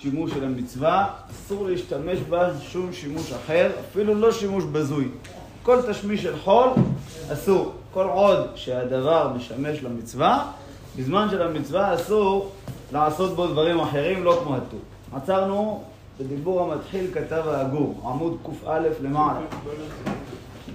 שימוש 0.00 0.30
של 0.30 0.44
המצווה, 0.44 1.06
אסור 1.30 1.66
להשתמש 1.66 2.18
בה 2.18 2.50
שום 2.60 2.92
שימוש 2.92 3.32
אחר, 3.32 3.70
אפילו 3.80 4.14
לא 4.14 4.32
שימוש 4.32 4.64
בזוי. 4.64 5.08
כל 5.62 5.78
תשמיש 5.90 6.22
של 6.22 6.38
חול, 6.38 6.68
אסור. 7.32 7.72
כל 7.92 8.04
עוד 8.04 8.46
שהדבר 8.54 9.32
משמש 9.36 9.82
למצווה, 9.82 10.52
בזמן 10.98 11.28
של 11.30 11.42
המצווה 11.42 11.94
אסור 11.94 12.52
לעשות 12.92 13.36
בו 13.36 13.46
דברים 13.46 13.80
אחרים, 13.80 14.24
לא 14.24 14.40
כמו 14.42 14.56
הטור. 14.56 14.80
עצרנו 15.12 15.84
בדיבור 16.20 16.62
המתחיל 16.72 17.06
כתב 17.14 17.42
האגור, 17.46 18.00
עמוד 18.04 18.36
קא 18.64 18.78
למעלה. 19.02 19.40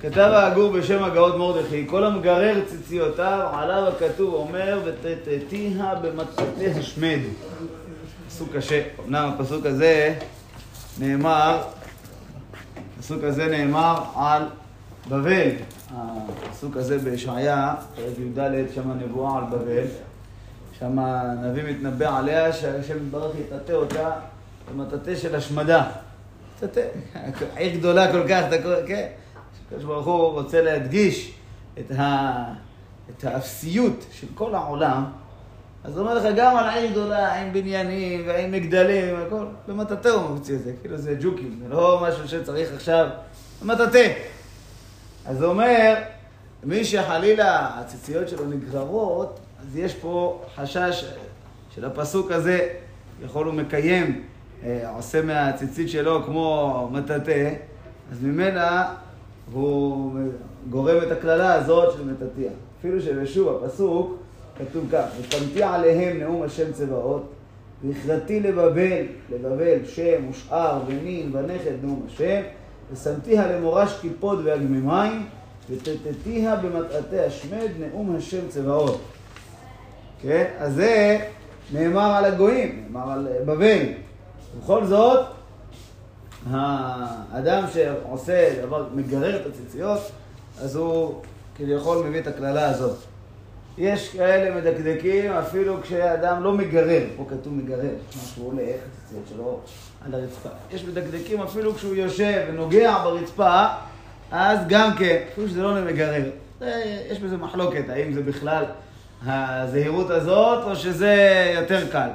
כתב 0.01 0.31
האגור 0.33 0.71
בשם 0.71 1.03
הגאות 1.03 1.35
מרדכי, 1.35 1.87
כל 1.87 2.03
המגרר 2.03 2.61
ציציותיו, 2.67 3.49
עליו 3.53 3.87
הכתוב 3.87 4.33
אומר, 4.33 4.79
ותתתיה 4.85 5.95
במטפתי 6.01 6.67
השמד. 6.67 7.19
פסוק 8.41 8.55
קשה. 8.55 8.83
אמנם 9.05 9.31
הפסוק 9.33 9.65
הזה 9.65 10.15
נאמר, 10.99 11.63
הפסוק 12.99 13.23
הזה 13.23 13.47
נאמר 13.47 14.03
על 14.15 14.43
בבל. 15.09 15.49
הפסוק 15.95 16.77
הזה 16.77 16.99
בישעיה, 16.99 17.75
פרק 17.95 18.19
י"ד, 18.19 18.73
שם 18.75 18.91
הנבואה 18.91 19.37
על 19.37 19.43
בבל. 19.43 19.83
שם 20.79 20.99
הנביא 20.99 21.63
מתנבא 21.63 22.17
עליה 22.17 22.53
שהשם 22.53 22.97
יתברך 22.97 23.35
יטאטא 23.39 23.71
אותה 23.71 24.11
במטאטא 24.69 25.15
של 25.15 25.35
השמדה. 25.35 25.89
מטאטא, 26.57 26.81
עיר 27.57 27.77
גדולה 27.77 28.11
כל 28.11 28.27
כך, 28.29 28.43
כן? 28.87 29.07
הקדוש 29.67 29.83
ברוך 29.83 30.05
הוא 30.05 30.31
רוצה 30.31 30.61
להדגיש 30.61 31.33
את, 31.79 31.91
ה... 31.91 32.43
את 33.09 33.23
האפסיות 33.23 34.05
של 34.11 34.27
כל 34.35 34.55
העולם. 34.55 35.05
אז 35.83 35.97
הוא 35.97 35.99
אומר 35.99 36.15
לך, 36.15 36.35
גם 36.35 36.57
על 36.57 36.69
עיר 36.69 36.91
גדולה, 36.91 37.41
עם 37.41 37.53
בניינים 37.53 38.23
ועם 38.27 38.51
מגדלים 38.51 39.15
והכל, 39.15 39.45
במטאטא 39.67 40.07
הוא 40.07 40.29
מוציא 40.29 40.55
את 40.55 40.63
זה, 40.63 40.71
כאילו 40.81 40.97
זה 40.97 41.15
ג'וקים, 41.21 41.59
זה 41.63 41.69
לא 41.69 42.03
משהו 42.07 42.27
שצריך 42.27 42.73
עכשיו, 42.73 43.07
במטאטא. 43.61 44.13
אז 45.25 45.41
הוא 45.41 45.49
אומר, 45.49 45.95
מי 46.63 46.85
שחלילה 46.85 47.79
הציציות 47.79 48.29
שלו 48.29 48.45
נגררות, 48.45 49.39
אז 49.61 49.77
יש 49.77 49.95
פה 49.95 50.41
חשש 50.55 51.05
של 51.75 51.85
הפסוק 51.85 52.31
הזה, 52.31 52.69
יכול 53.25 53.45
הוא 53.45 53.53
מקיים, 53.53 54.23
עושה 54.95 55.21
מהציצית 55.21 55.89
שלו 55.89 56.23
כמו 56.25 56.89
מטאטא, 56.91 57.53
אז 58.11 58.23
ממנה 58.23 58.93
הוא 59.51 60.13
גורם 60.69 60.97
את 61.03 61.11
הקללה 61.11 61.53
הזאת 61.53 61.93
של 61.93 62.03
מטאטיה. 62.03 62.51
אפילו 62.79 63.01
שבשוב 63.01 63.63
הפסוק 63.63 64.17
כתוב 64.69 64.85
כך, 64.91 65.05
ושמתי 65.19 65.63
עליהם 65.63 66.19
נאום 66.19 66.43
השם 66.43 66.71
צבאות, 66.71 67.31
והכרתי 67.83 68.39
לבבל, 68.39 69.05
לבבל, 69.29 69.85
שם 69.85 70.29
ושאר 70.29 70.81
ונין 70.87 71.35
ונכד 71.35 71.83
נאום 71.83 72.05
השם, 72.07 72.41
ושמתיה 72.93 73.47
למורש 73.47 73.97
קיפוד 74.01 74.41
והגמימיים, 74.43 75.25
ותתתיה 75.69 76.55
במטעתי 76.55 77.19
השמד 77.19 77.69
נאום 77.79 78.15
השם 78.15 78.47
צבאות. 78.49 79.01
כן? 80.21 80.45
אז 80.59 80.73
זה 80.73 81.19
נאמר 81.73 82.11
על 82.15 82.25
הגויים, 82.25 82.85
נאמר 82.87 83.11
על 83.11 83.27
בבל. 83.45 83.85
ובכל 84.57 84.85
זאת, 84.85 85.25
האדם 86.51 87.63
שעושה 87.73 88.65
דבר, 88.65 88.87
מגרר 88.95 89.41
את 89.41 89.45
הציציות, 89.45 89.99
אז 90.61 90.75
הוא 90.75 91.21
כביכול 91.55 92.07
מביא 92.07 92.19
את 92.19 92.27
הקללה 92.27 92.69
הזאת. 92.69 92.97
יש 93.77 94.09
כאלה 94.09 94.55
מדקדקים 94.55 95.31
אפילו 95.31 95.81
כשאדם 95.81 96.43
לא 96.43 96.53
מגרר, 96.53 97.03
פה 97.17 97.25
כתוב 97.29 97.53
מגרר, 97.53 97.89
משהו 98.23 98.43
הולך, 98.43 98.75
הציציות 99.03 99.23
שלו 99.29 99.59
על 100.05 100.13
הרצפה. 100.13 100.49
יש 100.71 100.83
מדקדקים 100.85 101.41
אפילו 101.41 101.75
כשהוא 101.75 101.95
יושב 101.95 102.45
ונוגע 102.49 102.97
ברצפה, 103.03 103.65
אז 104.31 104.59
גם 104.67 104.95
כן, 104.97 105.17
אפילו 105.33 105.47
שזה 105.47 105.61
לא 105.61 105.81
מגרר. 105.81 106.29
יש 107.11 107.19
בזה 107.19 107.37
מחלוקת, 107.37 107.89
האם 107.89 108.13
זה 108.13 108.21
בכלל 108.23 108.63
הזהירות 109.25 110.09
הזאת, 110.09 110.63
או 110.63 110.75
שזה 110.75 111.15
יותר 111.55 111.91
קל. 111.91 112.09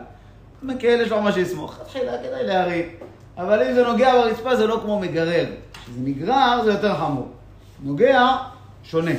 מקל 0.63 0.99
יש 1.03 1.11
לו 1.11 1.23
מה 1.23 1.33
שיסמוך, 1.33 1.79
תחילה 1.87 2.13
כדאי 2.19 2.45
להרים. 2.45 2.89
אבל 3.39 3.63
אם 3.63 3.75
זה 3.75 3.83
נוגע 3.83 4.13
ברצפה 4.13 4.57
זה 4.57 4.67
לא 4.67 4.81
כמו 4.83 5.01
מגרר. 5.01 5.47
כשזה 5.73 6.01
נגרר 6.05 6.61
זה 6.65 6.73
יותר 6.73 6.95
חמור. 6.95 7.29
נוגע, 7.83 8.37
שונה. 8.83 9.11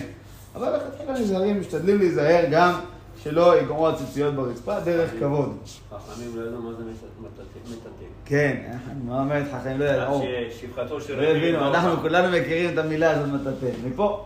אבל 0.57 0.75
לכתחילה 0.75 1.19
נזהרים, 1.19 1.59
משתדלים 1.59 1.97
להיזהר 1.97 2.45
גם 2.51 2.79
שלא 3.23 3.59
יגמרו 3.59 3.87
הציציות 3.87 4.35
ברצפה, 4.35 4.79
דרך 4.79 5.11
כבוד. 5.19 5.57
חכמים 5.89 6.31
לא 6.35 6.47
ידעו 6.47 6.61
מה 6.61 6.71
זה 6.77 6.83
מטאטא. 7.19 8.05
כן, 8.25 8.57
מה 9.05 9.19
אומרת 9.19 9.45
חכמים 9.53 9.79
לא 9.79 9.85
ידעו. 9.85 10.23
שפחתו 10.61 11.01
של 11.01 11.21
לא 11.21 11.27
הבינו, 11.27 11.67
אנחנו 11.67 11.97
כולנו 12.01 12.37
מכירים 12.37 12.73
את 12.73 12.77
המילה 12.77 13.11
הזאת 13.11 13.29
מטאטא, 13.29 13.71
מפה. 13.85 14.25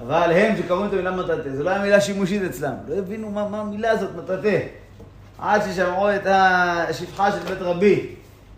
אבל 0.00 0.32
הם 0.32 0.56
שקראו 0.56 0.84
את 0.84 0.92
המילה 0.92 1.10
מטאטא, 1.10 1.56
זו 1.56 1.62
לא 1.62 1.70
הייתה 1.70 1.84
מילה 1.84 2.00
שימושית 2.00 2.42
אצלם. 2.42 2.74
לא 2.88 2.94
הבינו 2.94 3.30
מה 3.30 3.60
המילה 3.60 3.90
הזאת 3.90 4.10
מטאטא. 4.16 4.58
עד 5.38 5.62
ששמעו 5.62 6.14
את 6.14 6.26
השפחה 6.26 7.32
של 7.32 7.38
בית 7.38 7.58
רבי, 7.60 8.14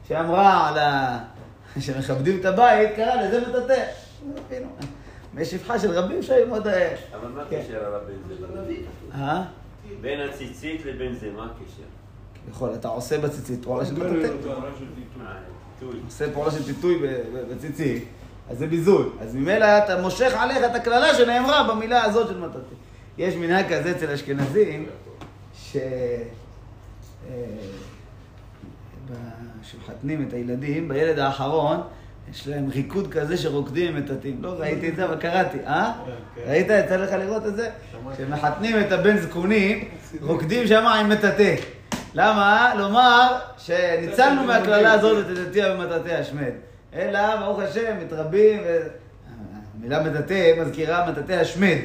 שאמרה 0.09 0.69
על 0.69 0.79
ה... 0.79 1.19
שמכבדים 1.81 2.41
את 2.41 2.45
הבית, 2.45 2.91
קרא 2.97 3.15
לזה 3.15 3.41
מטאטא. 3.49 3.83
משפחה 5.35 5.79
של 5.79 5.91
רבים 5.91 6.23
שהיו 6.23 6.47
מאוד... 6.47 6.67
אבל 6.67 7.29
מה 7.35 7.43
הקשר 7.43 7.85
הרב 7.85 8.03
בין 8.07 8.37
זה 8.39 8.75
אה? 9.15 9.43
בין 10.01 10.21
הציצית 10.21 10.85
לבין 10.85 11.15
זה, 11.15 11.31
מה 11.37 11.45
הקשר? 11.45 11.83
יכול, 12.51 12.75
אתה 12.75 12.89
עושה 12.89 13.19
בציצית 13.19 13.63
פעולה 13.65 13.85
של 13.85 13.93
מטאטא. 13.95 14.15
אה, 14.15 15.35
טיטוי. 15.79 16.01
עושה 16.05 16.33
פעולה 16.33 16.51
של 16.51 16.63
פיתוי 16.63 17.03
בציצית, 17.51 18.05
אז 18.51 18.59
זה 18.59 18.67
ביזוי. 18.67 19.07
אז 19.21 19.35
ממילא 19.35 19.65
אתה 19.65 20.01
מושך 20.01 20.33
עליך 20.35 20.59
את 20.71 20.75
הקללה 20.75 21.15
שנאמרה 21.15 21.75
במילה 21.75 22.05
הזאת 22.05 22.29
של 22.29 22.39
מטאטא. 22.39 22.75
יש 23.19 23.35
מנהג 23.35 23.65
כזה 23.75 23.91
אצל 23.91 24.11
אשכנזים, 24.11 24.87
ש... 25.55 25.77
שמחתנים 29.63 30.29
את 30.29 30.33
הילדים, 30.33 30.89
בילד 30.89 31.19
האחרון, 31.19 31.81
יש 32.33 32.49
להם 32.49 32.69
ריקוד 32.69 33.13
כזה 33.13 33.37
שרוקדים 33.37 33.97
עם 33.97 34.03
מטאטאים. 34.03 34.39
לא 34.41 34.49
ראיתי 34.59 34.89
את 34.89 34.97
זה, 34.97 35.05
אבל 35.05 35.17
קראתי. 35.17 35.59
אה? 35.67 35.93
ראית? 36.47 36.67
יצא 36.71 36.97
לך 36.97 37.13
לראות 37.13 37.47
את 37.47 37.57
זה? 37.57 37.71
שמחתנים 38.17 38.81
את 38.81 38.93
הבן 38.93 39.17
זקונים, 39.17 39.85
רוקדים 40.21 40.67
שם 40.67 40.87
עם 40.87 41.09
מטאטא. 41.09 41.55
למה? 42.15 42.75
לומר 42.79 43.39
שניצלנו 43.59 44.45
מהקללה 44.45 44.93
הזאת 44.93 45.27
את 45.27 45.37
תתתיה 45.37 45.75
במטאטא 45.75 46.09
השמד. 46.09 46.53
אלא, 46.95 47.37
ברוך 47.37 47.59
השם, 47.59 47.95
מתרבים, 48.05 48.61
ו... 48.65 48.79
המילה 49.79 50.03
מטאטא 50.03 50.53
מזכירה 50.61 51.11
מטאטא 51.11 51.33
השמד. 51.33 51.79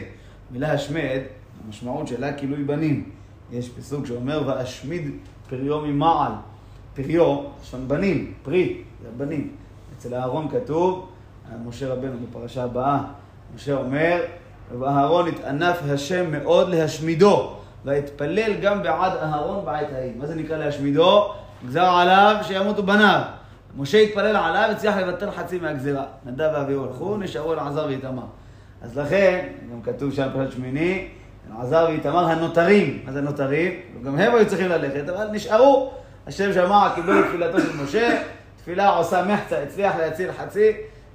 המילה 0.49 0.71
השמד, 0.71 1.19
המשמעות 1.65 2.07
שלה 2.07 2.33
כילוי 2.33 2.63
בנים. 2.63 3.09
יש 3.51 3.69
פסוק 3.69 4.05
שאומר, 4.05 4.43
ואשמיד 4.47 5.11
פריו 5.49 5.81
ממעל. 5.81 6.31
פריו, 6.95 7.43
שם 7.63 7.87
בנים, 7.87 8.33
פרי, 8.43 8.81
זה 9.01 9.07
הבנים. 9.15 9.51
אצל 9.97 10.15
אהרון 10.15 10.47
כתוב, 10.49 11.09
משה 11.65 11.93
רבנו 11.93 12.17
בפרשה 12.29 12.63
הבאה, 12.63 12.99
משה 13.55 13.73
אומר, 13.73 14.21
ואהרון 14.79 15.27
התענף 15.27 15.77
השם 15.89 16.31
מאוד 16.31 16.69
להשמידו, 16.69 17.53
והתפלל 17.85 18.53
גם 18.61 18.83
בעד 18.83 19.11
אהרון 19.17 19.65
בעת 19.65 19.87
ההיא. 19.93 20.11
מה 20.17 20.25
זה 20.25 20.35
נקרא 20.35 20.57
להשמידו? 20.57 21.31
גזר 21.67 21.85
עליו 21.85 22.35
שימותו 22.41 22.83
בניו. 22.83 23.21
משה 23.77 23.97
התפלל 23.97 24.35
עליו, 24.35 24.69
הצליח 24.71 24.97
לבטל 24.97 25.31
חצי 25.31 25.59
מהגזירה. 25.59 26.03
נדב 26.25 26.49
ואביהו 26.53 26.83
הלכו, 26.83 27.17
נשארו 27.17 27.53
אלעזר 27.53 27.85
ואיתמר. 27.85 28.23
אז 28.81 28.97
לכן, 28.97 29.47
גם 29.71 29.81
כתוב 29.81 30.13
שם 30.13 30.27
פרשת 30.33 30.51
שמיני, 30.51 31.07
אלעזר 31.51 31.85
ואיתמר 31.89 32.25
הנותרים. 32.25 33.01
מה 33.05 33.11
זה 33.11 33.21
נותרים? 33.21 33.71
גם 34.03 34.19
הם 34.19 34.35
היו 34.35 34.47
צריכים 34.47 34.69
ללכת, 34.69 35.09
אבל 35.09 35.27
נשארו. 35.31 35.91
השם 36.27 36.53
שמע, 36.53 36.89
קיבלו 36.95 37.19
את 37.19 37.25
תפילתו 37.25 37.61
של 37.61 37.83
משה, 37.83 38.21
תפילה 38.67 38.89
עושה 38.89 39.23
מחצה, 39.23 39.63
הצליח 39.63 39.95
להציל 39.95 40.31
חצי 40.31 40.71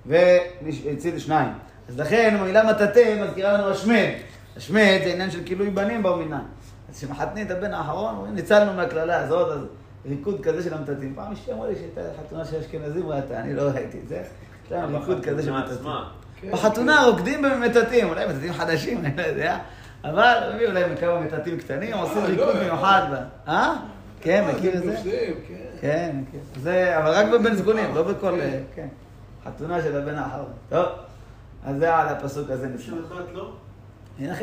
והציל 0.06 1.18
שניים. 1.18 1.48
אז 1.88 2.00
לכן 2.00 2.36
המילה 2.40 2.70
מטאטא 2.70 3.24
מזכירה 3.24 3.52
לנו 3.52 3.70
השמד. 3.70 4.08
השמד 4.56 4.98
זה 5.04 5.12
עניין 5.12 5.30
של 5.30 5.44
כילוי 5.44 5.70
בנים 5.70 6.02
בר 6.02 6.16
מינן. 6.16 6.42
אז 6.90 6.96
כשמחתנים 6.96 7.46
את 7.46 7.50
הבן 7.50 7.74
האחרון, 7.74 8.14
אומרים, 8.14 8.34
ניצלנו 8.34 8.72
מהקללה 8.72 9.20
הזאת, 9.20 9.52
אז 9.52 9.66
ריקוד 10.06 10.40
כזה 10.40 10.62
של 10.62 10.74
המטאטאים. 10.74 11.14
פעם 11.14 11.32
אשתי 11.32 11.52
אמרה 11.52 11.68
לי 11.68 11.74
שהייתה 11.74 12.00
חתונה 12.20 12.44
של 12.44 12.56
אשכנזים 12.56 13.08
ראתה, 13.08 13.40
אני 13.40 13.54
לא 13.54 13.62
ראיתי 13.62 13.98
את 14.04 14.08
זה. 14.08 14.22
יש 14.66 14.72
להם 14.72 14.96
ריקוד 14.96 15.24
כזה 15.24 15.42
של 15.42 15.52
מטאטאים. 15.52 15.90
בחתונה 16.52 17.04
רוקדים 17.04 17.42
במטאטאים, 17.42 18.08
אולי 18.08 18.26
מטאטאים 18.26 18.52
חדשים, 18.52 19.04
אני 19.04 19.16
לא 19.16 19.22
יודע. 19.22 19.58
אבל 20.04 20.38
הביאו 20.54 20.72
להם 20.72 20.96
כמה 20.96 21.20
מטאטאים 21.20 21.58
קטנים, 21.58 21.96
עושים 21.96 22.24
ריקוד 22.24 22.56
מיוחד. 22.62 23.02
אה? 23.48 23.74
כן, 24.22 24.44
מכיר 24.54 24.78
את 24.78 24.82
זה? 24.82 24.96
כן, 25.80 26.16
מכיר. 26.22 26.40
זה, 26.56 26.98
אבל 26.98 27.10
רק 27.10 27.26
בבן 27.32 27.54
זקונים, 27.54 27.94
לא 27.94 28.02
בכל... 28.02 28.38
כן. 28.74 28.88
חתונה 29.44 29.82
של 29.82 29.96
הבן 29.96 30.14
האחרון. 30.14 30.52
טוב, 30.68 30.86
אז 31.64 31.76
זה 31.76 31.96
על 31.96 32.08
הפסוק 32.08 32.50
הזה. 32.50 32.68
לא? 33.32 33.52
הנה. 34.18 34.34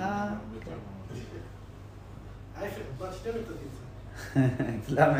אה. 0.00 0.28
בת 2.98 3.14
שתי 3.14 3.28
מטאטאים. 3.28 3.70
אצלם, 4.80 5.14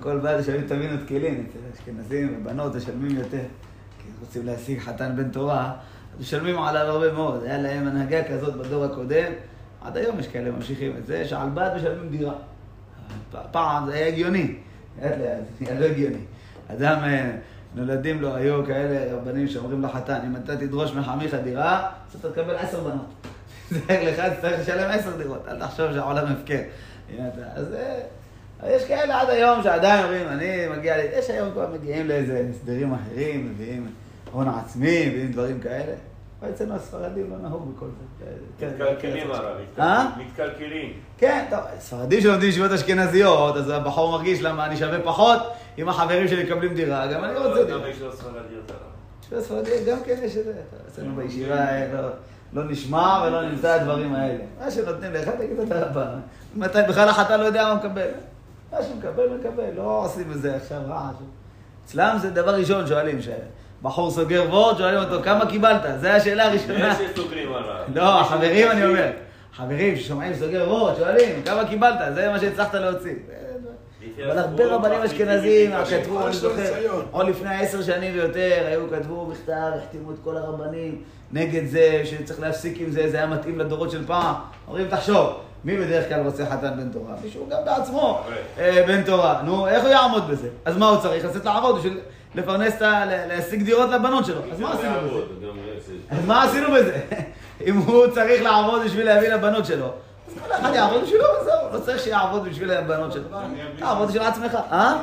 כל 0.00 0.18
בית 0.18 0.40
משלמים 0.40 0.68
טבין 0.68 0.98
ותקילין, 0.98 1.46
אצל 1.48 1.58
אשכנזים 1.74 2.36
ובנות 2.40 2.74
משלמים 2.74 3.16
יותר. 3.16 3.42
כי 3.98 4.08
רוצים 4.20 4.46
להשיג 4.46 4.78
חתן 4.78 5.16
בן 5.16 5.30
תורה, 5.30 5.74
אז 6.14 6.20
משלמים 6.20 6.58
עליו 6.58 6.86
הרבה 6.86 7.12
מאוד. 7.12 7.44
היה 7.44 7.58
להם 7.58 7.86
הנהגה 7.86 8.24
כזאת 8.24 8.54
בדור 8.54 8.84
הקודם, 8.84 9.32
עד 9.82 9.96
היום 9.96 10.18
יש 10.18 10.28
כאלה 10.28 10.50
ממשיכים 10.50 10.96
את 10.96 11.06
זה, 11.06 11.24
שעל 11.24 11.48
בית 11.48 11.72
משלמים 11.74 12.08
דירה. 12.08 12.34
פעם 13.50 13.86
זה 13.86 13.94
היה 13.94 14.06
הגיוני, 14.06 14.54
היה 15.02 15.80
לא 15.80 15.84
הגיוני. 15.84 16.18
אדם, 16.72 16.98
אה, 17.04 17.30
נולדים 17.74 18.20
לו, 18.20 18.34
היו 18.34 18.66
כאלה 18.66 19.16
רבנים 19.16 19.48
שאומרים 19.48 19.82
לחתן, 19.82 20.18
אם 20.26 20.36
אתה 20.36 20.56
תדרוש 20.56 20.92
מחמיך 20.92 21.34
דירה, 21.34 21.90
אז 22.10 22.20
אתה 22.20 22.30
תקבל 22.30 22.56
עשר 22.56 22.80
בנות. 22.80 23.28
זה 23.70 23.80
לך, 23.88 24.34
תצטרך 24.34 24.60
לשלם 24.60 24.90
עשר 24.90 25.16
דירות, 25.16 25.48
אל 25.48 25.60
תחשוב 25.60 25.92
שהעולם 25.92 26.26
הפקר. 26.26 26.60
אז 27.54 27.74
אה, 27.74 28.70
יש 28.70 28.84
כאלה 28.84 29.20
עד 29.20 29.30
היום 29.30 29.62
שעדיין 29.62 30.04
אומרים, 30.04 30.28
אני 30.28 30.66
מגיע, 30.76 30.96
יש 31.18 31.30
היום 31.30 31.50
כבר 31.50 31.68
מגיעים 31.74 32.08
לאיזה 32.08 32.46
הסדרים 32.50 32.94
אחרים, 32.94 33.50
מביאים 33.50 33.86
הון 34.32 34.48
עצמי, 34.48 35.08
מביאים 35.08 35.32
דברים 35.32 35.60
כאלה. 35.60 35.92
אבל 36.42 36.50
אצלנו 36.50 36.74
הספרדים 36.74 37.30
לא 37.30 37.48
נהוג 37.48 37.74
בכל 37.76 37.86
זה. 37.86 38.24
כן, 38.58 38.68
מתקלקלים 38.74 39.24
כן. 39.26 39.30
הרב, 39.34 39.56
אה? 39.78 40.06
מתקלקלים. 40.18 40.92
כן, 41.18 41.46
טוב, 41.50 41.58
ספרדים 41.78 42.20
שלומדים 42.20 42.48
ישיבות 42.48 42.70
אשכנזיות, 42.70 43.56
אז 43.56 43.68
הבחור 43.70 44.10
מרגיש 44.10 44.42
למה 44.42 44.66
אני 44.66 44.76
שווה 44.76 44.98
פחות, 45.04 45.38
אם 45.78 45.88
החברים 45.88 46.28
שלי 46.28 46.44
מקבלים 46.44 46.74
דירה, 46.74 47.06
גם 47.06 47.24
אני 47.24 47.38
רוצה 47.38 47.64
דירה. 47.64 47.78
גם 47.78 47.86
יש 47.90 48.00
לו 48.00 48.12
ספרדיות 48.12 48.70
הרב. 48.70 48.78
ישיבה 49.22 49.40
ספרדית 49.42 49.86
גם 49.86 49.98
כן 50.04 50.16
יש 50.22 50.36
את 50.36 50.44
זה. 50.44 50.52
אצלנו 50.88 51.16
בישיבה 51.16 51.54
אה, 51.54 51.88
לא- 51.92 52.08
לא 52.52 52.64
נשמע 52.70 53.24
ולא 53.26 53.42
נמצא 53.42 53.72
הדברים 53.72 54.14
האלה. 54.14 54.44
מה 54.60 54.70
שנותנים 54.70 55.12
לך, 55.14 55.28
תגיד 55.28 55.56
תודה 55.56 55.86
רבה. 55.86 56.06
מתי 56.56 56.78
בכלל 56.88 57.08
החתן 57.08 57.40
לא 57.40 57.44
יודע 57.44 57.64
מה 57.68 57.74
מקבל. 57.74 58.08
מה 58.72 58.78
שמקבל, 58.82 59.28
מקבל. 59.40 59.70
לא 59.76 60.02
עושים 60.04 60.32
את 60.32 60.40
זה 60.42 60.56
עכשיו 60.56 60.80
רעש. 60.88 61.14
אצלם 61.86 62.16
זה 62.20 62.30
דבר 62.30 62.54
ראשון 62.54 62.86
שואלים, 62.86 63.18
שבחור 63.80 64.10
סוגר 64.10 64.44
וורד, 64.48 64.78
שואלים 64.78 64.98
אותו, 64.98 65.22
כמה 65.22 65.46
קיבלת? 65.46 65.82
זו 66.00 66.08
השאלה 66.08 66.46
הראשונה. 66.46 66.96
יש 67.00 67.10
שסוגרים 67.12 67.52
הרב. 67.52 67.84
לא, 67.94 68.22
חברים 68.28 68.70
אני. 68.70 68.84
אומר. 68.86 69.10
חברים 69.56 69.96
ששומעים 69.96 70.34
סוגר 70.34 70.64
וורד, 70.68 70.96
שואלים, 70.96 71.42
כמה 71.44 71.68
קיבלת? 71.68 72.14
זה 72.14 72.28
מה 72.28 72.40
שהצלחת 72.40 72.74
להוציא. 72.74 73.14
אבל 74.26 74.38
הרבה 74.38 74.66
רבנים 74.66 75.02
אשכנזים. 75.02 75.70
כתבו, 75.90 76.26
אני 76.26 76.36
זוכר. 76.36 76.72
עוד 77.10 77.28
לפני 77.28 77.60
עשר 77.60 77.82
שנים 77.82 78.14
ויותר, 78.14 78.64
היו 78.66 78.90
כתבו 78.90 79.26
מכתב, 79.26 79.70
החתימו 79.76 80.10
את 80.10 80.16
כל 80.24 80.36
הרבנים 80.36 81.02
נגד 81.32 81.66
זה, 81.66 82.02
שצריך 82.04 82.40
להפסיק 82.40 82.80
עם 82.80 82.90
זה, 82.90 83.10
זה 83.10 83.16
היה 83.16 83.26
מתאים 83.26 83.58
לדורות 83.58 83.90
של 83.90 84.06
פעם. 84.06 84.34
אומרים, 84.68 84.88
תחשוב, 84.88 85.32
מי 85.64 85.76
בדרך 85.76 86.08
כלל 86.08 86.20
רוצה 86.24 86.46
חתן 86.46 86.70
בן 86.76 86.88
תורה? 86.88 87.14
מישהו 87.24 87.48
גם 87.50 87.58
בעצמו 87.64 88.20
אה, 88.58 88.84
בן 88.86 89.02
תורה. 89.02 89.42
נו, 89.42 89.68
איך 89.68 89.82
הוא 89.82 89.90
יעמוד 89.90 90.30
בזה? 90.30 90.48
אז 90.64 90.76
מה 90.76 90.88
הוא 90.88 90.98
צריך? 91.00 91.24
לצאת 91.24 91.44
לעבוד 91.44 91.76
בשביל 91.78 92.00
לפרנס 92.34 92.74
את 92.76 92.82
ה... 92.82 93.04
להשיג 93.04 93.62
דירות 93.62 93.90
לבנות 93.90 94.24
שלו. 94.26 94.40
אז 94.52 94.60
מה 94.60 94.72
עשינו 94.72 94.94
בזה? 95.00 95.22
אז 96.10 96.26
מה 96.26 96.42
עשינו 96.42 96.72
בזה? 96.72 97.00
אם 97.66 97.76
הוא 97.76 98.06
צריך 98.06 98.42
לעבוד 98.42 98.82
בשביל 98.84 99.06
להביא 99.06 99.28
לבנות 99.28 99.66
שלו, 99.66 99.86
אז 99.86 100.34
כל 100.46 100.52
אחד 100.52 100.74
יעבוד 100.74 101.02
בשבילו 101.02 101.24
וזהו, 101.40 101.72
לא 101.72 101.78
צריך 101.80 102.02
שיעבוד 102.02 102.48
בשביל 102.48 102.70
הבנות 102.70 103.12
שלו. 103.12 103.38
תעבוד 103.78 104.08
בשביל 104.08 104.22
עצמך, 104.22 104.54
אה? 104.54 105.02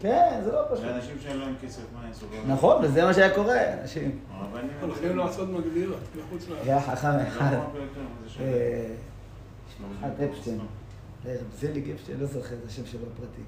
כן, 0.00 0.40
זה 0.44 0.52
לא 0.52 0.60
פשוט. 0.72 0.84
לאנשים 0.84 1.16
שאין 1.22 1.38
להם 1.38 1.54
כסף, 1.62 1.82
מה 1.94 2.06
הם 2.06 2.14
סוגרים? 2.14 2.42
נכון, 2.46 2.84
וזה 2.84 3.04
מה 3.04 3.14
שהיה 3.14 3.34
קורה, 3.34 3.58
אנשים. 3.82 4.18
הולכים 4.80 5.16
לעשות 5.16 5.48
מגבירות 5.48 5.98
מחוץ 6.16 6.48
לארץ. 6.48 6.66
היה 6.66 6.80
חכם 6.80 7.08
אחד, 7.28 7.56
אחד 10.00 10.22
אפשטיין, 10.30 10.58
לא. 10.58 10.64
אה, 11.30 11.36
זליג 11.60 11.90
אפשטיין, 11.90 12.20
לא 12.20 12.26
זוכר 12.26 12.54
את 12.54 12.66
השם 12.66 12.86
שלו 12.86 13.00
הפרטי, 13.14 13.42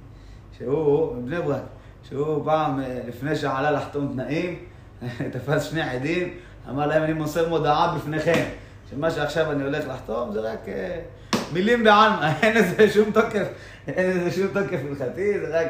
שהוא, 0.59 1.17
מבני 1.17 1.43
ברק, 1.43 1.63
שהוא 2.03 2.45
פעם, 2.45 2.81
אה, 2.81 3.01
לפני 3.09 3.37
שעלה 3.37 3.71
לחתום 3.71 4.13
תנאים, 4.13 4.59
תפס 5.33 5.71
שני 5.71 5.83
עדים, 5.83 6.35
אמר 6.71 6.87
להם, 6.87 7.03
אני 7.03 7.13
מוסר 7.13 7.49
מודעה 7.49 7.95
בפניכם, 7.97 8.45
שמה 8.91 9.11
שעכשיו 9.11 9.53
אני 9.53 9.65
הולך 9.65 9.85
לחתום 9.89 10.33
זה 10.33 10.41
רק 10.41 10.69
אה, 10.69 11.01
מילים 11.53 11.85
בעלמא, 11.85 12.33
אין 12.43 12.57
לזה 12.57 12.91
שום 12.91 13.11
תוקף, 13.11 13.47
אין 13.89 14.11
לזה 14.11 14.31
שום 14.31 14.47
תוקף 14.47 14.79
הלכתי, 14.89 15.41
זה 15.41 15.61
רק, 15.61 15.69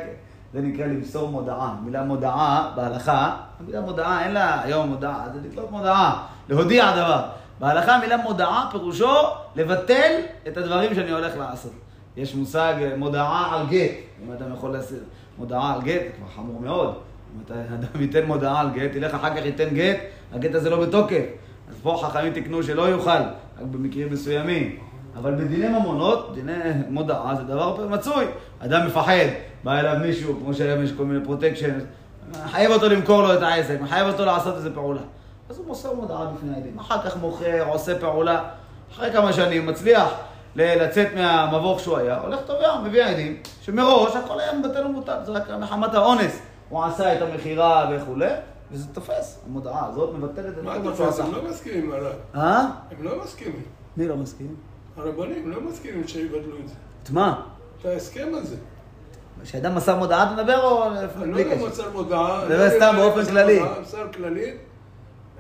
זה 0.52 0.60
נקרא 0.60 0.86
למסור 0.86 1.28
מודעה. 1.28 1.75
מילה 1.84 2.02
מודעה 2.02 2.72
בהלכה, 2.76 3.36
המילה 3.60 3.81
מודעה 3.81 4.24
אין 4.24 4.32
לה 4.32 4.62
היום 4.62 4.88
מודעה, 4.88 5.26
זה 5.32 5.38
לתלות 5.48 5.70
מודעה, 5.70 6.26
להודיע 6.48 6.92
דבר. 6.96 7.22
בהלכה 7.60 7.96
המילה 7.96 8.16
מודעה 8.16 8.69
פירושו 8.70 9.14
לבטל 9.56 10.20
את 10.48 10.56
הדברים 10.56 10.94
שאני 10.94 11.10
הולך 11.10 11.36
לעשות. 11.36 11.72
יש 12.16 12.34
מושג 12.34 12.74
אה, 12.81 12.96
מודעה 12.96 13.54
על 13.54 13.66
גט, 13.66 13.90
אם 14.24 14.32
אדם 14.32 14.54
יכול 14.54 14.72
למסור 14.72 15.00
מודעה 15.38 15.75
על 15.75 15.82
גט, 15.82 16.00
זה 16.02 16.11
כבר 16.17 16.26
חמור 16.37 16.61
מאוד. 16.61 16.94
אם 17.35 17.40
אתה, 17.46 17.55
אדם 17.75 18.00
ייתן 18.02 18.25
מודעה 18.25 18.61
על 18.61 18.70
גט, 18.70 18.94
ילך 18.94 19.14
אחר 19.14 19.37
כך 19.37 19.44
ייתן 19.44 19.69
גט, 19.75 19.96
הגט 20.32 20.55
הזה 20.55 20.70
לא 20.70 20.87
בתוקף. 20.87 21.25
אז 21.70 21.75
פה 21.82 22.00
חכמים 22.02 22.32
תיקנו 22.32 22.62
שלא 22.62 22.82
יוכל, 22.82 23.11
רק 23.11 23.67
במקרים 23.70 24.12
מסוימים. 24.12 24.79
אבל 25.17 25.35
בדיני 25.35 25.69
ממונות, 25.69 26.35
דיני 26.35 26.52
מודעה 26.88 27.35
זה 27.37 27.43
דבר 27.43 27.87
מצוי. 27.88 28.25
אדם 28.58 28.87
מפחד, 28.87 29.26
בא 29.64 29.79
אליו 29.79 29.96
מישהו, 30.02 30.37
כמו 30.40 30.55
שהיום 30.55 30.85
יש 30.85 30.93
כל 30.93 31.05
מיני 31.05 31.25
פרוטקשן, 31.25 31.79
מחייב 32.31 32.70
אותו 32.70 32.88
למכור 32.88 33.23
לו 33.23 33.34
את 33.34 33.43
העסק, 33.43 33.81
מחייב 33.81 34.06
אותו 34.06 34.25
לעשות 34.25 34.56
איזה 34.56 34.75
פעולה. 34.75 35.00
אז 35.49 35.58
הוא 35.58 35.67
מוסר 35.67 35.94
מודעה 35.94 36.26
בפני 36.26 36.55
העדים. 36.55 36.79
אחר 36.79 37.02
כך 37.02 37.17
מוכר, 37.17 37.64
עושה 37.69 37.99
פעולה. 37.99 38.44
אחרי 38.93 39.12
כמה 39.12 39.32
שנים 39.32 39.67
מצליח 39.67 40.14
לצאת 40.56 41.08
מהמבוך 41.14 41.80
שהוא 41.80 41.96
היה, 41.98 42.20
הולך 42.20 42.40
תובע, 42.46 42.80
מביא 42.84 43.04
עדים, 43.04 43.36
שמראש 43.60 44.16
הכל 44.16 44.40
היה 44.40 44.58
מבטל 44.58 44.86
ומוטל, 44.86 45.16
זה 45.24 45.32
רק 45.32 45.50
מחמת 45.50 45.94
האונס. 45.94 46.38
הוא 46.68 46.84
עשה 46.84 47.16
את 47.16 47.22
המכירה 47.22 47.90
וכולי, 47.92 48.30
וזה 48.72 48.86
תופס. 48.92 49.40
המודעה 49.46 49.86
הזאת 49.86 50.14
מבטלת 50.14 50.58
את 50.58 50.64
כל 50.64 50.70
אתה 50.70 50.78
מה 50.78 50.84
שהוא 50.84 50.90
רוצה? 50.90 51.08
עשה. 51.08 51.24
הם 51.24 51.32
לא 51.34 51.50
מסכימים, 51.50 51.92
הרב. 51.92 52.12
אה? 52.34 52.60
הם 52.90 53.04
לא 53.04 53.22
מסכימים. 53.24 53.62
מי 53.96 54.08
לא 54.08 54.16
מסכים? 54.16 54.56
הרבנים 54.96 55.50
לא 55.50 55.60
מסכימים 55.60 56.08
שיבטלו 56.08 56.56
את 56.64 56.68
זה. 56.68 56.74
את 57.02 57.10
מה? 57.10 57.40
את 57.80 57.86
ההסכם 57.86 58.28
הזה. 58.34 58.56
כשאדם 59.42 59.74
מסר 59.74 59.96
מודעה 59.96 60.22
אתה 60.22 60.42
מדבר 60.42 60.62
או 60.64 60.84
אני 61.22 61.32
לא 61.32 61.38
יודע? 61.38 61.66
מסר 61.68 61.90
מודעה. 61.92 62.44
זה 62.48 62.56
לא 62.56 62.62
יודע 62.62 62.76
סתם 62.76 62.94
באופן 62.96 63.24
כללי. 63.24 63.60
מסר 63.82 64.12
כללי. 64.12 64.50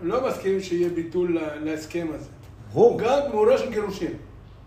הם 0.00 0.08
לא 0.08 0.28
מסכימים 0.28 0.60
שיהיה 0.60 0.88
ביטול 0.88 1.38
להסכם 1.62 2.06
הזה. 2.14 2.28
ברור, 2.72 2.98
גם 3.00 3.18
תמורה 3.30 3.58
של 3.58 3.70
גירושין. 3.70 4.12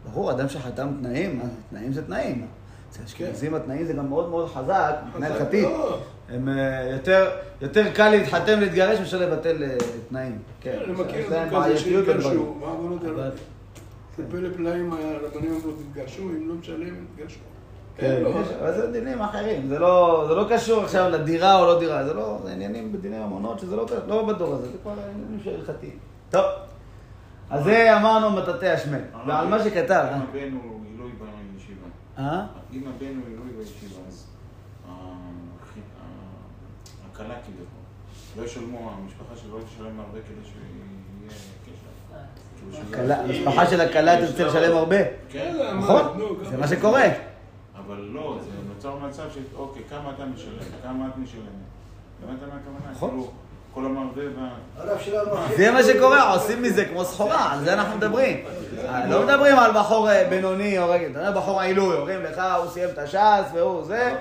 ברור, 0.05 0.31
אדם 0.31 0.49
שחתם 0.49 0.87
תנאים, 1.01 1.41
תנאים 1.69 1.93
זה 1.93 2.01
תנאים. 2.05 2.45
אצל 2.91 3.03
אשכנזים 3.03 3.53
התנאים 3.55 3.85
זה 3.85 3.93
גם 3.93 4.09
מאוד 4.09 4.29
מאוד 4.29 4.49
חזק, 4.49 4.95
מבחינה 5.07 5.27
הלכתית. 5.27 5.63
לא. 5.63 5.97
הם 6.29 6.49
אה, 6.49 6.89
יותר, 6.91 7.29
יותר 7.61 7.93
קל 7.93 8.09
להתחתן 8.09 8.57
ולהתגרש 8.57 8.99
מאשר 8.99 9.19
לבטל 9.19 9.63
אה, 9.63 9.77
תנאים. 10.09 10.37
כן, 10.61 10.77
אני 10.85 10.93
יש 10.93 10.99
מכיר 10.99 11.23
את 11.25 11.29
זה 11.29 11.43
כזה 11.51 11.77
שהתגרשו. 11.77 12.53
מה 12.59 12.67
אמרו 12.67 12.97
אבל- 12.97 13.09
לו? 13.09 13.31
זה 14.17 14.23
פלא 14.31 14.49
פלאים, 14.55 14.93
הרבנים 14.93 15.51
אמרו, 15.55 15.71
תתגרשו, 15.71 16.21
אם 16.21 16.49
לא 16.49 16.53
משלם, 16.55 16.95
תתגרשו. 17.15 17.39
כן, 17.97 18.19
לו. 18.23 18.29
יש- 18.29 18.47
אבל 18.61 18.73
זה 18.73 18.91
דינים 18.91 19.21
אחרים, 19.21 19.67
זה 19.67 19.79
לא, 19.79 20.25
זה 20.27 20.35
לא 20.35 20.45
קשור 20.49 20.83
עכשיו 20.83 21.09
לדירה 21.09 21.59
או 21.59 21.65
לא 21.65 21.79
דירה, 21.79 22.03
זה 22.05 22.13
לא, 22.13 22.37
זה 22.45 22.51
עניינים 22.51 22.91
בדיני 22.93 23.19
ממונות 23.19 23.59
שזה 23.59 23.75
לא, 23.75 23.85
לא 24.07 24.25
בדור 24.25 24.53
הזה, 24.53 24.65
זה 24.67 24.77
כבר 24.83 24.91
עניינים 24.91 25.39
הלכתיים. 25.59 25.97
טוב, 26.29 26.45
אז 27.51 27.63
זה 27.63 27.97
אמרנו 27.97 28.29
מטאטא 28.29 28.65
השמל, 28.65 28.99
ועל 29.27 29.47
מה 29.47 29.63
שכתב, 29.63 30.05
אה? 30.11 30.15
אם 30.15 30.21
הבן 30.21 30.53
הוא 30.63 30.81
עילוי 30.91 31.11
בישיבה. 31.11 31.87
אה? 32.17 32.45
אם 32.73 32.83
הבן 32.95 33.05
הוא 33.15 33.27
עילוי 33.27 33.47
בישיבה, 33.57 33.95
אז 34.07 34.25
אה, 34.89 34.93
הכלה 37.13 37.35
כביכול. 37.45 37.65
לא 38.37 38.43
ישלמו, 38.43 38.91
המשפחה 39.01 39.35
שלו 39.35 39.59
לא 39.59 39.63
תשלם 39.63 39.99
הרבה 39.99 40.19
כדי 40.19 40.43
שיהיה 40.43 41.31
קשר. 41.65 42.17
כאילו 42.57 42.77
הכלה- 42.89 43.21
המשפחה 43.21 43.67
של 43.67 43.81
הכלה 43.81 44.17
תרצה 44.27 44.43
לשלם 44.47 44.77
הרבה, 44.77 44.97
כן, 45.29 45.55
מה, 45.57 45.73
נכון? 45.73 46.19
זה 46.49 46.57
מה 46.57 46.67
שקורה. 46.67 47.03
אבל 47.75 47.97
לא, 48.13 48.39
זה 48.43 48.49
נוצר 48.75 48.95
מצב 49.07 49.23
של, 49.33 49.41
אוקיי, 49.55 49.83
כמה 49.89 50.11
אתה 50.15 50.25
משלם, 50.25 50.51
כמה 50.83 51.07
את 51.07 51.17
משלמת. 51.17 51.45
הבנת 52.23 52.39
מה 52.41 52.47
הכוונה? 52.61 52.91
נכון. 52.91 53.27
כאילו, 53.73 53.85
כל 53.85 53.85
המרבה 53.85 54.21
וה... 54.37 55.47
זה 55.57 55.71
מה 55.71 55.83
שקורה, 55.83 56.33
עושים 56.33 56.61
מזה 56.61 56.85
כמו 56.85 57.05
סחורה, 57.05 57.53
על 57.53 57.59
זה 57.63 57.73
אנחנו 57.73 57.97
מדברים. 57.97 58.45
לא 59.09 59.23
מדברים 59.23 59.59
על 59.59 59.71
בחור 59.71 60.09
אה, 60.09 60.27
בינוני 60.29 60.79
או 60.79 60.89
רגל, 60.89 61.07
אתה 61.11 61.19
יודע, 61.19 61.31
בחור 61.31 61.61
עילוי, 61.61 61.95
אומרים 61.95 62.23
לך, 62.23 62.41
הוא 62.57 62.71
סיים 62.71 62.89
את 62.89 62.97
הש"ס 62.97 63.51
והוא 63.53 63.83
זה, 63.83 64.15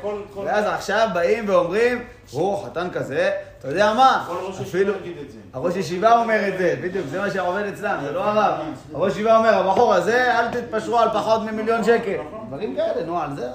ואז 0.44 0.64
עכשיו 0.66 1.08
באים 1.14 1.44
ואומרים, 1.48 2.04
הוא 2.30 2.64
חתן 2.64 2.88
כזה, 2.92 3.30
אתה 3.58 3.68
יודע 3.68 3.92
מה, 3.94 4.24
כל 4.26 4.36
ראש 4.46 4.60
אפילו, 4.60 4.92
ישיבה 4.92 5.08
יגיד 5.08 5.18
את 5.26 5.30
זה. 5.30 5.38
הראש 5.52 5.76
ישיבה 5.76 6.20
אומר 6.20 6.48
את 6.48 6.58
זה, 6.58 6.74
בדיוק, 6.82 7.06
זה 7.06 7.20
מה 7.20 7.30
שעובד 7.30 7.62
אצלם, 7.74 7.98
זה 8.02 8.12
לא 8.12 8.24
הרב. 8.24 8.60
הראש 8.94 9.12
ישיבה 9.12 9.36
אומר, 9.36 9.54
הבחור 9.54 9.94
הזה, 9.94 10.38
אל 10.38 10.48
תתפשרו 10.48 10.98
על 10.98 11.08
פחות 11.08 11.42
ממיליון 11.42 11.84
שקל. 11.84 12.16
דברים 12.48 12.76
כאלה, 12.76 13.06
נו, 13.06 13.20
על 13.20 13.30
זה. 13.36 13.48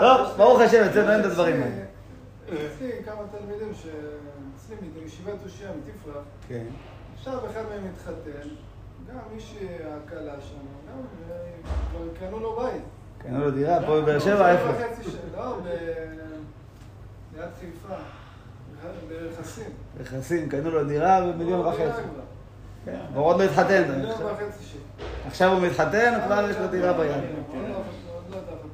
טוב, 0.00 0.20
ברוך 0.36 0.60
השם, 0.60 0.84
אצלנו 0.90 1.12
אין 1.12 1.20
את 1.20 1.24
הדברים 1.24 1.62
האלה. 1.62 1.84
כמה 3.06 3.22
תלמידים 3.38 3.72
שאצלי 4.68 4.76
מישיבת 5.04 5.44
אושייה 5.44 5.70
מתפרח, 5.70 6.22
כן. 6.48 6.64
עכשיו 7.18 7.38
אחד 7.50 7.62
מהם 7.70 7.86
התחתן, 7.94 8.48
גם 9.08 9.18
מי 9.34 9.40
שהכלה 9.40 10.34
שם, 10.40 10.56
גם 10.90 10.98
כבר 11.90 12.08
קנו 12.20 12.38
לו 12.40 12.56
בית. 12.56 12.82
קנו 13.18 13.38
לו 13.40 13.50
דירה, 13.50 13.78
פה 13.86 14.00
בבאר 14.00 14.18
שבע, 14.18 14.52
איפה? 14.52 14.68
לא. 15.36 15.56
ליד 17.36 17.48
חיפה. 17.60 17.94
ברכסים. 19.08 19.70
נכנסים, 20.00 20.48
קנו 20.48 20.70
לו 20.70 20.84
דירה 20.84 21.20
במיליון 21.20 21.60
לא, 21.62 21.68
וחצי. 21.68 21.82
כבר. 21.84 22.22
כן, 22.84 23.00
עוד 23.14 23.38
לא 23.38 23.44
התחתן. 23.44 24.00
עכשיו- 25.26 25.52
הוא 25.52 25.60
מתחתן, 25.66 26.20
כבר 26.26 26.50
יש 26.50 26.56
לו 26.56 26.68
דירה 26.68 26.92
ביד. 26.92 27.22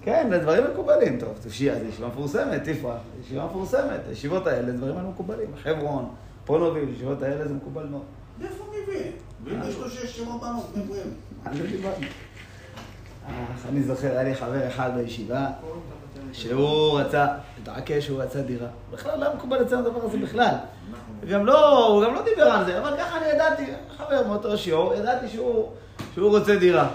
כן, 0.03 0.27
זה 0.31 0.39
דברים 0.39 0.65
מקובלים. 0.73 1.21
טוב, 1.21 1.39
תושיע, 1.43 1.75
זו 1.79 1.85
ישיבה 1.85 2.09
מפורסמת, 2.09 2.69
תפרח, 2.69 3.01
ישיבה 3.25 3.45
מפורסמת. 3.45 4.01
הישיבות 4.09 4.47
האלה, 4.47 4.73
דברים 4.73 4.97
האלה 4.97 5.09
מקובלים. 5.09 5.49
חברון, 5.63 6.09
פונוביל, 6.45 6.89
הישיבות 6.89 7.23
האלה 7.23 7.49
זה 7.49 7.55
מקובל 7.55 7.87
מאוד. 7.87 8.03
מאיפה 8.41 8.65
מביא? 8.71 9.11
ואם 9.45 9.61
יש 9.69 9.77
לו 9.77 9.91
שש 9.91 10.17
שבע 10.17 10.37
בנות, 10.41 10.77
מאיפה 10.77 10.95
הם? 10.95 11.11
אני 11.47 11.61
לא 11.61 11.67
דיברתי. 11.67 12.05
אה, 13.29 13.45
אני 13.69 13.83
זוכר, 13.83 14.11
היה 14.11 14.23
לי 14.23 14.35
חבר 14.35 14.69
אחד 14.69 14.91
בישיבה, 14.97 15.47
שהוא 16.33 17.01
רצה, 17.01 17.27
התעקש 17.63 18.07
שהוא 18.07 18.23
רצה 18.23 18.43
דירה. 18.43 18.69
בכלל 18.93 19.21
לא 19.21 19.35
מקובל 19.35 19.63
אצלנו 19.63 19.87
הדבר 19.87 20.05
הזה 20.05 20.19
בכלל. 20.19 20.55
גם 21.29 21.47
לא, 21.47 21.87
הוא 21.87 22.05
גם 22.05 22.15
לא 22.15 22.23
דיבר 22.25 22.43
על 22.43 22.65
זה, 22.65 22.79
אבל 22.79 22.97
ככה 22.97 23.19
אני 23.19 23.27
ידעתי, 23.27 23.67
חבר 23.97 24.27
מאותו 24.27 24.59
שיעור, 24.59 24.95
ידעתי 24.95 25.29
שהוא 25.29 26.31
רוצה 26.31 26.57
דירה. 26.57 26.89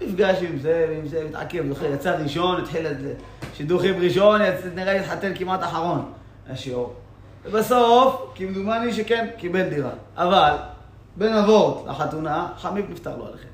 נפגש 0.00 0.42
עם 0.42 0.58
זה 0.58 0.86
ועם 0.90 1.08
זה, 1.08 1.24
מתעכב, 1.28 1.68
זוכר, 1.68 1.92
יצא 1.92 2.16
ראשון, 2.22 2.60
התחיל 2.60 2.86
את 2.86 3.00
זה, 3.00 3.14
שידוכים 3.54 3.94
ראשון, 4.00 4.40
נראה 4.74 4.92
לי 4.92 4.98
התחתן 4.98 5.32
כמעט 5.34 5.62
אחרון, 5.62 6.12
השיעור. 6.50 6.94
ובסוף, 7.44 8.32
כמדומני 8.34 8.92
שכן, 8.92 9.26
קיבל 9.36 9.68
דירה. 9.68 9.90
אבל, 10.16 10.54
בין 11.16 11.34
אבות 11.34 11.84
לחתונה, 11.88 12.48
חמיב 12.56 12.90
נפטר 12.90 13.16
לו 13.16 13.26
עליכם. 13.26 13.48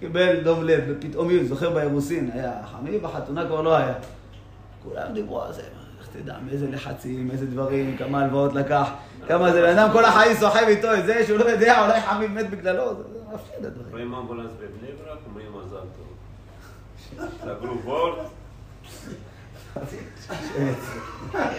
קיבל 0.00 0.40
דום 0.40 0.64
לב 0.64 0.90
בפתאומיות, 0.90 1.46
זוכר 1.46 1.70
באירוסין, 1.70 2.30
היה 2.34 2.52
חמיב, 2.72 3.02
בחתונה 3.02 3.46
כבר 3.46 3.60
לא 3.60 3.76
היה. 3.76 3.94
כולם 4.82 5.14
דיברו 5.14 5.42
על 5.42 5.52
זה, 5.52 5.62
איך 5.98 6.08
תדע, 6.12 6.34
מאיזה 6.46 6.70
לחצים, 6.70 7.30
איזה 7.30 7.46
דברים, 7.46 7.96
כמה 7.96 8.20
הלוואות 8.20 8.54
לקח, 8.54 8.90
כמה 9.28 9.52
זה, 9.52 9.62
בן 9.62 9.78
אדם 9.78 9.88
כל 9.92 10.04
החיים 10.04 10.36
סוחב 10.36 10.64
איתו 10.68 10.94
את 10.94 11.06
זה 11.06 11.26
שהוא 11.26 11.38
לא 11.38 11.44
יודע, 11.44 11.86
אולי 11.86 12.00
חמיב 12.00 12.30
מת 12.30 12.50
בגללו, 12.50 12.94
זה 12.94 13.02
מפחיד 13.34 13.64
הדברים. 13.64 13.90
רואים 13.90 14.14
אמבולנס 14.14 14.50
בבני 14.52 14.88
ברק, 14.92 15.18
אומרים. 15.26 15.44
סגרו 17.40 17.74
בור, 17.84 18.16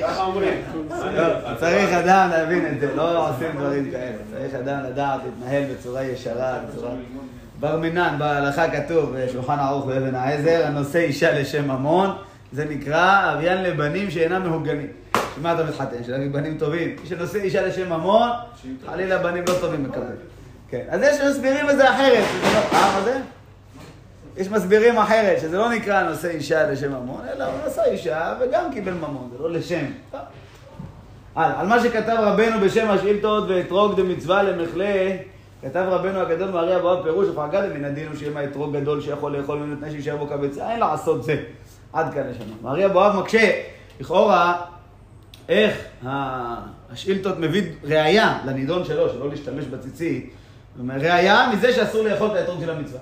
ככה 0.02 0.24
אומרים. 0.24 0.62
לא, 1.14 1.56
צריך 1.60 1.90
אדם 1.90 2.30
להבין 2.32 2.66
את 2.68 2.80
זה, 2.80 2.96
לא 2.96 3.30
עושים 3.30 3.48
דברים 3.58 3.92
כאלה. 3.92 4.16
צריך 4.34 4.54
אדם 4.54 4.80
לדעת 4.84 5.22
להתנהל 5.26 5.64
בצורה 5.74 6.04
ישרה, 6.04 6.60
בצורה... 6.70 6.92
בר 7.60 7.78
מינן, 7.78 8.16
בהלכה 8.20 8.70
כתוב, 8.70 9.16
בשולחן 9.18 9.60
ערוך 9.60 9.86
באבן 9.86 10.16
העזר, 10.16 10.64
הנושא 10.66 11.00
אישה 11.00 11.40
לשם 11.40 11.72
ממון, 11.72 12.10
זה 12.52 12.66
נקרא 12.66 13.34
אביין 13.34 13.64
לבנים 13.64 14.12
שאינם 14.12 14.50
מהוגנים. 14.50 14.88
שמה 15.36 15.54
אתה 15.54 15.64
מתחתן? 15.64 16.04
של 16.06 16.30
בנים 16.32 16.58
טובים. 16.58 16.96
מי 17.02 17.08
שנושא 17.10 17.38
אישה 17.38 17.68
לשם 17.68 17.90
ממון, 17.94 18.30
חלילה 18.86 19.18
בנים 19.18 19.44
לא 19.48 19.54
טובים 19.62 19.84
מקבל. 19.84 20.16
כן, 20.70 20.84
אז 20.90 21.02
יש 21.02 21.22
מסבירים 21.30 21.70
את 21.70 21.78
זה 21.78 21.90
אחרת. 21.96 22.24
לא- 22.44 22.78
אה, 22.78 22.96
מה 22.96 23.02
זה? 23.04 23.20
יש 24.38 24.50
מסבירים 24.50 24.98
אחרת, 24.98 25.39
שזה 25.42 25.58
לא 25.58 25.70
נקרא 25.70 26.04
נושא 26.04 26.30
אישה 26.30 26.72
לשם 26.72 26.92
ממון, 26.92 27.22
אלא 27.36 27.44
הוא 27.44 27.54
נשא 27.68 27.84
אישה 27.84 28.34
וגם 28.39 28.74
קיבל 28.74 28.94
ממון, 28.94 29.30
זה 29.32 29.44
לא 29.44 29.51
לשם. 29.51 29.86
על, 31.36 31.51
על 31.56 31.68
מה 31.68 31.84
שכתב 31.84 32.15
רבנו 32.20 32.60
בשם 32.65 32.89
השאילתות 32.89 33.44
ואתרוג 33.50 33.96
דמצווה 33.96 34.44
למחלה, 34.44 35.15
כתב 35.62 35.86
רבנו 35.89 36.20
הגדול 36.20 36.50
מארי 36.50 36.75
אבוהב 36.75 37.04
פירוש 37.04 37.27
ופגע 37.27 37.62
מן 37.74 37.86
הדין 37.86 38.08
הוא 38.08 38.15
שיהיה 38.15 38.44
אתרוג 38.44 38.77
גדול 38.77 39.01
שיכול 39.01 39.38
לאכול 39.38 39.60
ממנו 39.60 39.75
תנאי 39.75 39.92
שישאר 39.92 40.18
בו 40.18 40.27
כביצה, 40.27 40.72
אין 40.72 40.80
לעשות 40.80 41.24
זה. 41.24 41.44
עד 41.94 42.13
כאן 42.13 42.24
לשנה. 42.30 42.54
מארי 42.62 42.86
אבוהב 42.86 43.15
מקשה, 43.15 43.62
לכאורה, 44.00 44.62
איך 45.50 45.77
השאילתות 46.92 47.39
מביא 47.39 47.63
ראייה 47.84 48.39
לנידון 48.46 48.86
שלו, 48.86 49.10
שלא 49.10 49.30
להשתמש 49.30 49.65
בציצית, 49.65 50.34
ראייה 50.89 51.50
מזה 51.54 51.74
שאסור 51.74 52.04
לאכול 52.04 52.32
את 52.32 52.36
האתרוג 52.36 52.62
של 52.62 52.70
המצווה. 52.70 53.00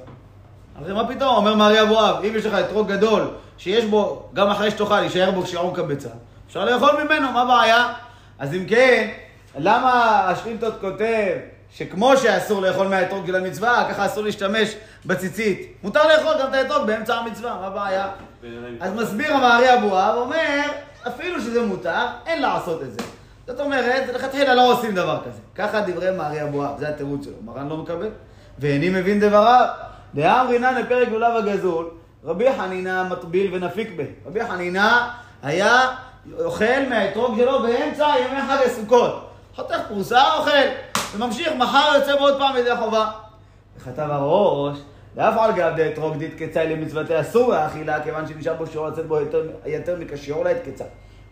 הרי 0.76 0.94
מה 0.94 1.08
פתאום, 1.08 1.36
אומר 1.36 1.56
מארי 1.56 1.82
אבוהב, 1.82 2.26
אם 2.26 2.36
יש 2.36 2.46
לך 2.46 2.54
אתרוג 2.54 2.92
גדול, 2.92 3.28
שיש 3.58 3.86
בו, 3.86 4.30
גם 4.34 4.50
אחרי 4.50 4.72
שתאכל, 4.72 5.04
יישאר 5.04 5.32
בו 5.32 5.46
שיעור 5.46 5.76
כביצה, 5.76 6.10
אפשר 6.48 6.66
לאכול 6.66 7.04
ממנו, 7.04 7.32
מה 7.32 7.42
הבעיה? 7.42 7.94
אז 8.40 8.54
אם 8.54 8.66
כן, 8.68 9.10
למה 9.58 10.22
השאילתות 10.28 10.74
כותב 10.82 11.38
שכמו 11.74 12.18
שאסור 12.18 12.62
לאכול 12.62 12.88
מהאתרוג 12.88 13.28
של 13.28 13.36
המצווה, 13.36 13.88
ככה 13.90 14.06
אסור 14.06 14.24
להשתמש 14.24 14.76
בציצית. 15.06 15.74
מותר 15.84 16.08
לאכול 16.08 16.34
גם 16.40 16.50
את 16.50 16.54
האתרוג 16.54 16.88
באמצע 16.88 17.16
המצווה, 17.16 17.58
מה 17.62 17.68
הבעיה? 17.68 18.08
אז 18.80 18.94
מסביר 18.94 19.34
המארי 19.34 19.74
אבוהב, 19.74 20.18
אומר, 20.18 20.62
אפילו 21.08 21.42
שזה 21.42 21.66
מותר, 21.66 22.06
אין 22.26 22.42
לעשות 22.42 22.82
את 22.82 22.92
זה. 22.92 23.00
זאת 23.48 23.60
אומרת, 23.60 24.10
לכתחילה 24.16 24.56
לא 24.56 24.74
עושים 24.74 24.96
דבר 24.96 25.20
כזה. 25.26 25.40
ככה 25.56 25.82
דברי 25.82 26.12
מארי 26.12 26.44
אבוהב, 26.44 26.80
זה 26.80 26.90
התירוץ 26.90 27.26
שלו. 27.26 27.34
מרן 27.46 27.70
לא 27.70 27.78
מקבל, 27.78 28.10
ואיני 28.60 28.90
מבין 28.90 29.20
דבריו. 29.20 29.66
דאמרינן 30.16 30.76
לפרק 30.76 31.08
לולב 31.08 31.36
הגזול, 31.36 31.90
רבי 32.24 32.54
חנינא 32.58 33.04
מטביל 33.04 33.56
ונפיק 33.56 33.90
בה. 33.96 34.04
רבי 34.26 34.46
חנינא 34.46 35.08
היה 35.44 35.96
אוכל 36.40 36.90
מהאתרוג 36.90 37.38
שלו 37.38 37.62
באמצע 37.62 38.08
ימי 38.20 38.42
חג 38.42 38.58
הסוכות. 38.66 39.30
חותך 39.56 39.80
פרוסה, 39.88 40.34
אוכל, 40.38 40.52
וממשיך, 41.16 41.54
מחר 41.58 41.92
יוצא 41.96 42.16
בעוד 42.16 42.38
פעם 42.38 42.58
ידי 42.58 42.76
חובה. 42.80 43.12
וכתב 43.78 44.08
הראש, 44.10 44.78
ואף 45.16 45.38
על 45.38 45.52
גב 45.52 45.74
דאתרוג 45.76 46.18
דית 46.18 46.34
קצאי 46.38 46.76
למצוותי 46.76 47.20
אסור 47.20 47.54
האכילה, 47.54 48.04
כיוון 48.04 48.28
שנשאר 48.28 48.54
בו 48.54 48.68
שיעור 48.68 48.88
לצאת 48.88 49.06
בו 49.06 49.20
יותר, 49.20 49.44
יותר 49.66 49.98
כשיעור 50.12 50.44
לעת 50.44 50.58
קצה. 50.66 50.84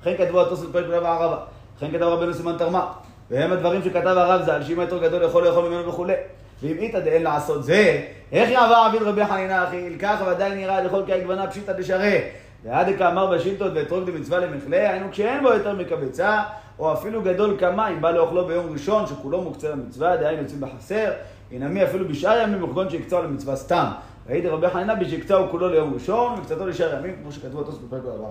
וכן 0.01 0.17
כתבו 0.17 0.41
התוספות 0.41 0.73
פרק 0.73 0.85
לולב 0.85 1.03
הערבה. 1.03 1.37
וכן 1.77 1.91
כתב 1.91 2.03
רבנו 2.03 2.33
סימן 2.33 2.57
תרמה. 2.57 2.91
והם 3.31 3.51
הדברים 3.51 3.83
שכתב 3.83 4.07
הרב 4.07 4.41
ז"ל, 4.45 4.63
שאם 4.63 4.79
האתרוג 4.79 5.03
גדול 5.03 5.23
יכול 5.23 5.47
לאכול 5.47 5.69
ממנו 5.69 5.87
וכולי. 5.87 6.13
ואם 6.61 6.77
איתא 6.77 6.99
דאין 6.99 7.23
לעשות 7.23 7.63
זה, 7.63 8.01
איך 8.31 8.49
יעבר 8.49 8.87
אביד 8.87 9.01
רבי 9.01 9.25
חנינא 9.25 9.63
אחי? 9.67 9.97
כך 9.99 10.17
ודאי 10.31 10.55
נראה 10.55 10.83
לכל 10.83 11.01
קי 11.05 11.21
גוונה 11.21 11.47
פשיטא 11.47 11.73
דשרה. 11.73 12.17
ועד 12.63 12.87
כאמר 12.97 13.31
בשאילתות 13.31 13.71
ואתרוג 13.75 14.09
דמצווה 14.09 14.39
למכלה, 14.39 14.89
היינו 14.89 15.11
כשאין 15.11 15.43
בו 15.43 15.49
יותר 15.49 15.75
מקבצה, 15.75 16.41
או 16.79 16.93
אפילו 16.93 17.21
גדול 17.21 17.55
כמה, 17.59 17.89
אם 17.89 18.01
בא 18.01 18.11
לאוכלו 18.11 18.47
ביום 18.47 18.73
ראשון, 18.73 19.07
שכולו 19.07 19.41
מוקצה 19.41 19.69
למצווה, 19.69 20.17
דהיינו 20.17 20.41
יוצאים 20.41 20.61
בחסר, 20.61 21.11
ינמי 21.51 21.83
אפילו 21.83 22.07
בשאר 22.07 22.41
ימים 22.43 22.63
וכגון 22.63 22.89
שהקצהו 22.89 23.23
למצווה 23.23 23.55
סתם. 23.55 23.85
והייתי 24.27 24.47
רבי 24.47 24.69
חנינא 24.69 24.93
בשהקצהו 24.93 25.49
כולו 25.51 25.69
ליום 25.69 25.93
ראשון, 25.93 26.39
וקצתו 26.39 26.67
לשאר 26.67 26.99
ימים, 26.99 27.15
כמו 27.21 27.31
שכתבו 27.31 27.61
התוספות 27.61 27.89
בפרק 27.89 28.01
הבא. 28.05 28.27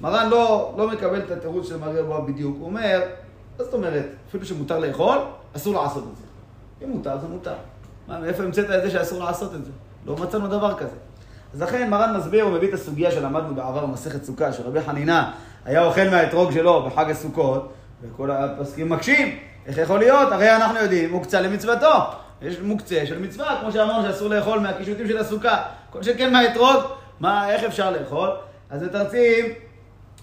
מרן 0.00 0.28
לא, 0.28 0.74
לא 0.76 0.88
מקבל 0.88 1.18
את 1.18 1.30
התירוץ 1.30 1.68
של 1.68 1.76
מרי 1.76 2.00
אבוהב 2.00 2.26
בדיוק, 2.30 2.56
הוא 2.58 2.66
אומר, 2.66 3.00
מה 3.58 3.64
זאת 3.64 3.74
אומרת, 3.74 4.06
אפילו 4.28 4.44
שמותר 4.44 4.78
לאכול, 4.78 5.18
אסור 5.56 5.74
לעשות 5.74 6.04
את 6.12 6.16
זה. 6.16 6.29
אם 6.84 6.90
מותר, 6.90 7.18
זה 7.18 7.28
מותר. 7.28 7.54
מה, 8.08 8.18
מאיפה 8.18 8.42
המצאת 8.42 8.70
את 8.70 8.82
זה 8.82 8.90
שאסור 8.90 9.24
לעשות 9.24 9.54
את 9.54 9.64
זה? 9.64 9.70
לא 10.06 10.16
מצאנו 10.16 10.48
דבר 10.48 10.74
כזה. 10.74 10.96
אז 11.54 11.62
לכן 11.62 11.90
מרן 11.90 12.16
מסביר, 12.16 12.44
הוא 12.44 12.52
מביא 12.52 12.68
את 12.68 12.74
הסוגיה 12.74 13.10
שלמדנו 13.10 13.54
בעבר 13.54 13.86
במסכת 13.86 14.24
סוכה, 14.24 14.52
שרבי 14.52 14.80
חנינא 14.80 15.22
היה 15.64 15.84
אוכל 15.84 16.08
מהאתרוג 16.10 16.52
שלו 16.52 16.82
בחג 16.82 17.10
הסוכות, 17.10 17.72
וכל 18.02 18.30
הפסקים 18.30 18.88
מקשים, 18.88 19.38
איך 19.66 19.78
יכול 19.78 19.98
להיות? 19.98 20.32
הרי 20.32 20.56
אנחנו 20.56 20.78
יודעים, 20.78 21.10
מוקצה 21.10 21.40
למצוותו. 21.40 21.92
יש 22.42 22.60
מוקצה 22.60 23.06
של 23.06 23.18
מצווה, 23.18 23.58
כמו 23.60 23.72
שאמרנו 23.72 24.02
שאסור 24.02 24.28
לאכול 24.28 24.58
מהקישוטים 24.58 25.08
של 25.08 25.18
הסוכה. 25.18 25.62
כל 25.90 26.02
שכן 26.02 26.32
מהאתרוג, 26.32 26.76
מה, 27.20 27.50
איך 27.50 27.64
אפשר 27.64 27.90
לאכול? 27.90 28.28
אז 28.70 28.82
מתרצים 28.82 29.44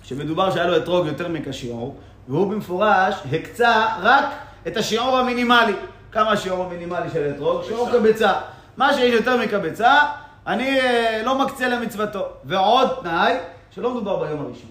שמדובר 0.03 0.51
שהיה 0.51 0.67
לו 0.67 0.77
אתרוג 0.77 1.07
יותר 1.07 1.27
מכשיעור, 1.27 1.95
והוא 2.27 2.51
במפורש 2.51 3.15
הקצה 3.31 3.85
רק 4.01 4.25
את 4.67 4.77
השיעור 4.77 5.17
המינימלי. 5.17 5.73
כמה 6.11 6.31
השיעור 6.31 6.65
המינימלי 6.65 7.09
של 7.13 7.31
אתרוג? 7.35 7.63
שיעור 7.63 7.89
קבצה. 7.91 8.33
מה 8.77 8.93
שיש 8.93 9.13
יותר 9.13 9.37
מקבצה, 9.37 9.99
אני 10.47 10.79
אה, 10.79 11.21
לא 11.25 11.45
מקצה 11.45 11.67
למצוותו. 11.67 12.25
ועוד 12.45 12.89
תנאי, 13.01 13.33
שלא 13.71 13.91
מדובר 13.91 14.25
ביום 14.25 14.41
הראשון. 14.41 14.69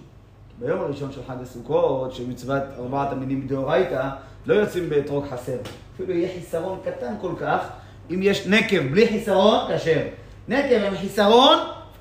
ביום 0.58 0.80
הראשון 0.80 1.12
של 1.12 1.20
חג 1.28 1.36
הסוכות, 1.42 2.14
של 2.14 2.26
מצוות 2.26 2.62
ארבעת 2.78 3.12
המינים 3.12 3.40
מדאורייתא, 3.40 4.08
לא 4.46 4.54
יוצאים 4.54 4.90
באתרוג 4.90 5.24
חסר. 5.30 5.56
אפילו 5.94 6.12
יהיה 6.12 6.28
חיסרון 6.34 6.78
קטן 6.84 7.14
כל 7.20 7.32
כך, 7.40 7.58
אם 8.10 8.20
יש 8.22 8.46
נקב 8.46 8.82
בלי 8.90 9.08
חיסרון, 9.08 9.68
כשר. 9.74 10.00
נקב 10.48 10.84
עם 10.86 10.96
חיסרון, 10.96 11.58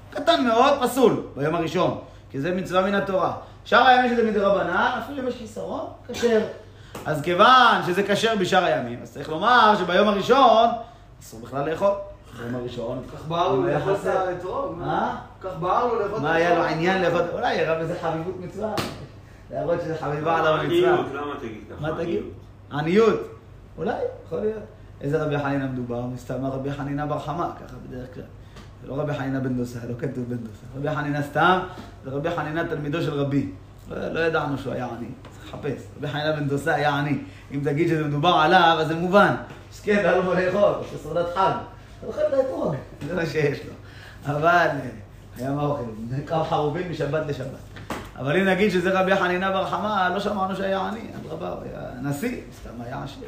קטן 0.09 0.43
מאוד, 0.47 0.73
פסול, 0.81 1.23
ביום 1.35 1.55
הראשון. 1.55 1.99
כי 2.31 2.39
זה 2.39 2.51
מצווה 2.51 2.81
מן 2.81 2.95
התורה. 2.95 3.33
שאר 3.65 3.87
הימים 3.87 4.11
שזה 4.11 4.31
מדרבנן, 4.31 4.99
אפילו 5.03 5.23
אם 5.23 5.27
יש 5.27 5.35
חיסרון, 5.35 5.85
כשר. 6.07 6.41
אז 7.05 7.21
כיוון 7.21 7.83
שזה 7.87 8.03
כשר 8.03 8.35
בשאר 8.39 8.63
הימים, 8.63 8.99
אז 9.01 9.13
צריך 9.13 9.29
לומר 9.29 9.75
שביום 9.79 10.07
הראשון 10.07 10.69
אסור 11.21 11.39
בכלל 11.39 11.69
לאכול. 11.69 11.93
ביום 12.37 12.55
הראשון. 12.55 13.01
כך 13.13 13.25
בער 13.27 13.55
לו 13.55 13.67
לאכול 13.67 13.93
את. 13.93 14.05
האתרוג. 14.05 14.75
מה? 14.77 15.17
כך 15.41 15.49
בער 15.59 15.87
לו 15.87 15.99
לאכול 15.99 16.17
את 16.17 16.21
מה 16.21 16.33
היה 16.33 16.55
לו 16.55 16.63
עניין 16.63 17.01
לאכול? 17.01 17.21
אולי 17.33 17.55
יראה 17.55 17.79
בזה 17.79 17.95
חביבות 18.01 18.35
מצווה. 18.39 18.73
להראות 19.51 19.81
שזה 19.81 19.95
חביבה 19.97 20.37
עליו 20.37 20.53
המצווה. 20.53 20.89
עניות, 20.89 21.05
למה 21.13 21.33
תגיד 21.39 21.61
ככה? 21.69 21.81
מה 21.81 22.03
תגיד? 22.03 22.23
עניות. 22.71 23.19
אולי, 23.77 23.93
יכול 24.25 24.39
להיות. 24.39 24.63
איזה 25.01 25.23
רבי 25.23 25.39
חנינא 25.39 25.65
מדובר? 25.65 26.01
מסתמה 26.01 26.49
רבי 26.49 26.71
חנינא 26.71 27.05
בר 27.05 27.19
חמא, 27.19 27.47
ככה 27.55 27.75
בדרך 27.87 28.13
כלל. 28.13 28.23
זה 28.81 28.87
לא 28.87 28.93
רבי 28.99 29.13
חנינה 29.13 29.39
בן 29.39 29.57
דוסה, 29.57 29.79
לא 29.89 29.93
כתוב 29.99 30.23
בן 30.29 30.37
דוסה. 30.37 30.65
רבי 30.77 30.95
חנינה 30.95 31.23
סתם, 31.23 31.59
זה 32.03 32.09
רבי 32.09 32.31
חנינה 32.31 32.67
תלמידו 32.67 33.01
של 33.01 33.13
רבי. 33.13 33.51
לא, 33.89 34.07
לא 34.07 34.19
ידענו 34.19 34.57
שהוא 34.57 34.73
היה 34.73 34.85
עני, 34.85 35.07
צריך 35.31 35.53
לחפש. 35.53 35.83
רבי 35.97 36.07
חנינה 36.07 36.31
בן 36.31 36.47
דוסה 36.47 36.75
היה 36.75 36.99
עני. 36.99 37.17
אם 37.51 37.59
תגיד 37.63 37.87
שזה 37.87 38.03
מדובר 38.03 38.29
עליו, 38.29 38.77
אז 38.79 38.87
זה 38.87 38.95
מובן. 38.95 39.35
לא 39.87 39.93
היה 39.93 40.15
לו 40.15 40.23
מה 40.23 40.41
לאכול, 40.41 40.61
עושה 40.61 40.97
סעודת 40.97 41.25
חג. 41.35 41.51
אתה 41.99 42.07
אוכל 42.07 42.21
האתרוג, 42.21 42.75
זה 43.07 43.15
מה 43.15 43.25
שיש 43.25 43.59
לו. 43.65 43.73
אבל 44.25 44.47
אה, 44.47 44.79
היה 45.37 45.51
מה 45.51 45.65
אוכל, 45.65 45.83
כמה 46.27 46.43
חרובים 46.43 46.91
משבת 46.91 47.27
לשבת. 47.27 47.47
אבל 48.17 48.37
אם 48.37 48.45
נגיד 48.45 48.71
שזה 48.71 48.99
רבי 48.99 49.15
חנינה 49.15 49.51
בר 49.51 49.65
חמא, 49.65 50.09
לא 50.13 50.19
שמענו 50.19 50.55
שהיה 50.55 50.81
עני, 50.87 51.07
אדרבה, 51.21 51.49
הוא 51.49 51.63
היה 51.63 51.91
נשיא, 52.01 52.41
סתם 52.61 52.81
היה 52.81 53.03
עשיר. 53.03 53.27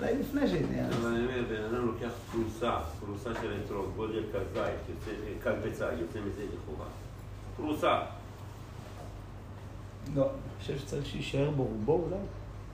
אולי 0.00 0.12
לפני 0.20 0.48
שנהיה 0.48 0.86
אבל 0.88 1.08
אני 1.08 1.26
אומר, 1.26 1.42
בן 1.48 1.64
אדם 1.64 1.86
לוקח 1.86 2.10
פרוסה, 2.32 2.72
פרוסה 3.00 3.40
של 3.40 3.52
אתרוג, 3.64 3.86
גודל 3.96 4.22
כזית, 4.32 4.74
יוצא, 4.88 5.10
כד 5.44 5.62
ביצה, 5.62 5.84
יוצא 5.84 6.18
מזה 6.18 6.42
לכאורה. 6.42 6.86
פרוסה. 7.56 8.17
לא, 10.14 10.22
אני 10.22 10.60
חושב 10.60 10.78
שצריך 10.78 11.06
שיישאר 11.06 11.50
בו 11.50 11.62
רובו 11.64 11.92
אולי. 11.92 12.22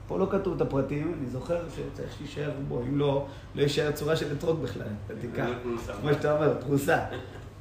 פה 0.07 0.19
לא 0.19 0.27
כתוב 0.31 0.55
את 0.55 0.61
הפרטים, 0.61 1.15
אני 1.19 1.29
זוכר 1.29 1.57
שצריך 1.75 2.09
שיישאר 2.17 2.51
רובו, 2.57 2.81
אם 2.81 2.97
לא, 2.97 3.25
לא 3.55 3.61
יישאר 3.61 3.91
צורה 3.91 4.15
של 4.15 4.33
אתרוג 4.37 4.61
בכלל, 4.61 4.87
פרוסה. 5.63 5.93
כמו 5.93 6.13
שאתה 6.13 6.35
אומר, 6.35 6.53
פרוסה. 6.61 6.99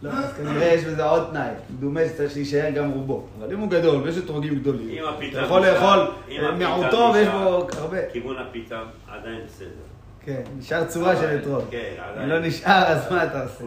לא, 0.02 0.10
אז 0.10 0.32
כנראה 0.36 0.64
יש 0.64 0.84
בזה 0.84 1.04
עוד 1.04 1.28
תנאי, 1.30 1.50
דומה 1.80 2.00
שצריך 2.08 2.32
שיישאר 2.32 2.70
גם 2.70 2.90
רובו. 2.90 3.26
אבל 3.38 3.52
אם 3.52 3.58
הוא 3.58 3.70
גדול 3.70 4.02
ויש 4.02 4.18
אתרוגים 4.18 4.54
גדולים, 4.54 4.88
אם 4.88 5.04
אתה 5.30 5.40
יכול 5.40 5.66
לאכול 5.66 5.98
אם 6.28 6.58
מיעוטו 6.58 7.10
ויש 7.14 7.28
בו 7.28 7.68
הרבה. 7.78 7.98
כיוון 8.12 8.36
הפיתה 8.36 8.82
עדיין 9.08 9.40
בסדר. 9.46 9.68
כן, 10.20 10.42
נשאר 10.58 10.84
צורה 10.84 11.16
של 11.16 11.38
אתרוג. 11.42 11.64
כן, 11.70 11.78
אם 11.98 12.02
עדיין. 12.12 12.28
לא 12.28 12.40
נשאר, 12.40 12.84
אז 12.86 13.12
מה 13.12 13.24
אתה 13.24 13.42
עושה? 13.42 13.64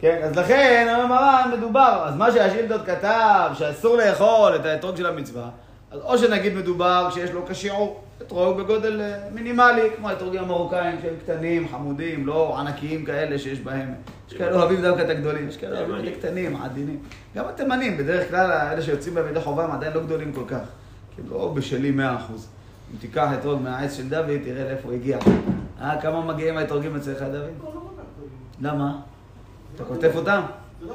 כן. 0.00 0.20
אז 0.22 0.36
לכן, 0.36 0.94
אומר 0.94 1.06
מרן, 1.06 1.50
מדובר, 1.58 2.02
אז 2.04 2.16
מה 2.16 2.32
שהשאילתות 2.32 2.86
כתב, 2.86 3.50
שאסור 3.54 3.96
לאכול 3.96 4.56
את 4.56 4.64
האתרוג 4.64 4.96
של 4.96 5.06
המצווה, 5.06 5.48
אז 5.90 6.00
או 6.00 6.18
שנגיד 6.18 6.54
מדובר 6.54 7.10
שיש 7.14 7.30
לו 7.30 7.46
כשיעור, 7.46 8.00
אתרוג 8.22 8.58
בגודל 8.58 9.00
אה, 9.00 9.18
מינימלי, 9.32 9.90
כמו 9.96 10.08
האתרוגים 10.08 10.40
המרוקאים 10.42 10.96
שהם 11.02 11.14
קטנים, 11.24 11.68
חמודים, 11.68 12.26
לא 12.26 12.58
ענקיים 12.60 13.04
כאלה 13.04 13.38
שיש 13.38 13.60
בהם. 13.60 13.94
יש 14.28 14.34
כאלה 14.34 14.56
אוהבים 14.56 14.82
דווקא 14.82 15.02
את 15.02 15.08
הגדולים, 15.08 15.48
יש 15.48 15.56
כאלה 15.56 15.78
אוהבים 15.78 16.08
את. 16.08 16.16
הקטנים, 16.16 16.56
העדינים. 16.56 16.98
גם 17.36 17.44
התימנים, 17.48 17.96
בדרך 17.96 18.30
כלל 18.30 18.50
אלה 18.50 18.82
שיוצאים 18.82 19.14
בהם 19.14 19.28
ידי 19.28 19.40
חובה 19.40 19.64
הם 19.64 19.70
עדיין 19.70 19.92
לא 19.92 20.00
גדולים 20.00 20.32
כל 20.32 20.44
כך. 20.48 20.64
כי 21.16 21.22
הם 21.22 21.30
לא 21.30 21.52
בשלים 21.54 22.00
100%. 22.00 22.02
אם 22.02 22.98
תיקח 23.00 23.28
אתרוג 23.38 23.62
מהעץ 23.62 23.96
של 23.96 24.08
דוד, 24.08 24.38
תראה 24.44 24.64
לאיפה 24.64 24.88
הוא 24.88 24.92
הגיע. 24.92 25.18
אה, 25.80 26.00
כמה 26.00 26.20
מגיעים 26.20 26.56
האתרוגים 26.56 26.96
אצלך, 26.96 27.22
דוד? 27.22 27.34
לא. 27.64 27.90
למה? 28.60 29.00
אתה 29.80 29.88
כותב 29.88 30.10
אותם? 30.16 30.42
לא. 30.82 30.94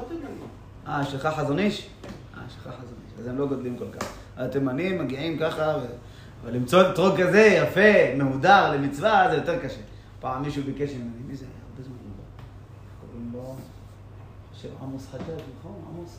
אה, 0.88 1.04
שלך 1.04 1.26
חזון 1.26 1.58
איש? 1.58 1.88
אה, 2.34 2.40
שלך 2.48 2.62
חזון 2.62 2.98
איש. 3.06 3.20
אז 3.20 3.26
הם 3.26 3.38
לא 3.38 3.46
גודלים 3.46 3.76
כל 3.78 3.84
כך. 3.98 4.12
התימנים 4.36 4.98
מגיעים 4.98 5.38
ככה. 5.38 5.74
אבל 6.42 6.52
למצוא 6.52 6.90
אתרוג 6.90 7.20
כזה 7.20 7.40
יפה, 7.40 8.14
מהודר, 8.16 8.72
למצווה, 8.74 9.26
זה 9.30 9.36
יותר 9.36 9.58
קשה. 9.58 9.80
פעם 10.20 10.42
מישהו 10.42 10.62
ביקש 10.62 10.90
ממני, 10.90 11.22
מי 11.26 11.36
זה 11.36 11.44
היה? 11.44 11.54
הרבה 11.70 11.82
זמן 11.82 11.94
לא 11.94 12.14
בא. 12.16 12.42
קוראים 13.00 13.30
לו... 13.32 13.56
שם 14.54 14.68
עמוס 14.82 15.06
חג'אג', 15.12 15.42
נכון? 15.58 15.72
עמוס? 15.90 16.18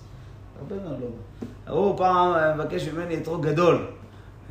הרבה 0.60 0.76
מאוד 0.84 1.00
לא 1.02 1.08
בא. 1.08 1.72
הוא 1.72 1.98
פעם 1.98 2.34
אה, 2.34 2.56
מבקש 2.56 2.88
ממני 2.88 3.18
אתרוג 3.18 3.46
גדול. 3.46 3.88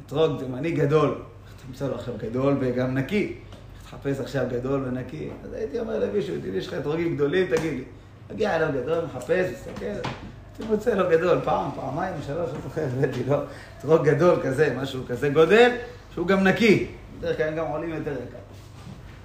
אתרוג 0.07 0.39
תימני 0.39 0.71
גדול. 0.73 1.23
תמצא 1.67 1.89
לו 1.89 1.95
עכשיו 1.95 2.15
גדול 2.19 2.57
וגם 2.61 2.95
נקי? 2.95 3.39
תחפש 3.85 4.21
עכשיו 4.21 4.47
גדול 4.51 4.85
ונקי? 4.89 5.29
אז 5.45 5.53
הייתי 5.53 5.81
אומר 5.81 5.99
למישהו, 5.99 6.35
תראי, 6.43 6.57
יש 6.57 6.69
לך 6.69 6.75
אתרוגים 6.75 7.15
גדולים, 7.15 7.47
תגיד 7.47 7.73
לי. 7.73 7.85
מגיע 8.31 8.57
אליו 8.57 8.69
גדול, 8.83 9.05
מחפש, 9.05 9.47
מסתכל, 9.53 9.85
הייתי 9.85 10.71
מוצא 10.71 10.91
לו 10.91 11.11
גדול, 11.11 11.41
פעם, 11.45 11.71
פעמיים, 11.77 12.15
שלוש, 12.27 12.51
לא 12.51 12.61
זוכר, 12.63 12.83
הבאתי 12.99 13.25
לו 13.29 13.37
אתרוג 13.79 14.09
גדול 14.09 14.41
כזה, 14.43 14.75
משהו 14.83 15.03
כזה 15.09 15.29
גודל, 15.29 15.71
שהוא 16.15 16.27
גם 16.27 16.45
נקי. 16.45 16.87
בדרך 17.21 17.37
כלל 17.37 17.49
הם 17.49 17.57
גם 17.57 17.67
עולים 17.67 17.95
יותר 17.95 18.13
יקר. 18.13 18.37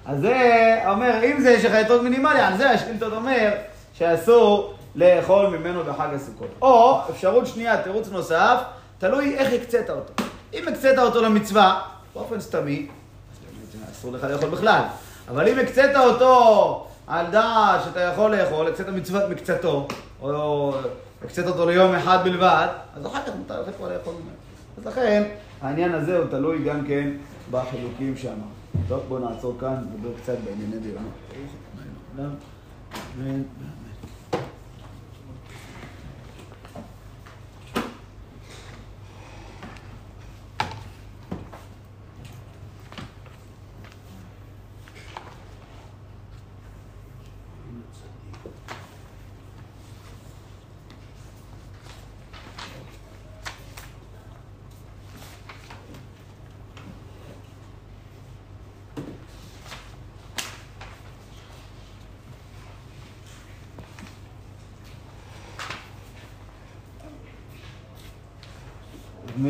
אז 0.06 0.20
זה 0.20 0.80
אומר, 0.86 1.24
אם 1.24 1.40
זה 1.40 1.50
יש 1.50 1.64
לך 1.64 1.72
אתרוג 1.72 2.02
מינימלי, 2.02 2.40
על 2.40 2.56
זה 2.56 2.70
השאילתות 2.70 3.12
אומר 3.12 3.50
שאסור 3.94 4.74
לאכול 4.94 5.46
ממנו 5.46 5.84
בחג 5.84 6.08
הסוכות. 6.14 6.48
או, 6.62 7.00
אפשרות 7.10 7.46
שנייה, 7.46 7.82
תירוץ 7.82 8.08
נוסף, 8.08 8.58
תלוי 8.98 9.36
איך 9.38 9.52
הקצית 9.52 9.90
אותו. 9.90 10.24
אם 10.54 10.68
הקצית 10.68 10.98
אותו 10.98 11.22
למצווה, 11.22 11.80
באופן 12.14 12.40
סתמי, 12.40 12.86
אסור 13.92 14.12
לך 14.12 14.24
לאכול 14.24 14.48
בכלל. 14.48 14.82
אבל 15.28 15.48
אם 15.48 15.58
הקצית 15.58 15.96
אותו 15.96 16.86
על 17.06 17.26
דעת 17.30 17.84
שאתה 17.84 18.00
יכול 18.00 18.36
לאכול, 18.36 18.68
הקצית 18.68 18.88
מצוות 18.88 19.30
מקצתו, 19.30 19.88
או 20.22 20.74
הקצית 21.24 21.46
אותו 21.46 21.66
ליום 21.66 21.94
אחד 21.94 22.18
בלבד, 22.24 22.66
אז 22.96 23.06
אחר 23.06 23.18
כך 23.26 23.32
מותר 23.38 23.62
לך 23.62 23.68
כבר 23.76 23.94
לאכול 23.94 24.14
ממנו. 24.14 24.36
אז 24.78 24.86
לכן, 24.86 25.22
העניין 25.60 25.94
הזה 25.94 26.16
הוא 26.16 26.26
תלוי 26.30 26.64
גם 26.64 26.86
כן 26.86 27.10
בחילוקים 27.50 28.16
שאמרנו. 28.16 28.42
טוב, 28.88 29.00
בואו 29.08 29.28
נעצור 29.28 29.56
כאן, 29.60 29.74
נדבר 29.94 30.10
קצת 30.22 30.36
בענייני 30.44 30.78
דירה. 30.78 31.00
אמן, 32.16 32.30
אמן. 33.18 33.42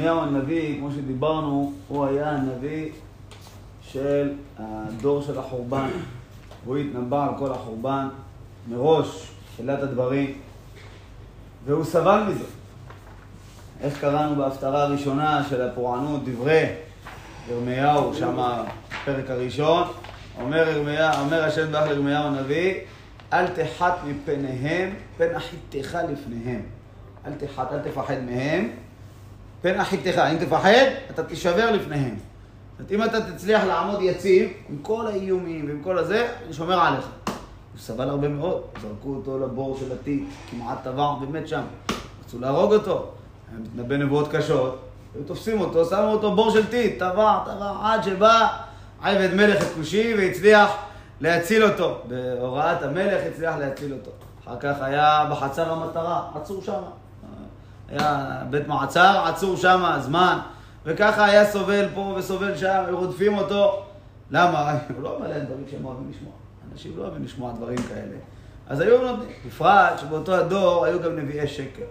ירמיהו 0.02 0.22
הנביא, 0.22 0.78
כמו 0.78 0.90
שדיברנו, 0.90 1.72
הוא 1.88 2.06
היה 2.06 2.30
הנביא 2.30 2.90
של 3.82 4.32
הדור 4.58 5.22
של 5.22 5.38
החורבן. 5.38 5.88
והוא 6.64 6.76
התנבא 6.76 7.28
על 7.28 7.38
כל 7.38 7.52
החורבן 7.52 8.08
מראש, 8.68 9.32
תחילת 9.52 9.82
הדברים, 9.82 10.38
והוא 11.64 11.84
סבל 11.84 12.22
מזה. 12.28 12.44
איך 13.80 14.00
קראנו 14.00 14.36
בהפטרה 14.36 14.82
הראשונה 14.82 15.44
של 15.50 15.68
הפורענות, 15.68 16.24
דברי 16.24 16.66
ירמיהו, 17.50 18.14
שם 18.14 18.38
הפרק 18.38 19.30
הראשון, 19.30 19.88
אומר, 20.40 20.68
ירמיה, 20.68 21.20
אומר 21.20 21.44
השם 21.44 21.72
ברך 21.72 21.88
לירמיהו 21.88 22.24
הנביא, 22.24 22.74
אל 23.32 23.46
תחת 23.46 23.94
מפניהם, 24.06 24.94
פן 25.16 25.34
אחיתך 25.34 25.98
לפניהם. 26.12 26.62
אל 27.26 27.32
תחת, 27.38 27.72
אל 27.72 27.78
תפחד 27.78 28.16
מהם, 28.26 28.68
פן 29.62 29.80
אחיתך. 29.80 30.18
אם 30.18 30.36
תפחד, 30.36 30.68
אתה 31.10 31.22
תישבר 31.22 31.70
לפניהם. 31.70 32.16
זאת 32.78 32.90
אומרת, 32.90 32.92
אם 32.92 33.02
אתה 33.02 33.32
תצליח 33.32 33.64
לעמוד 33.64 34.02
יציב, 34.02 34.50
עם 34.68 34.78
כל 34.82 35.06
האיומים 35.06 35.68
ועם 35.68 35.82
כל 35.82 35.98
הזה, 35.98 36.28
אני 36.44 36.52
שומר 36.52 36.80
עליך. 36.80 37.08
הוא 37.26 37.80
סבל 37.80 38.08
הרבה 38.08 38.28
מאוד, 38.28 38.62
זרקו 38.82 39.14
אותו 39.14 39.38
לבור 39.38 39.78
של 39.80 39.92
הטיט, 39.92 40.24
כמעט 40.50 40.78
טבע 40.84 41.14
ומת 41.22 41.48
שם. 41.48 41.62
רצו 42.24 42.38
להרוג 42.38 42.72
אותו, 42.72 43.10
היה 43.50 43.60
מתנבא 43.60 43.96
נבואות 43.96 44.28
קשות, 44.32 44.78
היו 45.14 45.24
תופסים 45.24 45.60
אותו, 45.60 45.84
שמו 45.84 46.12
אותו 46.12 46.34
בור 46.34 46.50
של 46.50 46.66
טיט, 46.66 46.98
טבע, 46.98 47.38
טבע, 47.44 47.72
עד 47.82 48.04
שבא 48.04 48.48
עבד 49.02 49.34
מלך 49.34 49.62
הכושי 49.62 50.14
והצליח 50.18 50.70
להציל 51.20 51.64
אותו. 51.64 51.98
בהוראת 52.08 52.82
המלך 52.82 53.20
הצליח 53.32 53.54
להציל 53.58 53.92
אותו. 53.92 54.10
אחר 54.44 54.56
כך 54.60 54.82
היה 54.82 55.26
בחצר 55.30 55.72
המטרה, 55.72 56.22
עצור 56.34 56.62
שם. 56.62 56.82
היה 57.92 58.42
בית 58.50 58.68
מעצר, 58.68 59.22
עצור 59.26 59.56
שם, 59.56 59.96
זמן. 60.00 60.38
וככה 60.84 61.24
היה 61.24 61.50
סובל 61.50 61.88
פה 61.94 62.14
וסובל 62.18 62.56
שם, 62.56 62.82
ורודפים 62.88 63.38
אותו. 63.38 63.82
למה? 64.30 64.78
הוא 64.96 65.02
לא 65.02 65.20
להם 65.20 65.44
דברים 65.44 65.64
שהם 65.70 65.84
אוהבים 65.84 66.10
לשמוע. 66.10 66.32
אנשים 66.72 66.92
לא 66.96 67.02
אוהבים 67.02 67.24
לשמוע 67.24 67.52
דברים 67.52 67.78
כאלה. 67.88 68.16
אז 68.68 68.80
היו 68.80 69.02
נותנים. 69.02 69.28
בפרט 69.46 69.98
שבאותו 69.98 70.34
הדור 70.34 70.84
היו 70.84 71.02
גם 71.02 71.16
נביאי 71.16 71.48
שקר. 71.48 71.84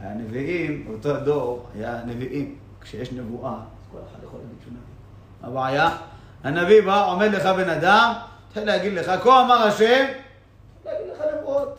הנביאים, 0.00 0.84
באותו 0.88 1.16
הדור 1.16 1.66
היה 1.74 2.00
נביאים. 2.06 2.56
כשיש 2.80 3.12
נבואה, 3.12 3.52
אז 3.52 3.86
כל 3.92 3.98
אחד 4.10 4.24
יכול 4.24 4.38
להגיד 4.40 4.56
שהוא 4.62 4.72
נביא. 4.72 5.48
הבעיה, 5.48 5.96
הנביא 6.44 6.82
בא, 6.82 7.06
עומד 7.06 7.28
לך 7.32 7.46
בן 7.46 7.68
אדם, 7.68 8.12
התחיל 8.46 8.64
להגיד 8.64 8.92
לך, 8.92 9.10
כה 9.22 9.44
אמר 9.44 9.54
השם, 9.54 10.04
להגיד 10.84 11.06
לך 11.12 11.22
נבואות. 11.38 11.78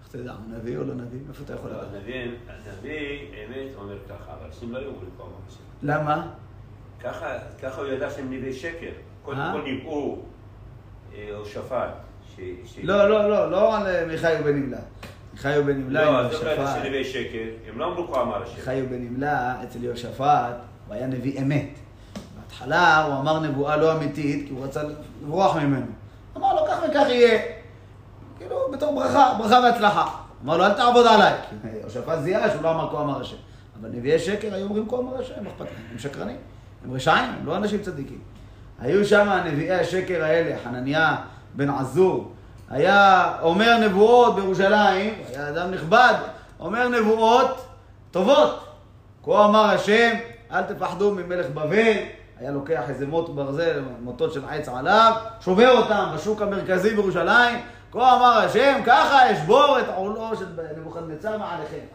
איך 0.00 0.03
תדע, 0.16 0.32
נביא 0.48 0.76
או 0.76 0.84
לא 0.84 0.94
נביא? 0.94 1.18
מאיפה 1.26 1.42
אתה 1.44 1.54
יכול 1.54 1.70
לדעת? 1.70 1.86
הנביא, 1.92 3.18
אמת, 3.44 3.74
אומר 3.78 3.98
ככה, 4.08 4.32
אבל 4.32 4.46
אנשים 4.46 4.72
לא 4.72 4.78
היו 4.78 4.88
אומרים 4.88 5.10
השם. 5.48 5.58
למה? 5.82 6.26
ככה, 7.00 7.36
הוא 7.76 7.86
ידע 7.86 8.10
שהם 8.10 8.32
נביאי 8.32 8.52
שקר. 8.52 8.90
קודם 9.22 9.38
אה? 9.38 9.52
כל 9.52 9.62
ניבאו, 9.62 10.18
אה, 11.14 11.28
או 11.34 11.44
שפט, 11.44 11.90
לא, 12.82 13.08
לא, 13.08 13.30
לא, 13.30 13.50
לא 13.50 13.76
על 13.76 13.86
אה, 13.86 14.06
מיכאי 14.06 14.42
בן 14.42 14.56
נמלה. 14.56 14.78
מיכאי 15.32 15.62
בן 15.62 15.76
נמלה 15.76 16.04
לא, 16.04 16.08
עם 16.08 16.16
אז 16.16 16.30
זה 16.30 16.36
אומר 16.38 16.50
יהושפט. 16.50 16.82
שנביאי 16.82 17.04
שקר, 17.04 17.48
הם 17.68 17.78
לא 17.78 17.86
אמרו 17.86 18.12
כה 18.12 18.22
אמר 18.22 18.42
השם. 18.42 18.54
מיכאי 18.56 18.82
בן 18.82 18.98
נמלה 18.98 19.62
אצל 19.62 19.84
יהושפט, 19.84 20.56
הוא 20.86 20.94
היה 20.94 21.06
נביא 21.06 21.42
אמת. 21.42 21.78
בהתחלה 22.40 23.04
הוא 23.04 23.20
אמר 23.20 23.40
נבואה 23.40 23.76
לא 23.76 23.96
אמיתית, 23.96 24.46
כי 24.48 24.54
הוא 24.54 24.64
רצה 24.64 24.82
לברוח 25.22 25.56
ממנו. 25.56 25.86
אמר 26.36 26.54
לו, 26.54 26.60
כך 26.68 26.78
וכך 26.88 27.06
יהיה. 27.08 27.53
כאילו, 28.38 28.56
בתור 28.72 28.94
ברכה, 28.94 29.34
ברכה 29.38 29.60
והצלחה. 29.64 30.06
אמר 30.44 30.56
לו, 30.56 30.64
אל 30.64 30.72
תעבוד 30.72 31.06
עליי. 31.06 31.34
יהושפט 31.80 32.18
זיהה 32.22 32.50
שהוא 32.50 32.62
לא 32.62 32.70
אמר 32.70 32.90
כה 32.90 33.00
אמר 33.00 33.20
השם. 33.20 33.36
אבל 33.80 33.88
נביאי 33.88 34.18
שקר 34.18 34.54
היו 34.54 34.64
אומרים 34.64 34.88
כה 34.88 34.96
אמר 34.96 35.20
השם, 35.20 35.46
אכפת 35.46 35.60
להם? 35.60 35.84
הם 35.92 35.98
שקרנים. 35.98 36.36
הם 36.84 36.92
רשעים, 36.92 37.30
הם 37.40 37.46
לא 37.46 37.56
אנשים 37.56 37.82
צדיקים. 37.82 38.18
היו 38.80 39.04
שם 39.04 39.40
נביאי 39.44 39.80
השקר 39.80 40.24
האלה, 40.24 40.56
חנניה 40.64 41.16
בן 41.54 41.70
עזור, 41.70 42.32
היה 42.70 43.32
אומר 43.42 43.78
נבואות 43.78 44.34
בירושלים, 44.34 45.14
היה 45.28 45.48
אדם 45.48 45.70
נכבד, 45.70 46.14
אומר 46.60 46.88
נבואות 46.88 47.66
טובות. 48.10 48.64
כה 49.24 49.44
אמר 49.44 49.64
השם, 49.64 50.10
אל 50.52 50.62
תפחדו 50.62 51.10
ממלך 51.10 51.46
בבל, 51.50 51.96
היה 52.40 52.50
לוקח 52.50 52.82
איזה 52.88 53.06
מוט 53.06 53.28
ברזל, 53.28 53.82
מוטות 54.02 54.32
של 54.32 54.44
עץ 54.48 54.68
עליו, 54.68 55.12
שובר 55.40 55.70
אותם 55.70 56.04
בשוק 56.14 56.42
המרכזי 56.42 56.90
בירושלים, 56.90 57.58
כה 57.94 58.16
אמר 58.16 58.38
השם, 58.38 58.80
ככה 58.86 59.32
אשבור 59.32 59.78
את 59.78 59.84
עולו 59.96 60.36
של 60.38 60.46
נבוכדנצר 60.78 61.38
מעליכם. 61.38 61.86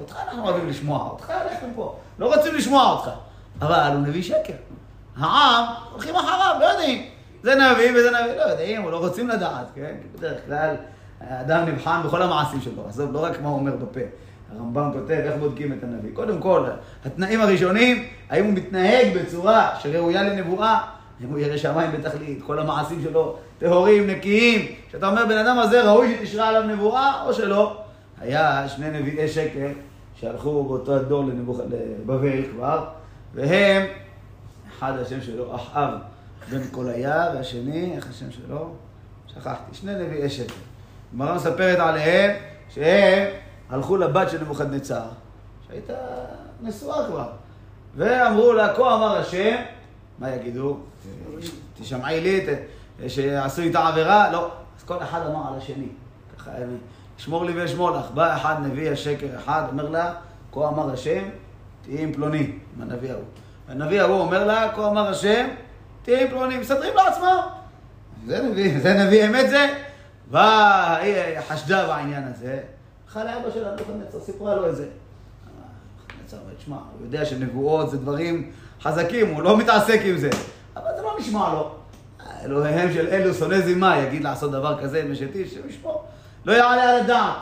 אותך 0.00 0.16
אנחנו 0.28 0.44
אוהבים 0.44 0.68
לשמוע, 0.68 1.08
אותך 1.10 1.30
הלכתם 1.30 1.66
פה, 1.74 1.96
לא 2.18 2.34
רוצים 2.34 2.54
לשמוע 2.54 2.92
אותך. 2.92 3.10
אבל 3.62 3.90
הוא 3.92 4.00
נביא 4.00 4.22
שקר. 4.22 4.52
העם 5.16 5.64
הולכים 5.92 6.16
אחריו, 6.16 6.56
לא 6.60 6.64
יודעים. 6.64 7.06
זה 7.42 7.54
נביא 7.54 7.90
וזה 7.90 8.10
נביא, 8.10 8.36
לא 8.36 8.42
יודעים, 8.42 8.84
או 8.84 8.90
לא 8.90 8.96
רוצים 8.96 9.28
לדעת, 9.28 9.66
כן? 9.74 9.94
כי 10.02 10.18
בדרך 10.18 10.38
כלל 10.46 10.74
האדם 11.20 11.64
נבחן 11.64 12.00
בכל 12.04 12.22
המעשים 12.22 12.60
שלו, 12.60 12.88
עזוב, 12.88 13.12
לא 13.12 13.24
רק 13.24 13.40
מה 13.42 13.48
הוא 13.48 13.58
אומר 13.58 13.76
בפה. 13.76 14.00
הרמב"ם 14.52 14.90
כותב 14.92 15.10
איך 15.10 15.34
בודקים 15.36 15.72
את 15.72 15.84
הנביא. 15.84 16.10
קודם 16.14 16.40
כל, 16.40 16.64
התנאים 17.04 17.40
הראשונים, 17.40 18.04
האם 18.30 18.44
הוא 18.44 18.52
מתנהג 18.54 19.18
בצורה 19.18 19.70
שראויה 19.78 20.22
לנבואה, 20.22 20.80
אם 21.24 21.28
הוא 21.28 21.38
ירא 21.38 21.56
שמיים 21.56 21.92
בתכלית, 21.92 22.42
כל 22.46 22.58
המעשים 22.58 23.02
שלו 23.02 23.36
טהורים, 23.58 24.06
נקיים, 24.06 24.74
שאתה 24.92 25.08
אומר, 25.08 25.26
בן 25.26 25.38
אדם 25.38 25.58
הזה 25.58 25.90
ראוי 25.90 26.16
שתשרה 26.20 26.48
עליו 26.48 26.62
נבואה, 26.62 27.24
או 27.26 27.34
שלא. 27.34 27.76
היה 28.20 28.68
שני 28.68 28.90
נביאי 28.90 29.28
שקר 29.28 29.68
שהלכו 30.14 30.64
באותו 30.64 30.94
הדור 30.96 31.24
לנבוכ... 31.24 31.60
לבבל 31.70 32.42
כבר, 32.52 32.84
והם, 33.34 33.86
אחד 34.78 34.98
השם 34.98 35.20
שלו 35.20 35.54
אחאב 35.56 35.90
בן 36.50 36.66
קוליה, 36.70 37.30
והשני, 37.34 37.92
איך 37.96 38.10
השם 38.10 38.30
שלו? 38.30 38.72
שכחתי, 39.26 39.74
שני 39.74 39.94
נביאי 39.94 40.30
שקר. 40.30 40.54
הגמרא 41.12 41.34
מספרת 41.34 41.78
עליהם 41.78 42.36
שהם 42.74 43.28
הלכו 43.70 43.96
לבת 43.96 44.30
של 44.30 44.40
נבוכדנצר, 44.40 45.02
שהייתה 45.68 45.94
נשואה 46.62 47.06
כבר, 47.06 47.28
ואמרו 47.96 48.52
לה, 48.52 48.74
כה 48.74 48.94
אמר 48.94 49.16
השם, 49.18 49.56
מה 50.18 50.30
יגידו? 50.34 50.76
תשמעי 51.80 52.20
לי, 52.20 52.40
ת- 52.46 52.58
שעשו 53.08 53.62
איתה 53.62 53.88
עבירה? 53.88 54.32
לא. 54.32 54.50
אז 54.78 54.84
כל 54.84 55.02
אחד 55.02 55.20
אמר 55.26 55.48
על 55.48 55.58
השני. 55.58 55.88
ככה, 56.38 56.50
שמור 57.18 57.44
לי 57.44 57.60
ואשמור 57.60 57.90
לך. 57.90 58.10
בא 58.10 58.36
אחד, 58.36 58.54
נביא 58.62 58.90
השקר 58.90 59.26
אחד, 59.36 59.62
אומר 59.72 59.88
לה, 59.88 60.14
כה 60.52 60.68
אמר 60.68 60.92
השם, 60.92 61.22
תהיי 61.82 62.02
עם 62.02 62.12
פלוני, 62.12 62.52
עם 62.76 62.82
הנביא 62.82 63.10
ההוא. 63.10 63.24
הנביא 63.68 64.00
ההוא 64.00 64.20
אומר 64.20 64.46
לה, 64.46 64.72
כה 64.74 64.88
אמר 64.88 65.08
השם, 65.08 65.46
תהיי 66.02 66.22
עם 66.22 66.28
פלוני, 66.28 66.58
מסדרים 66.58 66.96
לעצמם. 66.96 67.40
זה 68.26 68.42
נביא, 68.42 68.80
זה 68.80 68.94
נביא 68.94 69.26
אמת 69.26 69.50
זה. 69.50 69.74
באה, 70.30 70.96
היא 70.96 71.40
חשדה 71.48 71.86
בעניין 71.86 72.24
הזה, 72.34 72.60
הלכה 73.06 73.24
לאבא 73.24 73.50
שלה, 73.54 73.74
נבוכדנצר, 73.74 74.20
סיפרה 74.20 74.54
לו 74.54 74.70
את 74.70 74.76
זה. 74.76 74.86
אומר, 76.32 76.54
תשמע, 76.58 76.76
הוא 76.76 77.06
יודע 77.06 77.24
שנבואות 77.24 77.90
זה 77.90 77.98
דברים 77.98 78.50
חזקים, 78.82 79.34
הוא 79.34 79.42
לא 79.42 79.56
מתעסק 79.56 80.00
עם 80.04 80.16
זה. 80.16 80.30
אבל 80.76 80.90
זה 80.96 81.02
לא 81.02 81.16
נשמע 81.20 81.52
לו. 81.52 81.77
אלוהיהם 82.44 82.92
של 82.92 83.06
אלו 83.06 83.34
שונא 83.34 83.60
זימה, 83.60 83.98
יגיד 83.98 84.24
לעשות 84.24 84.52
דבר 84.52 84.82
כזה 84.82 85.02
עם 85.02 85.12
אשת 85.12 85.34
איש. 85.34 85.58
לא 86.44 86.52
יעלה 86.52 86.90
על 86.90 87.00
הדעת. 87.00 87.36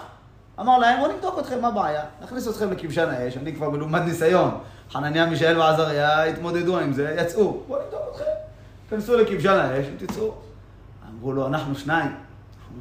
אמר 0.60 0.78
להם, 0.78 1.00
בואו 1.00 1.12
נבדוק 1.12 1.38
אתכם, 1.38 1.60
מה 1.60 1.68
הבעיה? 1.68 2.02
נכניס 2.22 2.48
אתכם 2.48 2.72
לכבשן 2.72 3.08
האש, 3.08 3.36
אני 3.36 3.54
כבר 3.54 3.70
מלומד 3.70 4.00
ניסיון. 4.00 4.58
חנניה, 4.90 5.26
מישאל 5.26 5.58
ועזריה 5.58 6.24
התמודדו 6.24 6.78
עם 6.78 6.92
זה, 6.92 7.16
יצאו. 7.18 7.62
בואו 7.66 7.80
נבדוק 7.82 8.00
אתכם. 8.12 8.24
כנסו 8.90 9.16
לכבשן 9.16 9.48
האש 9.48 9.86
ותצאו. 9.96 10.34
אמרו 11.10 11.32
לו, 11.32 11.46
אנחנו 11.46 11.74
שניים. 11.74 12.14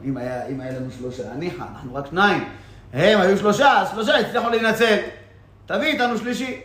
אם 0.03 0.17
היה, 0.17 0.47
אם 0.47 0.61
היה 0.61 0.79
לנו 0.79 0.91
שלושה, 0.91 1.33
ניחא, 1.33 1.63
אנחנו 1.75 1.95
רק 1.95 2.05
שניים. 2.09 2.49
הם 2.93 3.21
היו 3.21 3.37
שלושה, 3.37 3.81
אז 3.81 3.89
שלושה 3.91 4.17
הצליחו 4.17 4.49
להינצל. 4.49 4.97
תביא 5.65 5.87
איתנו 5.87 6.17
שלישי. 6.17 6.61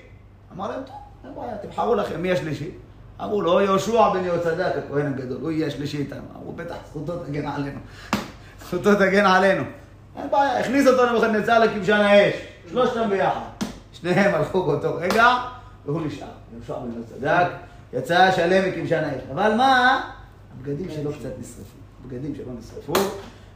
אמר 0.55 0.69
להם, 0.69 0.83
טוב, 0.87 0.97
אין 1.25 1.35
בעיה, 1.35 1.59
תבחרו 1.63 1.95
לכם, 1.95 2.23
מי 2.23 2.33
השלישי? 2.33 2.71
אמרו 3.25 3.43
לו, 3.43 3.61
יהושע 3.61 4.09
בן 4.09 4.25
יהוצדק, 4.25 4.73
הכהן 4.79 5.07
הגדול, 5.07 5.39
הוא 5.41 5.51
יהיה 5.51 5.67
השלישי 5.67 5.99
איתנו. 5.99 6.23
אמרו, 6.37 6.53
בטח, 6.53 6.75
זכותו 6.89 7.13
תגן 7.19 7.47
עלינו. 7.47 7.79
זכותו 8.61 8.95
תגן 8.95 9.27
עלינו. 9.27 9.65
אין 10.17 10.31
בעיה, 10.31 10.61
הכניס 10.61 10.87
אותו 10.87 11.13
נבוכדנצר 11.13 11.59
לכבשן 11.59 11.93
האש, 11.93 12.35
שלושתם 12.71 13.11
ביחד. 13.11 13.41
שניהם 13.93 14.35
הלכו 14.35 14.63
באותו 14.63 14.95
רגע, 14.95 15.37
והוא 15.87 16.03
נשאר. 16.07 16.27
יהושע 16.55 16.79
בן 16.79 16.91
יהוצדק, 16.95 17.51
יצא 17.93 18.33
שלם 18.33 18.69
מכבשן 18.69 19.05
האש. 19.05 19.23
אבל 19.33 19.55
מה? 19.55 20.01
הבגדים 20.55 20.87
שלו 20.91 21.13
קצת 21.13 21.31
נשרפו. 21.41 21.81
בגדים 22.07 22.35
שלו 22.35 22.53
נשרפו, 22.59 23.11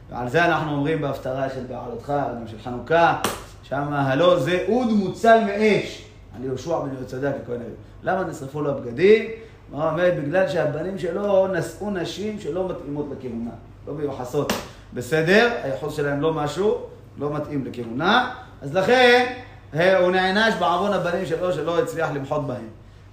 ועל 0.09 0.29
זה 0.29 0.45
אנחנו 0.45 0.71
אומרים 0.71 1.01
בהפטרה 1.01 1.49
של 1.49 1.63
בעלותך, 1.69 2.13
גם 2.35 2.47
של 2.47 2.57
חנוכה, 2.63 3.21
שמה 3.63 4.11
הלא 4.11 4.39
זה 4.39 4.65
אוד 4.67 4.87
מוצל 4.87 5.39
מאש, 5.45 6.05
על 6.35 6.43
יהושע 6.43 6.79
בן 6.79 6.93
יהוצדק 6.93 7.33
הכהן 7.43 7.55
הגדול. 7.55 7.75
למה 8.03 8.23
נשרפו 8.23 8.61
לו 8.61 8.71
הבגדים? 8.71 9.29
מה 9.71 9.89
אומרת? 9.91 10.13
בגלל 10.15 10.49
שהבנים 10.49 10.99
שלו 10.99 11.47
נשאו 11.47 11.91
נשים 11.91 12.39
שלא 12.39 12.69
מתאימות 12.69 13.05
לכהונה, 13.11 13.51
לא 13.87 13.93
מיוחסות 13.93 14.53
בסדר, 14.93 15.51
היחוס 15.63 15.95
שלהם 15.95 16.21
לא 16.21 16.33
משהו, 16.33 16.77
לא 17.17 17.33
מתאים 17.33 17.65
לכהונה, 17.65 18.35
אז 18.61 18.75
לכן 18.75 19.33
אה, 19.73 19.97
הוא 19.97 20.11
נענש 20.11 20.53
בעוון 20.59 20.93
הבנים 20.93 21.25
שלו 21.25 21.53
שלא 21.53 21.79
הצליח 21.79 22.09
למחות 22.11 22.47
בהם. 22.47 22.67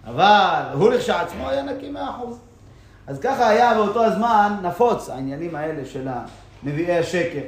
אבל 0.07 0.63
הוא 0.73 0.91
לכשעצמו 0.91 1.49
היה 1.49 1.63
נקי 1.63 1.91
מאה 1.91 2.11
אחוז. 2.11 2.39
אז 3.07 3.19
ככה 3.21 3.49
היה 3.49 3.75
באותו 3.75 4.05
הזמן 4.05 4.53
נפוץ 4.63 5.09
העניינים 5.09 5.55
האלה 5.55 5.85
של 5.85 6.09
נביאי 6.63 6.99
השקר. 6.99 7.41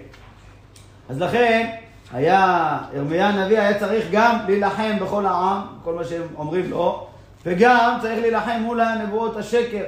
אז 1.08 1.20
לכן 1.20 1.70
היה, 2.12 2.78
ירמיה 2.94 3.28
הנביא 3.28 3.60
היה 3.60 3.78
צריך 3.78 4.06
גם 4.12 4.38
להילחם 4.46 4.96
בכל 5.00 5.26
העם, 5.26 5.60
כל 5.84 5.94
מה 5.94 6.04
שהם 6.04 6.22
אומרים 6.36 6.70
לו, 6.70 7.06
וגם 7.44 7.98
צריך 8.02 8.20
להילחם 8.20 8.60
מול 8.60 8.80
הנבואות 8.80 9.36
השקר. 9.36 9.84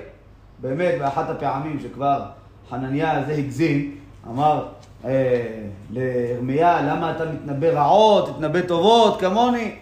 באמת, 0.59 0.95
באחת 0.99 1.31
הפעמים 1.31 1.81
שכבר 1.81 2.25
חנניה 2.71 3.19
הזה 3.19 3.33
הגזים, 3.33 4.01
אמר 4.29 4.67
אה, 5.05 5.65
לירמיה, 5.91 6.83
למה 6.83 7.17
אתה 7.17 7.25
מתנבא 7.25 7.69
רעות, 7.69 8.29
תתנבא 8.29 8.61
טובות 8.61 9.21
כמוני? 9.21 9.75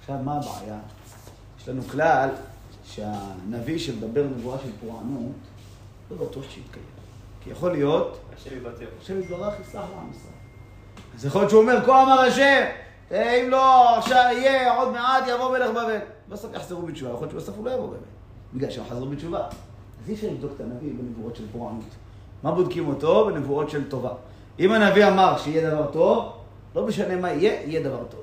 עכשיו, 0.00 0.16
מה 0.24 0.32
הבעיה? 0.36 0.78
יש 1.60 1.68
לנו 1.68 1.82
כלל 1.82 2.28
שהנביא 2.84 3.78
שמדבר 3.78 4.22
נבואה 4.22 4.58
של 4.58 4.70
פורענות, 4.80 5.32
לא 6.10 6.16
בטוח 6.16 6.44
שיתקיים. 6.50 6.86
כי 7.44 7.50
יכול 7.50 7.72
להיות 7.72 8.18
השם 8.36 8.56
יוותר. 8.56 8.86
השם 9.02 9.20
יתברך 9.20 9.54
יסלח 9.60 9.74
לעם 9.74 10.10
ישראל. 10.10 10.32
אז 11.14 11.24
יכול 11.24 11.40
להיות 11.40 11.50
שהוא 11.50 11.62
אומר, 11.62 11.86
כה 11.86 12.02
אמר 12.02 12.20
השם, 12.20 12.64
אה, 13.12 13.34
אם 13.34 13.50
לא 13.50 13.98
עכשיו 13.98 14.24
יהיה, 14.32 14.74
עוד 14.74 14.92
מעט 14.92 15.24
יבוא 15.28 15.58
מלך 15.58 15.70
בבל. 15.70 15.98
בסוף 16.28 16.54
יחזרו 16.54 16.82
בתשובה, 16.82 17.10
יכול 17.10 17.26
להיות 17.26 17.40
שבסוף 17.40 17.56
הוא 17.56 17.66
לא 17.66 17.70
יבוא 17.70 17.86
בבל. 17.86 17.96
בגלל 18.54 18.70
שהם 18.70 18.84
חזרו 18.90 19.06
בתשובה. 19.06 19.38
אז 19.38 20.08
אי 20.08 20.14
אפשר 20.14 20.26
לבדוק 20.26 20.52
את 20.56 20.60
הנביא 20.60 20.92
בנבואות 20.98 21.36
של 21.36 21.44
פורענות. 21.52 21.84
מה 22.42 22.50
בודקים 22.52 22.88
אותו? 22.88 23.26
בנבואות 23.26 23.70
של 23.70 23.88
טובה. 23.88 24.10
אם 24.58 24.72
הנביא 24.72 25.08
אמר 25.08 25.38
שיהיה 25.38 25.70
דבר 25.70 25.86
טוב, 25.92 26.32
לא 26.74 26.86
משנה 26.86 27.16
מה 27.16 27.32
יהיה, 27.32 27.62
יהיה 27.64 27.82
דבר 27.82 28.04
טוב. 28.10 28.20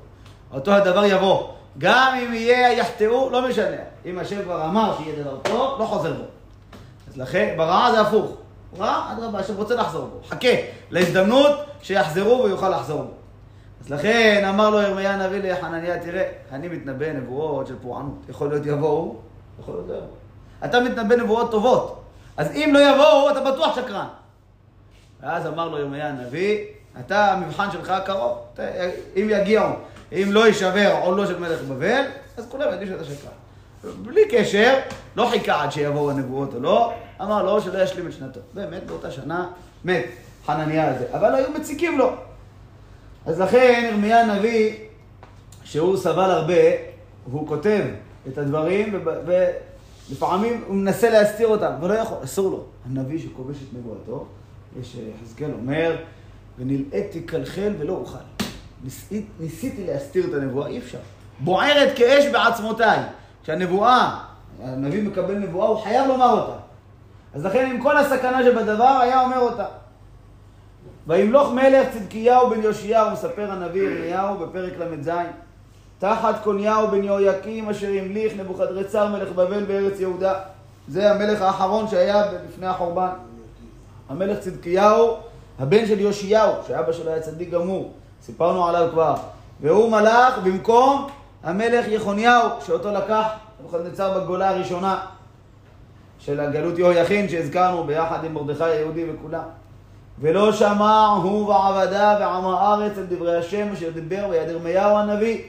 אותו 0.53 0.71
הדבר 0.71 1.05
יבוא. 1.05 1.47
גם 1.77 2.17
אם 2.17 2.33
יהיה 2.33 2.73
יחטאו, 2.73 3.29
לא 3.29 3.49
משנה. 3.49 3.77
אם 4.05 4.19
השם 4.19 4.43
כבר 4.43 4.65
אמר 4.65 4.95
שיהיה 4.97 5.23
דבר 5.23 5.37
טוב, 5.37 5.79
לא 5.79 5.85
חוזר 5.85 6.13
בו. 6.13 6.23
אז 7.07 7.17
לכן, 7.17 7.53
ברעה 7.57 7.91
זה 7.91 8.01
הפוך. 8.01 8.31
רע, 8.77 9.13
אדרבה, 9.13 9.39
השם 9.39 9.55
רוצה 9.57 9.75
לחזור 9.75 10.05
בו. 10.05 10.27
חכה 10.27 10.47
להזדמנות 10.89 11.51
שיחזרו 11.81 12.43
ויוכל 12.43 12.69
לחזור 12.69 13.01
בו. 13.01 13.11
אז 13.85 13.91
לכן 13.91 14.45
אמר 14.49 14.69
לו 14.69 14.81
ירמיה 14.81 15.13
הנביא 15.13 15.51
לחנניה, 15.51 15.99
תראה, 15.99 16.31
אני 16.51 16.67
מתנבא 16.67 17.13
נבואות 17.13 17.67
של 17.67 17.75
פורענות. 17.81 18.25
יכול 18.29 18.49
להיות 18.49 18.65
יבואו, 18.65 19.15
יכול 19.59 19.73
להיות 19.73 19.87
לא 19.89 19.93
יבואו. 19.93 20.09
אתה 20.65 20.79
מתנבא 20.79 21.15
נבואות 21.15 21.51
טובות. 21.51 22.03
אז 22.37 22.51
אם 22.51 22.69
לא 22.73 22.79
יבואו, 22.79 23.31
אתה 23.31 23.51
בטוח 23.51 23.75
שקרן. 23.75 24.07
ואז 25.21 25.47
אמר 25.47 25.69
לו 25.69 25.77
ירמיה 25.77 26.07
הנביא, 26.09 26.57
אתה, 26.99 27.31
המבחן 27.31 27.71
שלך 27.71 27.93
קרוב. 28.05 28.37
אם 29.15 29.27
יגיעו, 29.29 29.69
אם 30.11 30.27
לא 30.31 30.47
יישבר 30.47 30.95
עולו 31.01 31.27
של 31.27 31.39
מלך 31.39 31.61
בבל, 31.61 32.03
אז 32.37 32.47
כולם 32.49 32.71
יודעים 32.71 32.89
שאתה 32.89 33.03
שקרן. 33.03 33.93
בלי 34.03 34.21
קשר, 34.29 34.79
לא 35.15 35.27
חיכה 35.31 35.63
עד 35.63 35.71
שיבואו 35.71 36.11
הנבואות 36.11 36.53
או 36.53 36.59
לא, 36.59 36.93
אמר 37.21 37.43
לו 37.43 37.61
שלא 37.61 37.83
ישלים 37.83 38.07
את 38.07 38.13
שנתו. 38.13 38.39
באמת, 38.53 38.83
באותה 38.83 39.11
שנה 39.11 39.47
מת 39.85 40.05
חנניה 40.45 40.89
הזה, 40.89 41.05
אבל 41.13 41.35
היו 41.35 41.51
מציקים 41.51 41.97
לו. 41.97 42.15
אז 43.25 43.39
לכן 43.39 43.89
ירמיה 43.91 44.21
הנביא, 44.21 44.73
שהוא 45.63 45.97
סבל 45.97 46.31
הרבה, 46.31 46.53
הוא 47.31 47.47
כותב 47.47 47.81
את 48.27 48.37
הדברים, 48.37 48.99
ולפעמים 50.09 50.63
הוא 50.67 50.75
מנסה 50.75 51.09
להסתיר 51.09 51.47
אותם, 51.47 51.71
ולא 51.81 51.93
יכול, 51.93 52.17
אסור 52.23 52.51
לו. 52.51 52.63
הנביא 52.85 53.19
שכובש 53.19 53.57
את 53.57 53.77
נבואתו, 53.77 54.25
יש 54.79 54.97
יחזקאל 55.15 55.51
אומר, 55.53 55.95
ונלאיתי 56.59 57.27
כלכל 57.27 57.71
ולא 57.79 57.93
אוכל. 57.93 58.17
ניסית, 58.83 59.25
ניסיתי 59.39 59.87
להסתיר 59.87 60.25
את 60.25 60.33
הנבואה, 60.33 60.67
אי 60.67 60.77
אפשר. 60.77 60.97
בוערת 61.39 61.97
כאש 61.97 62.25
בעצמותיי. 62.25 62.99
כשהנבואה, 63.43 64.19
הנביא 64.63 65.03
מקבל 65.03 65.37
נבואה, 65.37 65.67
הוא 65.67 65.77
חייב 65.77 66.07
לומר 66.07 66.31
אותה. 66.41 66.57
אז 67.33 67.45
לכן 67.45 67.69
עם 67.71 67.81
כל 67.81 67.97
הסכנה 67.97 68.43
שבדבר, 68.43 68.99
היה 69.01 69.21
אומר 69.21 69.39
אותה. 69.39 69.65
וימלוך 71.07 71.51
מלך 71.53 71.87
צדקיהו 71.93 72.49
בן 72.49 72.63
יאשיהו, 72.63 73.11
מספר 73.11 73.51
הנביא 73.51 73.81
ירמיהו 73.81 74.37
בפרק 74.37 74.73
ל"ז, 74.79 75.09
תחת 75.99 76.43
קוניהו 76.43 76.87
בן 76.87 77.03
יהויקים 77.03 77.69
אשר 77.69 77.87
המליך 77.87 78.33
נבוכדרצר 78.37 79.07
מלך 79.07 79.29
בבל 79.29 79.63
בארץ 79.63 79.99
יהודה. 79.99 80.33
זה 80.87 81.11
המלך 81.11 81.41
האחרון 81.41 81.87
שהיה 81.87 82.23
לפני 82.49 82.67
החורבן. 82.67 83.09
המלך 84.09 84.39
צדקיהו, 84.39 85.17
הבן 85.59 85.85
של 85.85 85.99
יאשיהו, 85.99 86.53
שאבא 86.67 86.91
שלו 86.91 87.11
היה 87.11 87.21
צדיק 87.21 87.49
גמור, 87.49 87.91
סיפרנו 88.21 88.67
עליו 88.67 88.89
כבר. 88.91 89.15
והוא 89.61 89.91
מלך 89.91 90.37
במקום 90.43 91.07
המלך 91.43 91.87
יחוניהו, 91.87 92.49
שאותו 92.65 92.91
לקח 92.91 93.25
נבוכדנצר 93.59 94.19
בגולה 94.19 94.49
הראשונה 94.49 94.99
של 96.19 96.39
הגלות 96.39 96.77
יהויכין 96.77 97.29
שהזכרנו 97.29 97.83
ביחד 97.83 98.23
עם 98.23 98.33
מרדכי 98.33 98.63
היהודי 98.63 99.05
וכולם. 99.13 99.43
ולא 100.19 100.51
שמע 100.51 101.07
הוא 101.07 101.47
ועבדיו 101.47 102.15
ועם 102.19 102.45
הארץ 102.45 102.97
על 102.97 103.05
דברי 103.09 103.37
השם 103.37 103.67
אשר 103.73 103.89
דיבר 103.89 104.27
ביד 104.29 104.49
ירמיהו 104.49 104.97
הנביא. 104.97 105.41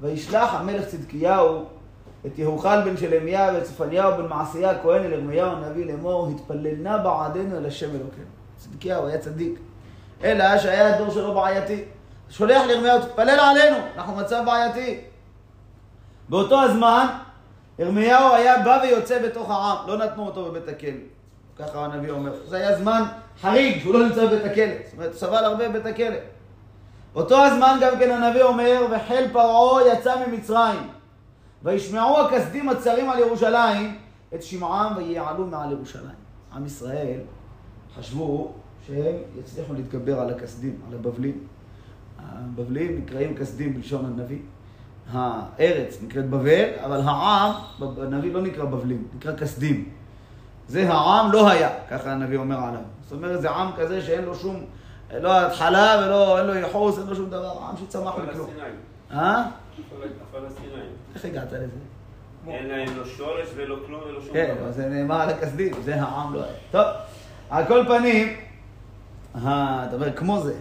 וישלח 0.00 0.54
המלך 0.54 0.86
צדקיהו 0.86 1.64
את 2.26 2.38
יהוכל 2.38 2.80
בן 2.80 2.96
שלמיה 2.96 3.50
ואת 3.54 3.62
צפניהו 3.62 4.16
בן 4.16 4.26
מעשיה 4.26 4.70
הכהן 4.70 5.04
אל 5.04 5.12
ירמיהו 5.12 5.50
הנביא 5.50 5.86
לאמור 5.86 6.28
התפללנה 6.28 6.98
בעדנו 6.98 7.58
אל 7.58 7.66
השם 7.66 7.90
אלוקינו. 7.90 8.26
צדקיהו 8.56 9.06
היה 9.06 9.18
צדיק. 9.18 9.58
אלא 10.24 10.58
שהיה 10.58 10.94
הדור 10.94 11.10
שלו 11.10 11.34
בעייתי. 11.34 11.84
שולח 12.30 12.62
לירמיהו, 12.66 13.00
תתפלל 13.00 13.40
עלינו, 13.40 13.76
אנחנו 13.96 14.14
במצב 14.14 14.42
בעייתי. 14.46 15.00
באותו 16.28 16.62
הזמן, 16.62 17.06
ירמיהו 17.78 18.34
היה 18.34 18.62
בא 18.62 18.80
ויוצא 18.82 19.22
בתוך 19.22 19.50
העם, 19.50 19.76
לא 19.86 19.96
נתנו 19.96 20.26
אותו 20.26 20.44
בבית 20.44 20.68
הכלא. 20.68 21.17
ככה 21.58 21.84
הנביא 21.84 22.10
אומר. 22.10 22.32
זה 22.46 22.56
היה 22.56 22.78
זמן 22.78 23.02
חריג, 23.40 23.78
שהוא 23.80 23.94
לא 23.94 24.06
נמצא 24.06 24.26
בבית 24.26 24.44
הכלא. 24.44 24.74
זאת 24.84 24.92
אומרת, 24.94 25.10
הוא 25.10 25.18
סבל 25.18 25.44
הרבה 25.44 25.68
בבית 25.68 25.86
הכלא. 25.86 26.16
אותו 27.14 27.44
הזמן 27.44 27.78
גם 27.82 27.98
כן 27.98 28.10
הנביא 28.10 28.42
אומר, 28.42 28.86
וחיל 28.90 29.28
פרעה 29.32 29.88
יצא 29.88 30.14
ממצרים. 30.26 30.88
וישמעו 31.62 32.20
הכסדים 32.20 32.68
הצרים 32.68 33.10
על 33.10 33.18
ירושלים 33.18 33.98
את 34.34 34.42
שמעם 34.42 34.96
ויעלו 34.96 35.46
מעל 35.46 35.72
ירושלים. 35.72 36.18
עם 36.54 36.66
ישראל 36.66 37.20
חשבו 37.98 38.52
שהם 38.86 39.14
יצליחו 39.38 39.74
להתגבר 39.74 40.20
על 40.20 40.30
הכסדים, 40.30 40.80
על 40.88 40.94
הבבלים. 40.94 41.38
הבבלים 42.18 42.98
נקראים 42.98 43.36
כסדים 43.36 43.74
בלשון 43.74 44.04
הנביא. 44.04 44.38
הארץ 45.12 45.98
נקראת 46.02 46.30
בבל, 46.30 46.68
אבל 46.84 47.00
העם, 47.04 47.52
הנביא 47.80 48.32
לא 48.32 48.42
נקרא 48.42 48.64
בבלים, 48.64 49.08
נקרא 49.16 49.36
כסדים. 49.36 49.88
זה 50.68 50.88
העם 50.92 51.32
לא 51.32 51.50
היה, 51.50 51.70
ככה 51.90 52.12
הנביא 52.12 52.38
אומר 52.38 52.56
עליו. 52.56 52.80
זאת 53.02 53.12
אומרת, 53.12 53.40
זה 53.42 53.50
עם 53.50 53.70
כזה 53.76 54.02
שאין 54.02 54.24
לו 54.24 54.34
שום, 54.34 54.64
לא 55.20 55.46
התחלה 55.46 56.02
ולא, 56.06 56.38
אין 56.38 56.46
לו 56.46 56.54
יחוס, 56.54 56.98
אין 56.98 57.06
לו 57.06 57.16
שום 57.16 57.30
דבר, 57.30 57.58
עם 57.70 57.76
שצמח 57.76 58.14
מכלום. 58.14 58.26
הפלסטינאים. 58.50 58.74
אה? 59.12 59.42
הפלסטינאים. 60.30 60.90
איך 61.14 61.24
הגעת 61.24 61.52
לזה? 61.52 61.66
אין 62.48 62.66
להם 62.66 62.88
לא 62.98 63.04
שורש 63.04 63.48
ולא 63.56 63.76
כלום 63.86 64.00
ולא 64.08 64.20
שום 64.20 64.32
כן, 64.32 64.54
דבר. 64.54 64.64
אבל 64.64 64.72
זה 64.72 64.88
נאמר 64.88 65.20
על 65.20 65.28
הכסדים, 65.30 65.72
זה 65.84 66.02
העם 66.02 66.34
לא 66.34 66.42
היה. 66.42 66.52
טוב, 66.70 66.84
על 67.50 67.64
כל 67.64 67.84
פנים, 67.88 68.36
ה- 69.34 69.84
אתה 69.88 69.94
אומר, 69.94 70.12
כמו 70.16 70.40
זה. 70.40 70.54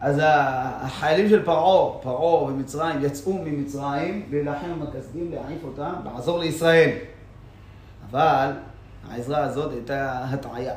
אז 0.00 0.20
החיילים 0.24 1.28
של 1.28 1.44
פרעה, 1.44 1.98
פרעה 2.02 2.42
ומצרים, 2.42 3.04
יצאו 3.04 3.32
ממצרים 3.44 4.26
להילחם 4.30 4.66
עם 4.70 4.82
הכסדים, 4.82 5.30
להעיף 5.32 5.64
אותם, 5.64 5.92
לעזור 6.04 6.38
לישראל. 6.38 6.90
אבל 8.10 8.50
העזרה 9.10 9.38
הזאת 9.38 9.72
הייתה 9.72 10.24
הטעיה. 10.24 10.74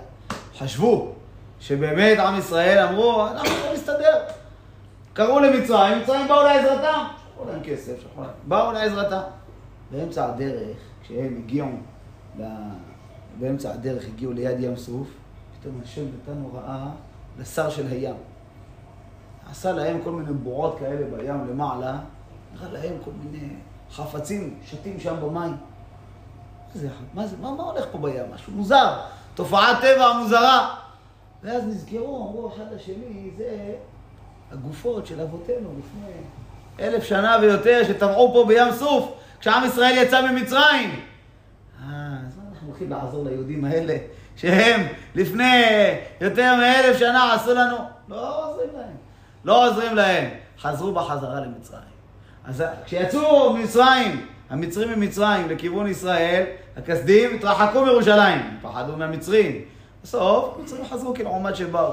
חשבו 0.57 1.11
שבאמת 1.59 2.19
עם 2.19 2.39
ישראל 2.39 2.87
אמרו, 2.87 3.27
אנחנו 3.27 3.55
לא 3.65 3.73
נסתדר. 3.73 4.23
קראו 5.13 5.39
למצרים, 5.39 6.01
מצרים 6.01 6.27
באו 6.27 6.43
לעזרתם. 6.43 7.03
שלחו 7.35 7.51
להם 7.51 7.59
כסף, 7.63 7.93
שלחו. 8.01 8.21
באו 8.47 8.71
לעזרתם. 8.71 9.21
באמצע 9.91 10.25
הדרך, 10.25 10.77
כשהם 11.03 11.41
הגיעו. 11.43 11.69
באמצע 13.39 13.73
הדרך 13.73 14.05
הגיעו 14.05 14.33
ליד 14.33 14.59
ים 14.59 14.75
סוף, 14.75 15.07
פתאום 15.59 15.81
השם 15.83 16.01
נתן 16.01 16.41
הוראה 16.41 16.85
לשר 17.39 17.69
של 17.69 17.87
הים. 17.87 18.15
עשה 19.51 19.71
להם 19.71 19.99
כל 20.03 20.11
מיני 20.11 20.33
בועות 20.33 20.79
כאלה 20.79 21.17
בים 21.17 21.47
למעלה, 21.49 21.97
נראה 22.53 22.71
להם 22.71 22.93
כל 23.05 23.11
מיני 23.23 23.49
חפצים 23.91 24.59
שתים 24.65 24.99
שם 24.99 25.15
במים. 25.21 25.53
זה, 26.77 26.87
מה, 27.13 27.27
זה, 27.27 27.35
מה, 27.41 27.51
מה 27.51 27.63
הולך 27.63 27.85
פה 27.91 27.97
בים? 27.97 28.23
משהו 28.33 28.53
מוזר, 28.53 28.93
תופעת 29.35 29.77
טבע 29.81 30.13
מוזרה. 30.13 30.75
ואז 31.43 31.63
נזכרו, 31.63 32.29
אמרו 32.29 32.51
אחד 32.55 32.63
לשני, 32.75 33.31
זה 33.37 33.75
הגופות 34.51 35.05
של 35.07 35.21
אבותינו 35.21 35.69
לפני 35.79 36.11
אלף 36.79 37.03
שנה 37.03 37.37
ויותר, 37.41 37.81
שטבעו 37.87 38.33
פה 38.33 38.45
בים 38.47 38.73
סוף, 38.73 39.13
כשעם 39.39 39.65
ישראל 39.65 39.97
יצא 39.97 40.31
ממצרים. 40.31 40.89
אה, 40.89 41.85
אז 42.27 42.37
מה 42.37 42.43
אנחנו 42.51 42.67
הולכים 42.67 42.89
לעזור 42.89 43.23
ליהודים 43.23 43.65
האלה, 43.65 43.97
שהם 44.35 44.87
לפני 45.15 45.63
יותר 46.21 46.55
מאלף 46.55 46.99
שנה 46.99 47.33
עשו 47.33 47.53
לנו? 47.53 47.77
לא 48.07 48.49
עוזרים 48.49 48.69
להם. 48.77 48.95
לא 49.45 49.69
עוזרים 49.69 49.95
להם. 49.95 50.29
חזרו 50.59 50.91
בחזרה 50.91 51.39
למצרים. 51.39 51.81
אז 52.45 52.63
כשיצאו 52.85 53.53
ממצרים, 53.53 54.27
המצרים 54.49 54.99
ממצרים 54.99 55.49
לכיוון 55.49 55.87
ישראל, 55.87 56.43
הכסדים 56.77 57.35
התרחקו 57.35 57.85
מירושלים, 57.85 58.41
פחדו 58.61 58.97
מהמצרים. 58.97 59.61
בסוף, 60.03 60.55
המצרים 60.59 60.85
חזרו 60.85 61.13
כלעומת 61.13 61.55
שבאו. 61.55 61.91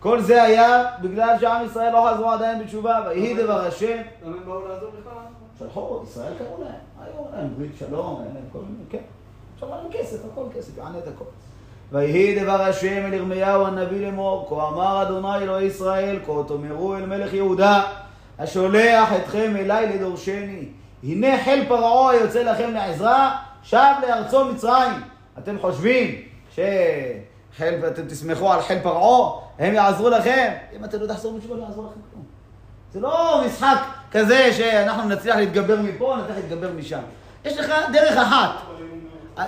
כל 0.00 0.20
זה 0.20 0.42
היה 0.42 0.84
בגלל 1.02 1.36
שעם 1.40 1.66
ישראל 1.66 1.92
לא 1.92 2.10
חזרו 2.10 2.30
עדיין 2.30 2.62
בתשובה, 2.62 3.00
ויהי 3.06 3.34
דבר 3.34 3.66
השם. 3.66 3.96
למה 4.24 4.36
הם 4.36 4.44
באו 4.44 4.68
לעזור 4.68 4.90
בכלל? 5.00 5.12
שלחו, 5.58 6.02
ישראל 6.10 6.32
קראו 6.38 6.64
להם, 6.64 6.72
היו 7.00 7.24
להם 7.32 7.48
ברית 7.58 7.72
שלום, 7.78 8.20
היה 8.20 8.34
להם 8.34 8.44
כל 8.52 8.58
מיני, 8.58 8.84
כן. 8.90 8.98
עכשיו 9.54 9.68
להם 9.68 9.92
כסף, 9.92 10.16
הכל 10.32 10.44
כסף, 10.56 10.78
יענה 10.78 10.98
את 10.98 11.08
הכל. 11.08 11.24
ויהי 11.92 12.40
דבר 12.42 12.62
השם 12.62 13.06
אל 13.06 13.14
ירמיהו 13.14 13.66
הנביא 13.66 14.06
לאמור, 14.06 14.46
כה 14.48 14.68
אמר 14.68 15.02
אדוני 15.02 15.36
אלוהי 15.36 15.66
ישראל, 15.66 16.18
כה 16.26 16.32
תאמרו 16.48 16.96
אל 16.96 17.06
מלך 17.06 17.34
יהודה, 17.34 17.82
השולח 18.38 19.08
אתכם 19.16 19.56
אליי 19.56 19.96
לדורשני. 19.96 20.64
הנה 21.04 21.44
חיל 21.44 21.64
פרעה 21.68 22.10
היוצא 22.10 22.42
לכם 22.42 22.74
לעזרה, 22.74 23.36
שב 23.62 23.92
לארצו 24.08 24.44
מצרים. 24.44 24.92
אתם 25.38 25.58
חושבים 25.60 26.22
שחיל, 26.50 27.86
אתם 27.86 28.06
תסמכו 28.06 28.52
על 28.52 28.62
חיל 28.62 28.78
פרעה, 28.82 29.40
הם 29.58 29.74
יעזרו 29.74 30.10
לכם? 30.10 30.52
אם 30.76 30.84
אתם 30.84 31.00
לא 31.00 31.06
תחזרו 31.06 31.32
בתשובה, 31.36 31.56
לא 31.56 31.62
יעזור 31.62 31.84
לכם 31.84 32.00
כלום. 32.10 32.24
זה 32.92 33.00
לא 33.00 33.42
משחק 33.46 33.78
כזה 34.10 34.52
שאנחנו 34.52 35.08
נצליח 35.08 35.36
להתגבר 35.36 35.76
מפה, 35.82 36.16
נצליח 36.20 36.36
להתגבר 36.36 36.72
משם. 36.72 37.02
יש 37.44 37.58
לך 37.58 37.72
דרך 37.92 38.16
אחת, 38.16 38.50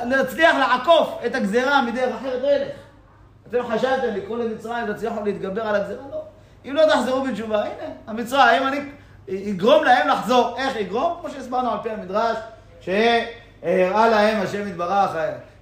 להצליח 0.04 0.56
לעקוף 0.56 1.18
את 1.26 1.34
הגזרה 1.34 1.82
מדרך 1.82 2.14
אחרת, 2.20 2.42
לא 2.42 2.48
ילך. 2.48 2.76
אתם 3.48 3.58
חשבתם 3.74 4.14
לקרוא 4.14 4.38
למצרים, 4.38 4.92
תצליחו 4.92 5.24
להתגבר 5.24 5.62
על 5.62 5.74
הגזרה? 5.74 6.02
לא. 6.10 6.22
אם 6.64 6.74
לא 6.74 6.82
תחזרו 6.86 7.22
בתשובה, 7.22 7.60
הנה, 7.60 7.92
המצרים, 8.06 8.66
אני 8.66 8.80
אגרום 9.30 9.84
להם 9.84 10.08
לחזור. 10.08 10.54
איך 10.58 10.76
יגרום? 10.76 11.16
כמו 11.20 11.30
שהסברנו 11.30 11.70
על 11.70 11.78
פי 11.82 11.90
המדרש, 11.90 12.36
שהראה 12.80 14.08
להם 14.08 14.42
השם 14.42 14.68
יתברך 14.68 15.10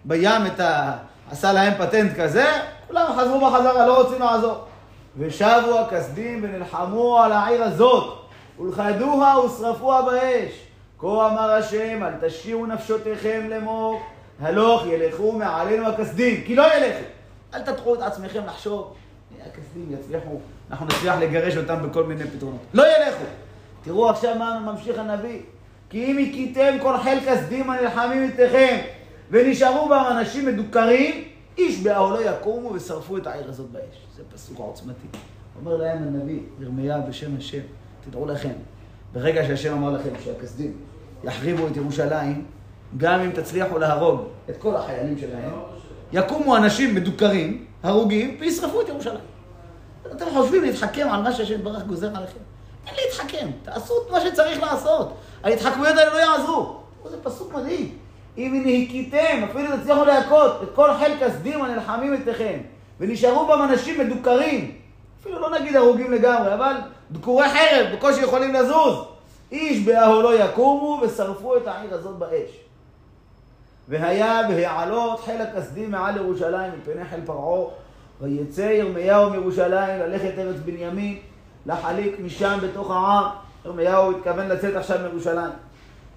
בים 0.05 0.47
את 0.47 0.61
ה... 0.61 0.93
עשה 1.31 1.53
להם 1.53 1.73
פטנט 1.79 2.21
כזה, 2.21 2.45
כולם 2.87 3.07
חזרו 3.19 3.41
בחזרה, 3.41 3.87
לא 3.87 4.03
רוצים 4.03 4.21
לעזור. 4.21 4.65
ושבו 5.19 5.79
הכסדים 5.79 6.41
ונלחמו 6.43 7.19
על 7.19 7.33
העיר 7.33 7.63
הזאת, 7.63 8.19
ולכדוה 8.61 9.45
ושרפוה 9.45 10.03
באש. 10.03 10.53
כה 10.99 11.07
אמר 11.07 11.51
השם, 11.51 12.03
אל 12.03 12.29
תשאירו 12.29 12.67
נפשותיכם 12.67 13.47
לאמור, 13.51 14.01
הלוך 14.41 14.87
ילכו 14.87 15.33
מעלינו 15.33 15.89
הכסדים, 15.89 16.45
כי 16.47 16.55
לא 16.55 16.75
ילכו. 16.77 17.05
אל 17.55 17.63
תטחו 17.63 17.95
את 17.95 18.03
עצמכם 18.03 18.47
לחשוב, 18.47 18.95
הכסדים 19.41 19.97
יצליחו, 20.01 20.41
אנחנו 20.71 20.87
נצליח 20.87 21.15
לגרש 21.21 21.57
אותם 21.57 21.89
בכל 21.89 22.05
מיני 22.05 22.25
פתרונות. 22.25 22.61
לא 22.75 22.83
ילכו. 22.83 23.25
תראו 23.85 24.11
עכשיו 24.11 24.39
מה 24.39 24.73
ממשיך 24.73 24.99
הנביא. 24.99 25.41
כי 25.91 26.05
אם 26.05 26.19
הכיתם 26.19 26.77
כל 26.83 26.99
חיל 26.99 27.19
כסדים 27.27 27.71
הנלחמים 27.71 28.23
איתכם, 28.23 28.79
ונשארו 29.31 29.89
בם 29.89 30.05
אנשים 30.11 30.47
מדוכרים, 30.47 31.25
איש 31.59 31.81
באהלו 31.81 32.21
יקומו 32.21 32.73
ושרפו 32.73 33.17
את 33.17 33.27
העיר 33.27 33.49
הזאת 33.49 33.71
באש. 33.71 34.07
זה 34.17 34.23
פסוק 34.35 34.59
עוצמתי. 34.59 35.07
אומר 35.61 35.77
להם 35.77 36.03
הנביא, 36.03 36.41
ירמיה 36.61 36.99
בשם 36.99 37.37
השם, 37.39 37.61
תדעו 38.05 38.27
לכם, 38.27 38.53
ברגע 39.13 39.45
שהשם 39.45 39.73
אמר 39.73 39.91
לכם 39.91 40.11
שהכסדים 40.25 40.73
יחריבו 41.25 41.67
את 41.67 41.77
ירושלים, 41.77 42.45
גם 42.97 43.21
אם 43.21 43.31
תצליחו 43.31 43.79
להרוג 43.79 44.21
את 44.51 44.57
כל 44.57 44.77
החיילים 44.77 45.19
שלהם, 45.19 45.53
יקומו 46.13 46.57
אנשים 46.57 46.95
מדוכרים, 46.95 47.65
הרוגים, 47.83 48.37
וישרפו 48.41 48.81
את 48.81 48.89
ירושלים. 48.89 49.25
אתם 50.13 50.25
חושבים 50.33 50.63
להתחכם 50.63 51.09
על 51.11 51.23
מה 51.23 51.33
שהשם 51.33 51.55
יתברך 51.55 51.83
גוזר 51.83 52.17
עליכם? 52.17 52.39
אין 52.87 52.95
להתחכם, 53.05 53.51
תעשו 53.63 53.95
את 54.07 54.13
מה 54.13 54.21
שצריך 54.21 54.63
לעשות. 54.63 55.15
ההתחכמויות 55.45 55.97
האלה 55.97 56.15
לא 56.15 56.19
יעזרו. 56.19 56.77
זה 57.11 57.17
פסוק 57.23 57.55
מדהים. 57.55 57.99
אם 58.39 58.61
נהיקיתם, 58.65 59.45
אפילו 59.51 59.77
תצליחו 59.77 60.05
להכות 60.05 60.63
את 60.63 60.69
כל 60.75 60.91
חיל 60.99 61.13
כסדים 61.21 61.63
הנלחמים 61.63 62.15
אתכם, 62.15 62.59
ונשארו 63.01 63.47
בם 63.47 63.63
אנשים 63.63 64.01
מדוכרים, 64.01 64.75
אפילו 65.21 65.41
לא 65.41 65.59
נגיד 65.59 65.77
הרוגים 65.77 66.13
לגמרי, 66.13 66.55
אבל 66.55 66.75
דקורי 67.13 67.49
חרב, 67.49 67.87
בקושי 67.97 68.21
יכולים 68.21 68.55
לזוז. 68.55 69.05
איש 69.53 69.81
באהלו 69.81 70.35
יקומו 70.35 71.01
ושרפו 71.03 71.57
את 71.57 71.67
העיר 71.67 71.95
הזאת 71.95 72.17
באש. 72.17 72.51
והיה 73.89 74.43
בהעלות 74.49 75.21
חיל 75.21 75.41
הכסדים 75.41 75.91
מעל 75.91 76.17
ירושלים 76.17 76.73
מפני 76.79 77.05
חיל 77.05 77.21
פרעה, 77.27 77.71
ויצא 78.21 78.61
ירמיהו 78.61 79.31
מירושלים 79.31 80.01
ללכת 80.01 80.39
ארץ 80.39 80.57
בנימין, 80.65 81.19
לחליק 81.67 82.21
משם 82.21 82.59
בתוך 82.63 82.91
העם. 82.91 83.25
ירמיהו 83.65 84.11
התכוון 84.11 84.49
לצאת 84.49 84.77
עכשיו 84.77 84.99
מירושלים. 85.03 85.53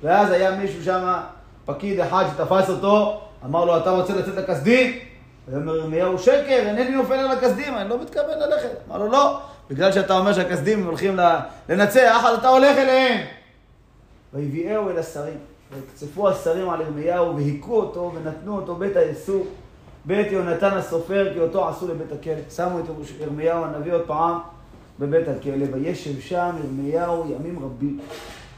ואז 0.04 0.32
היה 0.32 0.52
מישהו 0.52 0.84
שם, 0.84 1.20
פקיד 1.66 2.00
אחד 2.00 2.26
שתפס 2.34 2.70
אותו, 2.70 3.22
אמר 3.46 3.66
לו, 3.66 3.78
אתה 3.78 3.92
רוצה 3.92 4.16
לצאת 4.16 4.36
לכסדים? 4.36 5.00
ואומר 5.48 5.76
ירמיהו, 5.76 6.20
שקר, 6.20 6.64
אינני 6.66 6.90
נופל 6.90 7.14
על 7.14 7.32
הכסדים, 7.32 7.78
אני 7.78 7.90
לא 7.90 8.02
מתכוון 8.02 8.40
ללכת. 8.40 8.70
אמר 8.88 8.98
לו, 8.98 9.08
לא, 9.08 9.40
בגלל 9.70 9.92
שאתה 9.92 10.18
אומר 10.18 10.34
שהכסדים 10.34 10.86
הולכים 10.86 11.20
לנצח, 11.70 12.24
אז 12.26 12.38
אתה 12.38 12.48
הולך 12.48 12.78
אליהם. 12.78 13.26
ויביאהו 14.34 14.90
אל 14.90 14.98
השרים, 14.98 15.38
ויקצפו 15.72 16.30
השרים 16.30 16.70
על 16.70 16.82
ירמיהו, 16.82 17.36
והיכו 17.36 17.76
אותו, 17.76 18.12
ונתנו 18.16 18.56
אותו 18.56 18.76
בית 18.76 18.96
האסור, 18.96 19.48
בית 20.06 20.32
יונתן 20.32 20.72
הסופר, 20.72 21.34
כי 21.34 21.40
אותו 21.40 21.70
עשו 21.70 21.88
לבית 21.88 22.12
הכלא. 22.12 22.50
שמו 22.56 22.80
את 22.80 22.86
ירמיהו 23.20 23.64
הנביא 23.64 23.94
עוד 23.94 24.04
פעם 24.08 24.40
בבית 25.00 25.28
הכלא, 25.28 25.66
וישב 25.74 26.20
שם 26.20 26.56
ירמיהו 26.64 27.32
ימים 27.32 27.60
רבים. 27.60 28.00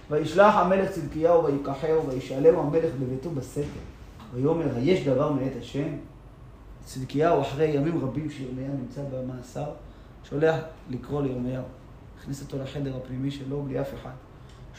וישלח 0.10 0.56
המלך 0.56 0.90
צדקיהו 0.92 1.46
ויקחהו, 1.46 2.08
וישאלהו 2.08 2.60
המלך 2.60 2.92
בביתו 3.00 3.30
בסתר. 3.30 3.62
ויאמר, 4.34 4.76
היש 4.76 5.08
דבר 5.08 5.32
מאת 5.32 5.52
השם? 5.60 5.88
צדקיהו, 6.86 7.42
אחרי 7.42 7.68
ימים 7.68 8.04
רבים 8.06 8.30
שירמיהו 8.30 8.74
נמצא 8.74 9.02
במאסר, 9.14 9.66
שולח 10.30 10.56
לקרוא 10.90 11.22
לירמיהו. 11.22 11.64
הכניס 12.20 12.42
אותו 12.42 12.58
לחדר 12.64 12.96
הפנימי 12.98 13.32
שלו 13.32 13.62
בלי 13.62 13.82
אף 13.82 13.94
אחד. 13.94 14.12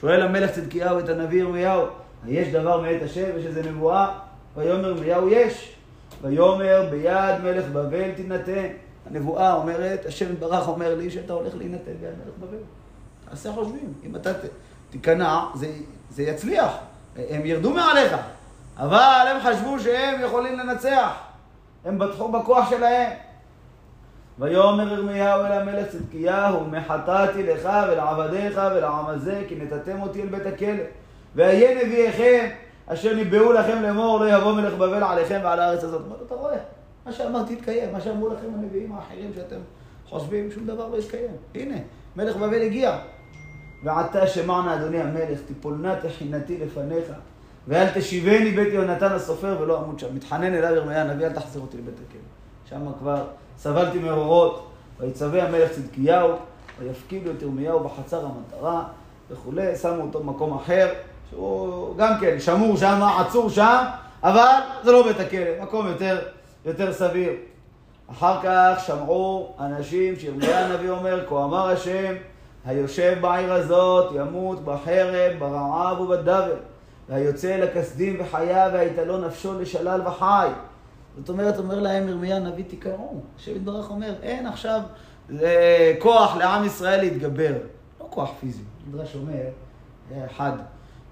שואל 0.00 0.22
המלך 0.22 0.50
צדקיהו 0.50 0.98
את 0.98 1.08
הנביא 1.08 1.40
ירמיהו, 1.40 1.86
היש 2.24 2.48
דבר 2.48 2.80
מאת 2.80 3.02
השם? 3.02 3.38
יש 3.38 3.46
איזה 3.46 3.70
נבואה? 3.70 4.18
ויאמר 4.56 4.88
ירמיהו, 4.88 5.28
יש. 5.28 5.76
ויאמר 6.22 6.88
ביד 6.90 7.40
מלך 7.42 7.64
בבל 7.72 8.12
תינתן. 8.12 8.66
הנבואה 9.06 9.52
אומרת, 9.52 10.06
השם 10.06 10.32
יתברך 10.32 10.68
אומר 10.68 10.94
לי 10.94 11.10
שאתה 11.10 11.32
הולך 11.32 11.54
להינתן 11.54 11.92
ביד 12.00 12.10
מלך 12.24 12.34
בבל. 12.40 12.62
תעשה 13.30 13.52
חושבים, 13.52 13.92
אם 14.04 14.16
אתה 14.16 14.30
תיכנע, 14.90 15.40
זה, 15.54 15.66
זה 16.10 16.22
יצליח, 16.22 16.72
הם 17.16 17.46
ירדו 17.46 17.70
מעליך. 17.70 18.16
אבל 18.76 19.26
הם 19.28 19.40
חשבו 19.40 19.80
שהם 19.80 20.20
יכולים 20.20 20.58
לנצח, 20.58 21.12
הם 21.84 21.98
בטחו 21.98 22.32
בכוח 22.32 22.70
שלהם. 22.70 23.10
ויאמר 24.38 24.92
ירמיהו 24.92 25.40
אל 25.40 25.52
המלך 25.52 25.88
צדקיהו, 25.88 26.64
מחטאתי 26.64 27.42
לך 27.42 27.68
ולעבדיך 27.88 28.60
ולעם 28.76 29.06
הזה, 29.06 29.42
כי 29.48 29.56
נתתם 29.56 30.02
אותי 30.02 30.22
אל 30.22 30.26
בית 30.26 30.46
הכלא. 30.46 30.82
ואהיה 31.34 31.84
נביאיכם, 31.84 32.48
אשר 32.86 33.14
ניבאו 33.14 33.52
לכם 33.52 33.82
לאמור, 33.82 34.20
לא 34.20 34.36
יבוא 34.36 34.52
מלך 34.52 34.74
בבל 34.74 35.04
עליכם 35.04 35.40
ועל 35.42 35.60
הארץ 35.60 35.84
הזאת. 35.84 36.02
מה 36.08 36.14
אתה 36.26 36.34
רואה? 36.34 36.56
מה 37.10 37.16
שאמרתי 37.16 37.52
יתקיים, 37.52 37.92
מה 37.92 38.00
שאמרו 38.00 38.28
לכם 38.28 38.46
הנביאים 38.54 38.92
האחרים 38.92 39.32
שאתם 39.34 39.56
חושבים, 40.08 40.50
שום 40.50 40.66
דבר 40.66 40.88
לא 40.88 40.96
יתקיים. 40.96 41.30
הנה, 41.54 41.74
מלך 42.16 42.36
בבל 42.36 42.62
הגיע. 42.62 42.98
ועתה 43.84 44.26
שמענה 44.26 44.74
אדוני 44.74 45.00
המלך, 45.00 45.38
תיפולנה 45.46 45.96
תחינתי 46.00 46.58
לפניך, 46.58 47.12
ואל 47.68 47.86
תשיבני 47.94 48.50
בית 48.50 48.74
יונתן 48.74 49.12
הסופר 49.12 49.56
ולא 49.60 49.78
אמות 49.78 49.98
שם. 49.98 50.14
מתחנן 50.14 50.54
אליו 50.54 50.74
ירמיה 50.74 51.02
הנביא, 51.02 51.26
אל 51.26 51.32
תחזיר 51.32 51.62
אותי 51.62 51.76
לבית 51.76 51.94
הכלא. 52.08 52.20
שם 52.64 52.92
כבר 52.98 53.24
סבלתי 53.58 53.98
מאורות, 53.98 54.70
ויצווה 55.00 55.48
המלך 55.48 55.70
צדקיהו, 55.72 56.30
ויפקידו 56.78 57.30
את 57.30 57.42
ירמיהו 57.42 57.80
בחצר 57.80 58.26
המטרה 58.26 58.84
וכולי, 59.30 59.76
שמו 59.76 60.02
אותו 60.02 60.20
במקום 60.20 60.54
אחר, 60.54 60.92
שהוא 61.30 61.96
גם 61.96 62.12
כן 62.20 62.40
שמור 62.40 62.76
שם, 62.76 63.02
עצור 63.18 63.50
שם, 63.50 63.84
אבל 64.22 64.58
זה 64.84 64.92
לא 64.92 65.06
בית 65.06 65.20
הכלא, 65.20 65.62
מקום 65.62 65.86
יותר, 65.86 66.18
יותר 66.64 66.92
סביר. 66.92 67.32
אחר 68.10 68.38
כך 68.42 68.84
שמעו 68.86 69.54
אנשים 69.60 70.16
שירמיה 70.16 70.66
הנביא 70.66 70.90
אומר, 70.90 71.26
כה 71.28 71.44
אמר 71.44 71.68
השם, 71.68 72.14
היושב 72.64 73.18
בעיר 73.20 73.52
הזאת 73.52 74.12
ימות 74.14 74.64
בחרב, 74.64 75.38
ברעב 75.38 76.00
ובדבר, 76.00 76.56
והיוצא 77.08 77.54
אל 77.54 77.62
הכסדים 77.62 78.20
וחיה, 78.20 78.68
והייתה 78.72 79.04
נפשו 79.04 79.60
לשלל 79.60 80.00
וחי. 80.06 80.48
זאת 81.18 81.28
אומרת, 81.28 81.58
אומר 81.58 81.80
להם 81.80 82.08
ירמיה 82.08 82.36
הנביא, 82.36 82.64
תקראו. 82.68 83.20
השם 83.38 83.56
יתברך 83.56 83.90
אומר, 83.90 84.14
אין 84.22 84.46
עכשיו 84.46 84.80
זה 85.28 85.54
כוח 85.98 86.36
לעם 86.36 86.64
ישראל 86.64 87.00
להתגבר. 87.00 87.52
לא 88.00 88.06
כוח 88.10 88.30
פיזי. 88.40 88.62
מדרש 88.88 89.16
אומר, 89.16 89.44
היה 90.10 90.26
אחד 90.26 90.52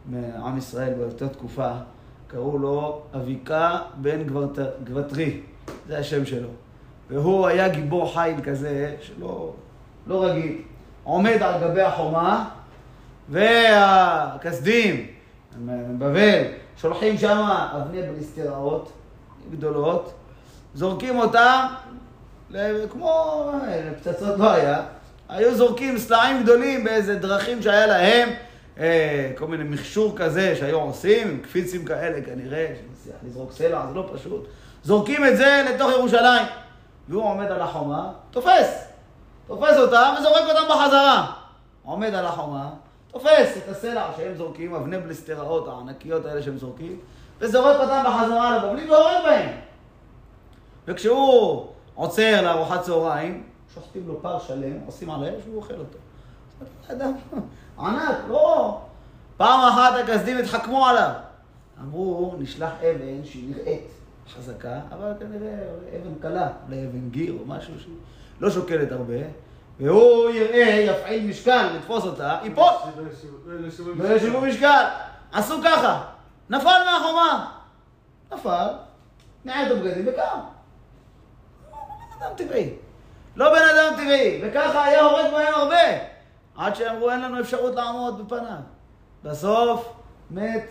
מעם 0.07 0.59
ישראל 0.59 0.95
באותה 0.95 1.29
תקופה, 1.29 1.71
קראו 2.29 2.59
לו 2.59 3.03
אביקה 3.15 3.79
בן 3.95 4.23
גברת, 4.23 4.59
גבטרי, 4.85 5.41
זה 5.89 5.99
השם 5.99 6.27
שלו. 6.27 6.49
והוא 7.11 7.47
היה 7.47 7.69
גיבור 7.69 8.13
חיל 8.15 8.41
כזה, 8.45 8.97
שלא 9.01 9.53
לא 10.07 10.25
רגיל. 10.25 10.57
עומד 11.05 11.43
על 11.43 11.61
גבי 11.61 11.83
החומה, 11.83 12.49
והכסדים, 13.29 15.07
בבל, 15.99 16.43
שולחים 16.77 17.19
שם 17.19 17.49
אבני 17.77 18.03
בליסטראות 18.03 18.93
גדולות, 19.51 20.15
זורקים 20.75 21.19
אותם, 21.19 21.67
כמו 22.91 23.45
פצצות 23.99 24.39
לא 24.39 24.51
היה, 24.51 24.83
היו 25.29 25.55
זורקים 25.55 25.99
סלעים 25.99 26.43
גדולים 26.43 26.85
באיזה 26.85 27.19
דרכים 27.19 27.63
שהיה 27.63 27.87
להם, 27.87 28.29
אה, 28.79 29.33
כל 29.35 29.47
מיני 29.47 29.65
מכשור 29.65 30.17
כזה 30.17 30.57
שהיו 30.57 30.81
עושים, 30.81 31.41
קפיצים 31.43 31.85
כאלה 31.85 32.23
כנראה, 32.23 32.75
שמצליח 32.81 33.17
לזרוק 33.27 33.53
סלע, 33.53 33.87
זה 33.89 33.95
לא 33.95 34.11
פשוט. 34.15 34.49
זורקים 34.85 35.25
את 35.25 35.37
זה 35.37 35.65
לתוך 35.75 35.91
ירושלים. 35.91 36.47
והוא 37.09 37.23
עומד 37.23 37.47
על 37.47 37.61
החומה, 37.61 38.13
תופס. 38.31 38.85
תופס 39.47 39.77
אותם 39.77 40.15
וזורק 40.19 40.43
אותם 40.49 40.63
בחזרה. 40.71 41.33
עומד 41.85 42.15
על 42.15 42.27
החומה, 42.27 42.71
תופס 43.13 43.57
את 43.57 43.69
הסלע 43.69 44.11
שהם 44.17 44.35
זורקים, 44.35 44.75
אבני 44.75 44.99
בליסטראות 44.99 45.69
הענקיות 45.69 46.27
האלה 46.27 46.43
שהם 46.43 46.59
זורקים, 46.59 46.99
וזורק 47.39 47.77
אותם 47.81 48.03
בחזרה 48.07 48.59
לבבלים 48.59 48.91
והורג 48.91 49.25
בהם. 49.25 49.51
וכשהוא 50.89 51.67
עוצר 51.95 52.43
לארוחת 52.43 52.83
צהריים, 52.83 53.45
שוחטים 53.75 54.09
לו 54.09 54.23
פר 54.23 54.39
שלם, 54.39 54.79
עושים 54.87 55.11
על 55.11 55.25
האש 55.25 55.43
והוא 55.45 55.57
אוכל 55.57 55.75
אותו. 55.75 55.99
אדם 56.93 57.13
ענק, 57.81 58.17
לא. 58.29 58.81
פעם 59.37 59.73
אחת 59.73 59.93
הכסדים 60.05 60.39
התחכמו 60.39 60.87
עליו. 60.87 61.11
אמרו, 61.81 62.35
נשלח 62.39 62.71
אבן 62.81 63.25
שהיא 63.25 63.55
נראית 63.55 63.89
חזקה, 64.37 64.81
אבל 64.93 65.13
כנראה 65.21 65.55
אבן 65.97 66.15
קלה, 66.21 66.49
אולי 66.67 66.87
אבן 66.87 67.09
גיר 67.11 67.35
או 67.41 67.47
משהו 67.47 67.81
שהיא 67.81 67.95
לא 68.41 68.51
שוקלת 68.51 68.93
הרבה, 68.93 69.15
והוא 69.81 70.31
יראה, 70.31 70.87
יפעיל 70.87 71.27
משקל 71.31 71.71
לתפוס 71.77 72.05
אותה, 72.05 72.39
ייפול. 72.43 72.65
לא 73.97 74.15
ישבו 74.15 74.41
משקל. 74.41 74.85
עשו 75.33 75.55
ככה, 75.65 76.05
נפל 76.51 76.85
מהחומה. 76.85 77.51
נפל, 78.33 78.69
נעד 79.45 79.71
את 79.73 79.77
הבגדים 79.77 80.09
וקם. 80.09 80.39
בן 81.71 82.27
אדם 82.27 82.37
טבעי. 82.37 82.71
לא 83.37 83.51
בן 83.51 83.63
אדם 83.75 83.95
טבעי, 83.97 84.41
וככה 84.43 84.85
היה 84.85 85.05
הורג 85.05 85.31
בהם 85.33 85.55
הרבה. 85.55 86.18
עד 86.59 86.75
שאמרו 86.75 87.11
אין 87.11 87.21
לנו 87.21 87.41
אפשרות 87.41 87.75
לעמוד 87.75 88.25
בפניו. 88.25 88.59
בסוף 89.25 89.93
מת, 90.31 90.65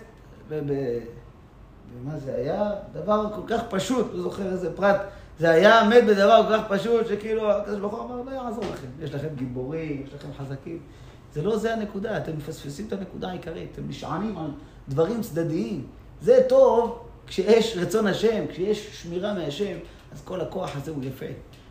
ומה 0.49 2.17
זה 2.17 2.35
היה? 2.35 2.71
דבר 2.93 3.29
כל 3.35 3.41
כך 3.47 3.61
פשוט, 3.69 4.07
לא 4.13 4.21
זוכר 4.21 4.51
איזה 4.51 4.75
פרט. 4.75 5.01
זה 5.39 5.49
היה 5.49 5.89
מת 5.89 6.03
בדבר 6.07 6.43
כל 6.47 6.53
כך 6.57 6.63
פשוט, 6.69 7.07
שכאילו 7.07 7.51
הקדוש 7.51 7.79
ברוך 7.79 7.93
הוא 7.93 8.03
אמר, 8.03 8.21
לא 8.21 8.31
יעזור 8.31 8.63
לכם. 8.63 8.87
יש 8.99 9.13
לכם 9.13 9.27
גיבורים, 9.35 10.03
יש 10.07 10.13
לכם 10.13 10.27
חזקים. 10.37 10.79
זה 11.33 11.41
לא 11.41 11.57
זה 11.57 11.73
הנקודה, 11.73 12.17
אתם 12.17 12.37
מפספסים 12.37 12.87
את 12.87 12.93
הנקודה 12.93 13.29
העיקרית, 13.29 13.69
אתם 13.71 13.81
נשענים 13.87 14.37
על 14.37 14.51
דברים 14.89 15.21
צדדיים. 15.21 15.87
זה 16.21 16.45
טוב 16.49 17.07
כשיש 17.27 17.77
רצון 17.77 18.07
השם, 18.07 18.47
כשיש 18.49 19.01
שמירה 19.01 19.33
מהשם, 19.33 19.77
אז 20.11 20.21
כל 20.21 20.41
הכוח 20.41 20.75
הזה 20.75 20.91
הוא 20.91 21.03
יפה. 21.03 21.25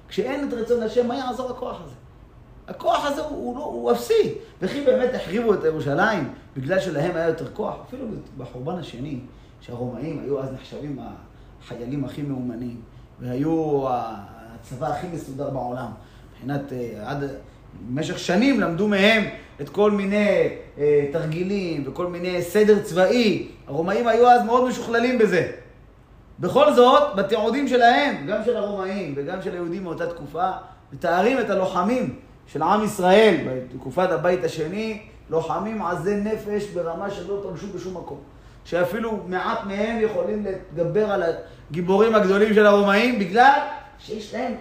כשאין 0.08 0.48
את 0.48 0.52
רצון 0.52 0.82
השם, 0.82 1.08
מה 1.08 1.16
יעזור 1.16 1.50
הכוח 1.50 1.80
הזה? 1.84 1.94
הכוח 2.68 3.06
הזה 3.06 3.22
הוא, 3.22 3.30
הוא, 3.30 3.56
לא, 3.56 3.64
הוא 3.64 3.92
אפסי. 3.92 4.34
וכי 4.62 4.84
באמת 4.84 5.14
החריבו 5.14 5.54
את 5.54 5.64
ירושלים 5.64 6.28
בגלל 6.56 6.80
שלהם 6.80 7.16
היה 7.16 7.26
יותר 7.26 7.52
כוח, 7.52 7.74
אפילו 7.88 8.06
בחורבן 8.38 8.78
השני, 8.78 9.18
שהרומאים 9.60 10.20
היו 10.24 10.40
אז 10.40 10.52
נחשבים 10.52 10.98
החיילים 11.62 12.04
הכי 12.04 12.22
מאומנים, 12.22 12.80
והיו 13.20 13.84
הצבא 13.88 14.86
הכי 14.86 15.06
מסודר 15.12 15.50
בעולם. 15.50 15.88
מבחינת, 16.32 16.72
אה, 16.72 17.10
עד, 17.10 17.24
במשך 17.88 18.18
שנים 18.18 18.60
למדו 18.60 18.88
מהם 18.88 19.24
את 19.60 19.68
כל 19.68 19.90
מיני 19.90 20.48
אה, 20.78 21.06
תרגילים 21.12 21.84
וכל 21.86 22.06
מיני 22.06 22.42
סדר 22.42 22.82
צבאי. 22.82 23.48
הרומאים 23.66 24.08
היו 24.08 24.28
אז 24.28 24.44
מאוד 24.44 24.68
משוכללים 24.68 25.18
בזה. 25.18 25.52
בכל 26.40 26.72
זאת, 26.72 27.16
בתיעודים 27.16 27.68
שלהם, 27.68 28.26
גם 28.26 28.44
של 28.44 28.56
הרומאים 28.56 29.14
וגם 29.16 29.42
של 29.42 29.52
היהודים 29.52 29.82
מאותה 29.82 30.06
תקופה, 30.06 30.50
מתארים 30.92 31.40
את 31.40 31.50
הלוחמים 31.50 32.14
של 32.46 32.62
עם 32.62 32.84
ישראל 32.84 33.36
בתקופת 33.46 34.10
הבית 34.10 34.44
השני, 34.44 35.02
לוחמים 35.30 35.82
עזי 35.82 36.16
נפש 36.16 36.66
ברמה 36.66 37.10
שלא 37.10 37.42
פגשו 37.44 37.66
בשום 37.66 37.96
מקום. 37.96 38.18
שאפילו 38.64 39.18
מעט 39.26 39.58
מהם 39.64 40.00
יכולים 40.00 40.44
להתגבר 40.44 41.10
על 41.10 41.22
הגיבורים 41.70 42.14
הגדולים 42.14 42.54
של 42.54 42.66
הרומאים, 42.66 43.18
בגלל 43.18 43.58
שיש 43.98 44.34
להם 44.34 44.52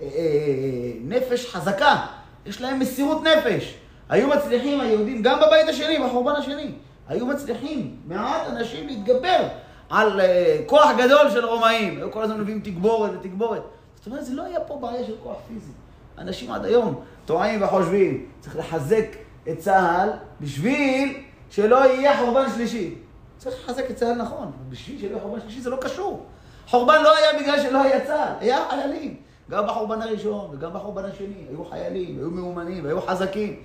אה, 0.00 0.06
אה, 0.06 0.92
נפש 1.04 1.46
חזקה, 1.46 2.06
יש 2.46 2.60
להם 2.60 2.78
מסירות 2.78 3.22
נפש. 3.22 3.74
היו 4.08 4.28
מצליחים 4.28 4.80
היהודים, 4.80 5.22
גם 5.22 5.38
בבית 5.46 5.68
השני, 5.68 5.98
בחורבן 5.98 6.32
השני, 6.32 6.72
היו 7.08 7.26
מצליחים 7.26 7.96
מעט 8.06 8.46
אנשים 8.46 8.86
להתגבר 8.86 9.48
על 9.90 10.20
אה, 10.20 10.58
כוח 10.66 10.90
גדול 10.98 11.30
של 11.30 11.44
רומאים. 11.44 11.98
היו 11.98 12.12
כל 12.12 12.22
הזמן 12.22 12.40
מביאים 12.40 12.60
תגבורת 12.60 13.10
ותגבורת. 13.20 13.62
זאת 13.96 14.06
אומרת, 14.06 14.24
זה 14.24 14.34
לא 14.34 14.44
היה 14.44 14.60
פה 14.60 14.78
בעיה 14.80 15.04
של 15.04 15.14
כוח 15.22 15.36
פיזי. 15.48 15.72
אנשים 16.18 16.52
עד 16.52 16.64
היום 16.64 17.00
טועים 17.26 17.62
וחושבים, 17.62 18.26
צריך 18.40 18.56
לחזק 18.56 19.06
את 19.48 19.58
צה"ל 19.58 20.10
בשביל 20.40 21.16
שלא 21.50 21.86
יהיה 21.86 22.18
חורבן 22.18 22.50
שלישי. 22.54 22.94
צריך 23.38 23.56
לחזק 23.64 23.90
את 23.90 23.96
צה"ל 23.96 24.14
נכון, 24.14 24.52
בשביל 24.68 25.00
שלא 25.00 25.08
יהיה 25.08 25.20
חורבן 25.20 25.40
שלישי 25.40 25.60
זה 25.60 25.70
לא 25.70 25.76
קשור. 25.76 26.26
חורבן 26.68 27.02
לא 27.02 27.16
היה 27.16 27.40
בגלל 27.40 27.62
שלא 27.62 27.82
היה 27.82 28.06
צה"ל, 28.06 28.32
היה 28.40 28.58
חיילים. 28.70 29.16
גם 29.50 29.66
בחורבן 29.66 30.02
הראשון 30.02 30.48
וגם 30.52 30.72
בחורבן 30.74 31.04
השני, 31.04 31.44
היו 31.48 31.64
חיילים, 31.64 32.18
היו 32.18 32.30
מאומנים, 32.30 32.86
היו 32.86 33.02
חזקים. 33.02 33.56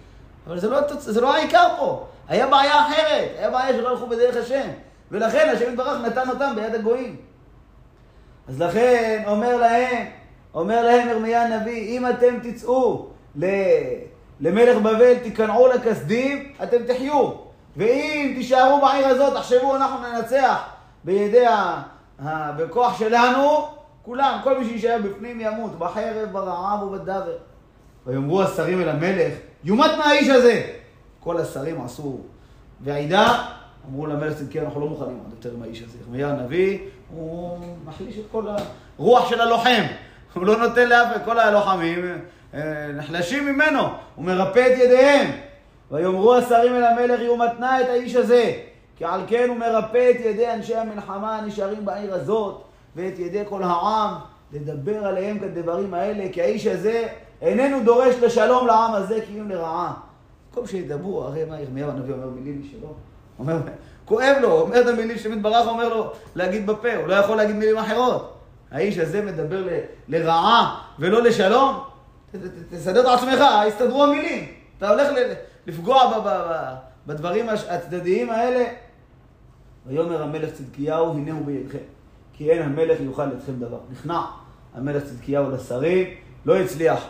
אבל 0.48 0.60
זה 0.60 0.70
לא, 0.70 0.80
זה 0.94 1.22
לא 1.22 1.34
העיקר 1.34 1.68
פה. 1.78 2.06
היה 2.28 2.48
בעיה 2.48 2.88
אחרת, 2.88 3.30
היה 3.38 3.50
בעיה 3.50 3.74
שלא 3.78 3.90
הלכו 3.90 4.08
בדרך 4.08 4.38
השם. 4.38 4.68
ולכן 5.12 5.50
השם 5.54 5.74
יתברך 5.74 6.02
נתן 6.02 6.30
אותם 6.30 6.54
ביד 6.56 6.76
הגויים. 6.76 7.16
אז 8.48 8.62
לכן 8.62 9.24
אומר 9.28 9.58
להם, 9.58 10.08
אומר 10.54 10.84
להם 10.84 11.10
ירמיה 11.10 11.44
הנביא, 11.46 11.98
אם 11.98 12.08
אתם 12.08 12.40
תצאו 12.44 13.08
למלך 14.40 14.78
בבל, 14.78 15.16
תיכנעו 15.24 15.68
לכסדים, 15.68 16.52
אתם 16.64 16.78
תחיו. 16.88 17.32
ואם 17.78 18.34
תישארו 18.36 18.82
בעיר 18.82 19.08
הזאת, 19.08 19.34
תחשבו, 19.34 19.76
אנחנו 19.76 19.98
ננצח 20.08 20.64
בידי 21.04 21.46
ה... 21.46 21.82
בכוח 22.58 23.00
שלנו, 23.00 23.68
כולם, 24.02 24.40
כל 24.44 24.60
מי 24.60 24.66
שיישאר 24.66 24.98
בפנים 25.04 25.42
ימות, 25.42 25.80
בחרב, 25.80 26.30
ברעב 26.32 26.84
ובדבר. 26.84 27.38
ויאמרו 28.08 28.42
השרים 28.42 28.82
אל 28.82 28.90
המלך, 28.90 29.34
יומת 29.64 29.92
מהאיש 29.98 30.30
הזה. 30.30 30.72
כל 31.20 31.38
השרים 31.38 31.82
עשו 31.82 32.18
ועידה, 32.82 33.46
אמרו 33.90 34.08
למלך 34.08 34.34
צדקי, 34.34 34.62
אנחנו 34.62 34.82
לא 34.82 34.88
מוכנים 34.88 35.20
עוד 35.24 35.32
יותר 35.32 35.56
עם 35.56 35.64
האיש 35.64 35.82
הזה. 35.82 35.98
ירמיה 36.02 36.30
הנביא, 36.30 36.80
הוא 37.16 37.58
מחליש 37.86 38.18
את 38.18 38.24
כל 38.32 38.48
הרוח 38.98 39.30
של 39.30 39.42
הלוחם. 39.42 39.84
הוא 40.34 40.46
לא 40.46 40.58
נותן 40.58 40.90
לאף, 40.90 41.08
כל 41.26 41.40
הלוחמים 41.40 42.18
אה, 42.54 42.92
נחלשים 42.94 43.46
ממנו, 43.46 43.82
הוא 44.16 44.26
מרפא 44.26 44.60
את 44.60 44.78
ידיהם. 44.78 45.32
ויאמרו 45.92 46.36
השרים 46.36 46.76
אל 46.76 46.84
המלך, 46.84 47.20
יהיו 47.20 47.38
מתנה 47.38 47.82
את 47.82 47.90
האיש 47.90 48.16
הזה. 48.16 48.54
כי 48.98 49.06
על 49.06 49.22
כן 49.28 49.50
הוא 49.50 49.58
מרפא 49.58 50.12
את 50.12 50.20
ידי 50.20 50.54
אנשי 50.54 50.76
המלחמה 50.76 51.38
הנשארים 51.38 51.86
בעיר 51.86 52.14
הזאת, 52.14 52.62
ואת 52.96 53.20
ידי 53.20 53.44
כל 53.50 53.64
העם, 53.64 54.14
לדבר 54.54 55.06
עליהם 55.06 55.40
כדברים 55.40 55.94
האלה, 55.94 56.26
כי 56.32 56.42
האיש 56.42 56.68
הזה 56.68 57.08
איננו 57.42 57.84
דורש 57.84 58.16
לשלום 58.16 58.68
לעם 58.68 58.94
הזה, 58.94 59.20
כי 59.28 59.40
אם 59.40 59.50
לרעה. 59.50 59.94
במקום 60.50 60.68
שידברו, 60.68 61.24
הרי 61.24 61.46
מה 61.46 61.62
ירמיהו 61.62 61.90
הנביא 61.90 62.14
אומר 62.14 62.28
מילים 62.28 62.62
משלו? 62.62 62.94
אומר, 63.40 63.58
כואב 64.06 64.36
לו, 64.42 64.52
אומר 64.52 64.82
את 64.82 64.88
המילים 64.88 65.18
שמתברך 65.18 65.68
אומר 65.68 65.90
לו 65.90 66.12
להגיד 66.36 66.68
בפה, 66.68 66.96
הוא 66.96 67.08
לא 67.08 67.16
יכול 67.16 67.38
להגיד 67.38 67.56
מילים 67.56 67.78
אחרות. 67.78 68.39
האיש 68.72 68.98
הזה 68.98 69.22
מדבר 69.22 69.66
ל, 69.66 69.70
לרעה 70.08 70.82
ולא 71.00 71.24
לשלום? 71.24 71.80
תסדר 72.70 73.02
את 73.02 73.20
עצמך, 73.20 73.42
הסתדרו 73.68 74.04
המילים. 74.04 74.46
אתה 74.78 74.90
הולך 74.90 75.08
לפגוע 75.68 76.20
ב, 76.20 76.28
ב, 76.28 76.28
ב, 76.28 76.76
בדברים 77.08 77.50
הצדדיים 77.50 78.30
האלה. 78.30 78.66
ויאמר 79.88 80.24
המלך 80.24 80.54
צדקיהו, 80.54 81.12
הנה 81.12 81.32
הוא 81.32 81.46
בידכם. 81.46 81.78
כי 82.34 82.52
אין 82.52 82.62
המלך 82.62 83.00
יוכל 83.02 83.28
אתכם 83.38 83.52
דבר. 83.60 83.80
נכנע 83.92 84.22
המלך 84.76 85.04
צדקיהו 85.04 85.52
לשרים, 85.52 86.08
לא 86.46 86.58
הצליח 86.58 87.08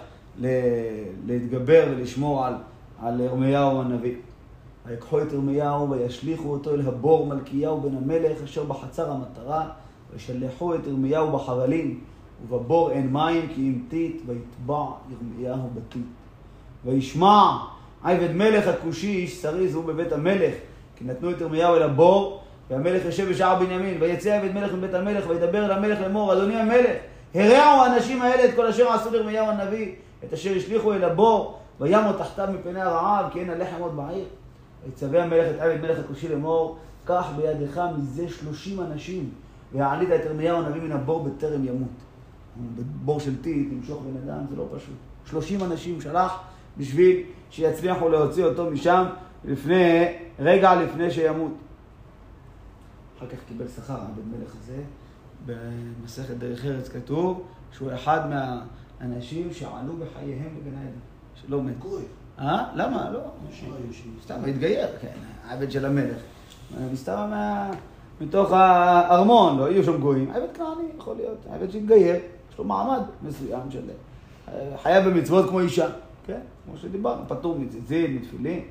להתגבר 1.26 1.84
ולשמור 1.92 2.46
על, 2.46 2.54
על 3.02 3.20
ירמיהו 3.20 3.82
הנביא. 3.82 4.16
ויקחו 4.86 5.22
את 5.22 5.34
ירמיהו 5.34 5.90
וישליכו 5.90 6.52
אותו 6.52 6.74
אל 6.74 6.88
הבור 6.88 7.26
מלכיהו 7.26 7.82
בן 7.82 7.98
המלך 7.98 8.44
אשר 8.44 8.64
בחצר 8.64 9.12
המטרה 9.12 9.70
וישלחו 10.14 10.76
את 10.76 10.88
ירמיהו 10.88 11.32
בחבלים 11.32 12.00
ובבור 12.44 12.92
אין 12.92 13.14
מים 13.14 13.48
כי 13.56 13.62
אם 13.62 13.82
טיט 13.90 14.22
ויטבע 14.26 14.86
ירמיהו 15.10 15.70
בטיט. 15.76 16.06
וישמע 16.86 17.58
עבד 18.04 18.32
מלך 18.32 18.68
הכושי 18.68 19.08
איש 19.08 19.42
שריז 19.42 19.76
הוא 19.76 19.84
בבית 19.84 20.12
המלך 20.12 20.54
כי 20.96 21.06
נתנו 21.06 21.32
את 21.32 21.42
ירמיהו 21.42 21.76
אל 21.76 21.84
הבור 21.84 22.42
והמלך 22.70 23.06
יושב 23.06 23.30
בשער 23.30 23.60
בנימין 23.60 23.98
ויצא 24.00 24.38
עבד 24.38 24.54
מלך 24.54 24.74
מבית 24.74 24.94
המלך 24.94 25.30
וידבר 25.30 25.66
אל 25.66 25.72
המלך 25.72 26.02
לאמור 26.02 26.34
אדוני 26.34 26.56
המלך 26.56 26.96
הרעו 27.36 27.82
האנשים 27.82 28.22
האלה 28.22 28.46
את 28.46 28.56
כל 28.56 28.68
אשר 28.68 28.90
עשו 28.90 29.12
לירמיהו 29.12 29.48
הנביא 29.48 29.96
את 30.24 30.34
אשר 30.34 30.56
השליכו 30.56 30.94
אל 30.94 31.04
הבור 31.04 31.60
וימו 31.80 32.14
תחתיו 32.14 32.48
מפני 32.60 32.82
הרעב 32.82 33.26
כי 33.34 33.40
אין 33.40 33.50
הלחם 33.50 33.76
עוד 33.80 33.96
בעיר 33.96 34.26
ויצווה 34.86 35.24
המלך 35.24 35.56
את 35.56 35.62
עבד 35.62 35.82
מלך 35.82 36.00
הכושי 36.00 36.28
לאמור 36.28 36.78
קח 37.06 37.28
בידך 37.38 37.82
מזה 37.98 38.30
שלושים 38.30 38.82
אנשים 38.82 39.30
והעלית 39.74 40.10
את 40.16 40.26
ירמיהו 40.26 40.58
הנביא 40.58 40.82
מן 40.82 40.92
הבור 40.92 41.24
בטרם 41.24 41.66
ימות. 41.66 41.90
בור 43.06 43.20
של 43.20 43.42
טיט, 43.42 43.68
למשוך 43.74 44.04
בן 44.04 44.30
אדם, 44.30 44.46
זה 44.50 44.56
לא 44.56 44.66
פשוט. 44.76 44.96
שלושים 45.26 45.64
אנשים 45.64 46.02
שלח 46.02 46.40
בשביל 46.78 47.24
שיצליחו 47.50 48.10
להוציא 48.10 48.46
אותו 48.46 48.72
משם 48.72 49.06
לפני, 49.46 50.06
רגע 50.40 50.76
לפני 50.76 51.12
שימות. 51.12 51.52
אחר 53.18 53.28
כך 53.28 53.38
קיבל 53.48 53.68
שכר, 53.68 53.94
הבן 53.94 54.38
מלך 54.40 54.56
הזה. 54.64 54.82
במסכת 55.46 56.36
דרך 56.38 56.66
ארץ 56.66 56.90
כתוב 56.90 57.44
שהוא 57.72 57.94
אחד 57.94 58.20
מהאנשים 58.30 59.54
שעלו 59.54 59.94
בחייהם 59.98 60.50
בגן 60.60 60.78
העדן, 60.78 61.00
שלא 61.36 61.64
מת. 61.64 61.80
גוי. 61.80 62.02
אה? 62.40 62.66
למה? 62.76 63.10
לא. 63.10 63.20
סתם, 64.24 64.36
התגייר, 64.48 64.88
כן, 65.02 65.14
העבד 65.46 65.72
של 65.72 65.86
המלך. 65.86 66.18
מסתבר 66.92 67.26
מה... 67.26 67.72
מתוך 68.22 68.52
הארמון, 68.52 69.60
לא 69.60 69.72
יהיו 69.72 69.84
שם 69.84 69.98
גויים. 69.98 70.32
עבד 70.32 70.48
כנעני 70.54 70.84
יכול 70.98 71.16
להיות, 71.16 71.38
עבד 71.54 71.72
שהתגייר, 71.72 72.16
יש 72.52 72.58
לו 72.58 72.64
מעמד 72.64 73.02
מסוים 73.24 73.72
של... 73.72 73.82
חייב 74.82 75.10
במצוות 75.10 75.50
כמו 75.50 75.60
אישה, 75.60 75.88
כן? 76.26 76.40
כמו 76.66 76.78
שדיברנו, 76.78 77.22
פטור 77.28 77.60
מציצית, 77.60 78.22
מתפילין. 78.22 78.62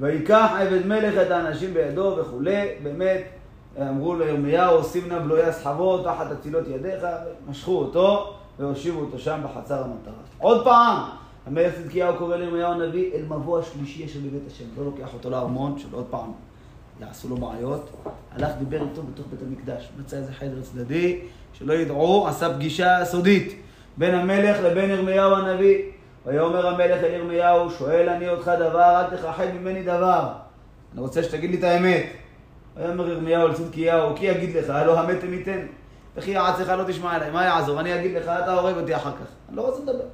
ויקח 0.00 0.50
עבד 0.58 0.86
מלך 0.86 1.26
את 1.26 1.30
האנשים 1.30 1.74
בידו 1.74 2.16
וכולי, 2.20 2.68
באמת 2.82 3.20
אמרו 3.80 4.14
לירמיהו, 4.14 4.84
שים 4.84 5.08
נא 5.08 5.18
בלויה 5.18 5.52
סחבות 5.52 6.04
תחת 6.04 6.32
אצילות 6.32 6.68
ידיך, 6.68 7.06
משכו 7.48 7.78
אותו 7.78 8.34
והושיבו 8.58 9.00
אותו 9.00 9.18
שם 9.18 9.40
בחצר 9.44 9.84
המטרה. 9.84 10.14
עוד 10.38 10.64
פעם, 10.64 11.10
המלך 11.46 11.74
צדקיהו 11.74 12.16
קורא 12.18 12.36
לירמיהו 12.36 12.72
הנביא 12.72 13.12
אל 13.14 13.22
מבוא 13.28 13.58
השלישי 13.58 14.06
אשר 14.06 14.18
בבית 14.18 14.42
השם. 14.46 14.64
לא 14.78 14.84
לוקח 14.84 15.14
אותו 15.14 15.30
לארמון, 15.30 15.78
של 15.78 15.88
עוד 15.92 16.06
פעם 16.10 16.32
יעשו 17.00 17.28
לו 17.28 17.36
בעיות. 17.36 17.90
הלך, 18.32 18.50
דיבר 18.58 18.82
איתו 18.82 19.02
בתוך 19.02 19.26
בית 19.30 19.40
המקדש. 19.42 19.88
מצא 20.00 20.16
איזה 20.16 20.32
חדר 20.32 20.62
צדדי, 20.62 21.20
שלא 21.52 21.72
ידעו, 21.72 22.28
עשה 22.28 22.54
פגישה 22.54 23.04
סודית 23.04 23.62
בין 23.96 24.14
המלך 24.14 24.56
לבין 24.62 24.90
ירמיהו 24.90 25.34
הנביא. 25.34 25.82
ויאמר 26.26 26.66
המלך 26.66 27.04
אל 27.04 27.10
ירמיהו, 27.14 27.70
שואל 27.70 28.08
אני 28.08 28.28
אותך 28.28 28.50
דבר, 28.58 29.00
אל 29.00 29.16
תכחד 29.16 29.46
ממני 29.54 29.82
דבר. 29.82 30.28
אני 30.92 31.00
רוצה 31.00 31.22
שתגיד 31.22 31.50
לי 31.50 31.58
את 31.58 31.64
האמת. 31.64 32.06
ויאמר 32.76 33.08
ירמיהו 33.08 33.46
אל 33.46 33.54
צדקיהו, 33.54 34.16
כי 34.16 34.26
יגיד 34.26 34.56
לך, 34.56 34.70
הלא 34.70 35.00
המתם 35.00 35.32
ייתן. 35.32 35.66
וכי 36.16 36.30
יעצך 36.30 36.68
לא 36.68 36.84
תשמע 36.86 37.16
אליי, 37.16 37.30
מה 37.30 37.44
יעזור? 37.44 37.80
אני 37.80 38.00
אגיד 38.00 38.16
לך, 38.16 38.24
אתה 38.24 38.54
הורג 38.54 38.76
אותי 38.76 38.96
אחר 38.96 39.12
כך. 39.12 39.26
אני 39.48 39.56
לא 39.56 39.62
רוצה 39.62 39.82
לדבר. 39.82 40.04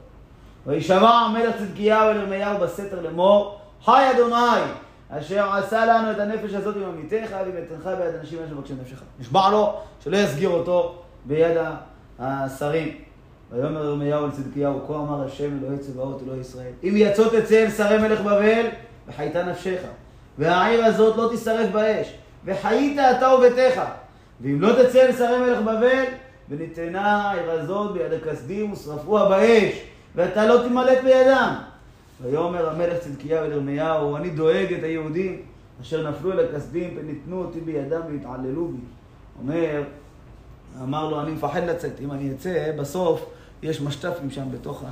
וישמע 0.66 1.10
המלך 1.10 1.56
צדקיהו 1.58 2.10
אל 2.10 2.16
ירמיהו 2.16 2.58
בסתר 2.58 3.00
לאמור, 3.00 3.58
חי 3.84 4.10
אדוני, 4.14 4.62
אשר 5.10 5.52
עשה 5.52 5.86
לנו 5.86 6.10
את 6.10 6.18
הנפש 6.18 6.54
הזאת 6.54 6.76
עם 6.76 6.82
עמיתך 6.82 7.30
ועם 7.30 7.50
ביד 7.98 8.14
אנשים 8.20 8.38
אשר 8.46 8.54
מבקשים 8.54 8.76
נפשך. 8.80 9.02
נשבע 9.20 9.50
לו 9.50 9.74
שלא 10.04 10.16
יסגיר 10.16 10.48
אותו 10.48 10.94
ביד 11.24 11.56
השרים. 12.18 12.94
ויאמר 13.50 13.84
ירמיהו 13.84 14.24
אל 14.24 14.30
צדקיהו, 14.30 14.80
כה 14.86 14.94
אמר 14.94 15.24
השם 15.24 15.58
אלוהי 15.58 15.78
צבאות 15.78 16.22
אלוהי 16.24 16.40
ישראל, 16.40 16.72
אם 16.84 16.94
יצאת 16.96 17.34
תצא 17.34 17.64
אל 17.64 17.70
שרי 17.70 17.98
מלך 17.98 18.20
בבל, 18.20 18.66
וחייתה 19.08 19.42
נפשך, 19.42 19.80
והעיר 20.38 20.84
הזאת 20.84 21.16
לא 21.16 21.30
תשרף 21.34 21.70
באש, 21.72 22.12
וחיית 22.44 22.98
אתה 22.98 23.34
וביתך, 23.34 23.80
ואם 24.40 24.60
לא 24.60 24.72
תצא 24.72 25.06
אל 25.06 25.12
שרי 25.12 25.38
מלך 25.38 25.60
בבל, 25.60 26.04
וניתנה 26.48 27.30
העיר 27.30 27.50
הזאת 27.50 27.92
ביד 27.92 28.12
הכסדים 28.12 28.72
ושרפוה 28.72 29.28
באש, 29.28 29.72
ואתה 30.16 30.46
לא 30.46 30.62
תימלט 30.62 30.98
בידם. 31.04 31.54
ויאמר 32.22 32.68
המלך 32.68 32.98
צדקיהו 32.98 33.44
אל 33.44 33.52
ירמיהו, 33.52 34.16
אני 34.16 34.30
דואג 34.30 34.72
את 34.78 34.82
היהודים 34.82 35.42
אשר 35.82 36.10
נפלו 36.10 36.32
אל 36.32 36.44
הכסדים 36.44 36.90
וניתנו 36.96 37.38
אותי 37.38 37.60
בידם 37.60 38.00
והתעללו 38.10 38.68
בי. 38.68 38.78
אומר, 39.42 39.82
אמר 40.82 41.08
לו, 41.10 41.20
אני 41.20 41.30
מפחד 41.30 41.64
לצאת, 41.66 41.92
אם 42.04 42.12
אני 42.12 42.32
אצא, 42.32 42.72
בסוף 42.78 43.26
יש 43.62 43.80
משת"פים 43.80 44.30
שם 44.30 44.44
בתוך, 44.52 44.84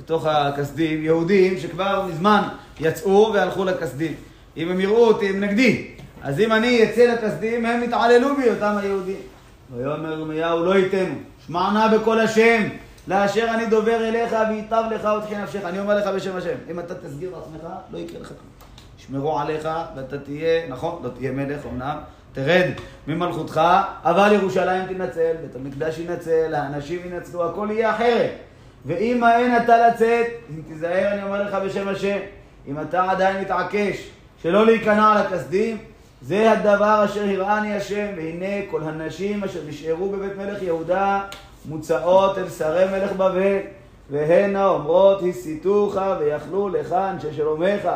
בתוך 0.00 0.26
הכסדים, 0.26 1.04
יהודים 1.04 1.58
שכבר 1.58 2.06
מזמן 2.08 2.42
יצאו 2.80 3.30
והלכו 3.34 3.64
לכסדים. 3.64 4.14
אם 4.56 4.70
הם 4.70 4.80
יראו 4.80 5.06
אותי, 5.06 5.28
הם 5.28 5.40
נגדי. 5.40 5.86
אז 6.22 6.40
אם 6.40 6.52
אני 6.52 6.84
אצא 6.84 7.14
לכסדים, 7.14 7.66
הם 7.66 7.82
יתעללו 7.82 8.36
בי, 8.36 8.50
אותם 8.50 8.76
היהודים. 8.76 9.20
ויאמר 9.76 10.12
ירמיהו, 10.12 10.64
לא 10.64 10.76
ייתנו, 10.76 11.14
שמע 11.46 11.72
נא 11.72 11.98
בקול 11.98 12.20
השם, 12.20 12.62
לאשר 13.08 13.46
אני 13.54 13.66
דובר 13.66 14.08
אליך 14.08 14.36
וייטב 14.48 14.82
לך 14.94 15.08
ותחי 15.18 15.36
נפשך. 15.36 15.64
אני 15.64 15.78
אומר 15.78 15.98
לך 15.98 16.06
בשם 16.06 16.36
השם, 16.36 16.54
אם 16.70 16.78
אתה 16.78 16.94
תסגיר 16.94 17.30
לעצמך, 17.36 17.70
לא 17.90 17.98
יקרה 17.98 18.20
לך 18.20 18.28
כלום. 18.28 18.54
ישמרו 18.98 19.38
עליך 19.38 19.68
ואתה 19.96 20.18
תהיה, 20.18 20.68
נכון, 20.68 21.00
לא 21.04 21.08
תהיה 21.08 21.32
מלך 21.32 21.66
אמנם, 21.72 21.96
תרד 22.32 22.70
ממלכותך, 23.06 23.60
אבל 24.04 24.32
ירושלים 24.32 24.86
תנצל, 24.86 25.32
בית 25.42 25.56
המקדש 25.56 25.98
ינצל, 25.98 26.54
האנשים 26.54 27.00
ינצלו, 27.06 27.50
הכל 27.50 27.68
יהיה 27.70 27.90
אחרת. 27.94 28.30
ואם 28.86 29.18
מאן 29.20 29.56
אתה 29.64 29.88
לצאת, 29.88 30.26
אם 30.50 30.62
תיזהר, 30.68 31.12
אני 31.12 31.22
אומר 31.22 31.42
לך 31.42 31.54
בשם 31.54 31.88
השם, 31.88 32.18
אם 32.68 32.80
אתה 32.80 33.10
עדיין 33.10 33.40
מתעקש 33.40 34.08
שלא 34.42 34.66
להיכנע 34.66 35.12
על 35.12 35.18
הכסדים, 35.18 35.78
זה 36.22 36.52
הדבר 36.52 37.04
אשר 37.04 37.24
הראני 37.24 37.76
השם, 37.76 38.06
והנה 38.16 38.70
כל 38.70 38.82
הנשים 38.82 39.44
אשר 39.44 39.60
נשארו 39.68 40.08
בבית 40.08 40.36
מלך 40.36 40.62
יהודה 40.62 41.20
מוצאות 41.64 42.38
אל 42.38 42.48
שרי 42.48 42.84
מלך 42.84 43.12
בבל, 43.12 43.58
והנה 44.10 44.66
אומרות 44.66 45.20
הסיתוך 45.28 45.96
ויכלו 46.20 46.68
לך 46.68 46.92
אנשי 46.92 47.32
שלומך, 47.32 47.88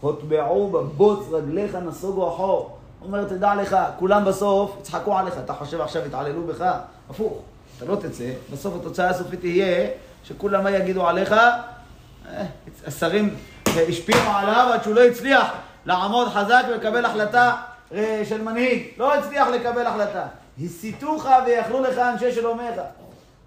הוטבעו 0.00 0.70
בבוץ 0.70 1.28
רגליך 1.32 1.74
נסוגו 1.74 2.28
אחור. 2.28 2.78
אומר, 3.02 3.24
תדע 3.24 3.54
לך, 3.54 3.76
כולם 3.98 4.24
בסוף 4.24 4.76
יצחקו 4.80 5.18
עליך, 5.18 5.34
אתה 5.44 5.52
חושב 5.52 5.80
עכשיו 5.80 6.06
יתעללו 6.06 6.46
בך? 6.46 6.64
הפוך, 7.10 7.42
אתה 7.76 7.84
לא 7.84 7.96
תצא, 7.96 8.30
בסוף 8.52 8.74
התוצאה 8.80 9.10
הסופית 9.10 9.40
תהיה 9.40 9.88
שכולם 10.24 10.62
מה 10.62 10.70
יגידו 10.70 11.06
עליך? 11.08 11.32
אה, 11.32 12.44
השרים 12.86 13.34
השפיעו 13.66 14.30
עליו 14.36 14.70
עד 14.74 14.82
שהוא 14.82 14.94
לא 14.94 15.04
הצליח 15.04 15.52
לעמוד 15.86 16.28
חזק 16.28 16.62
ולקבל 16.68 17.04
החלטה 17.04 17.56
אה, 17.94 18.22
של 18.28 18.42
מנהיג. 18.42 18.82
לא 18.98 19.14
הצליח 19.14 19.48
לקבל 19.48 19.86
החלטה. 19.86 20.26
הסיתוך 20.64 21.26
ויכלו 21.46 21.82
לך 21.82 21.98
אנשי 21.98 22.32
שלומך. 22.32 22.80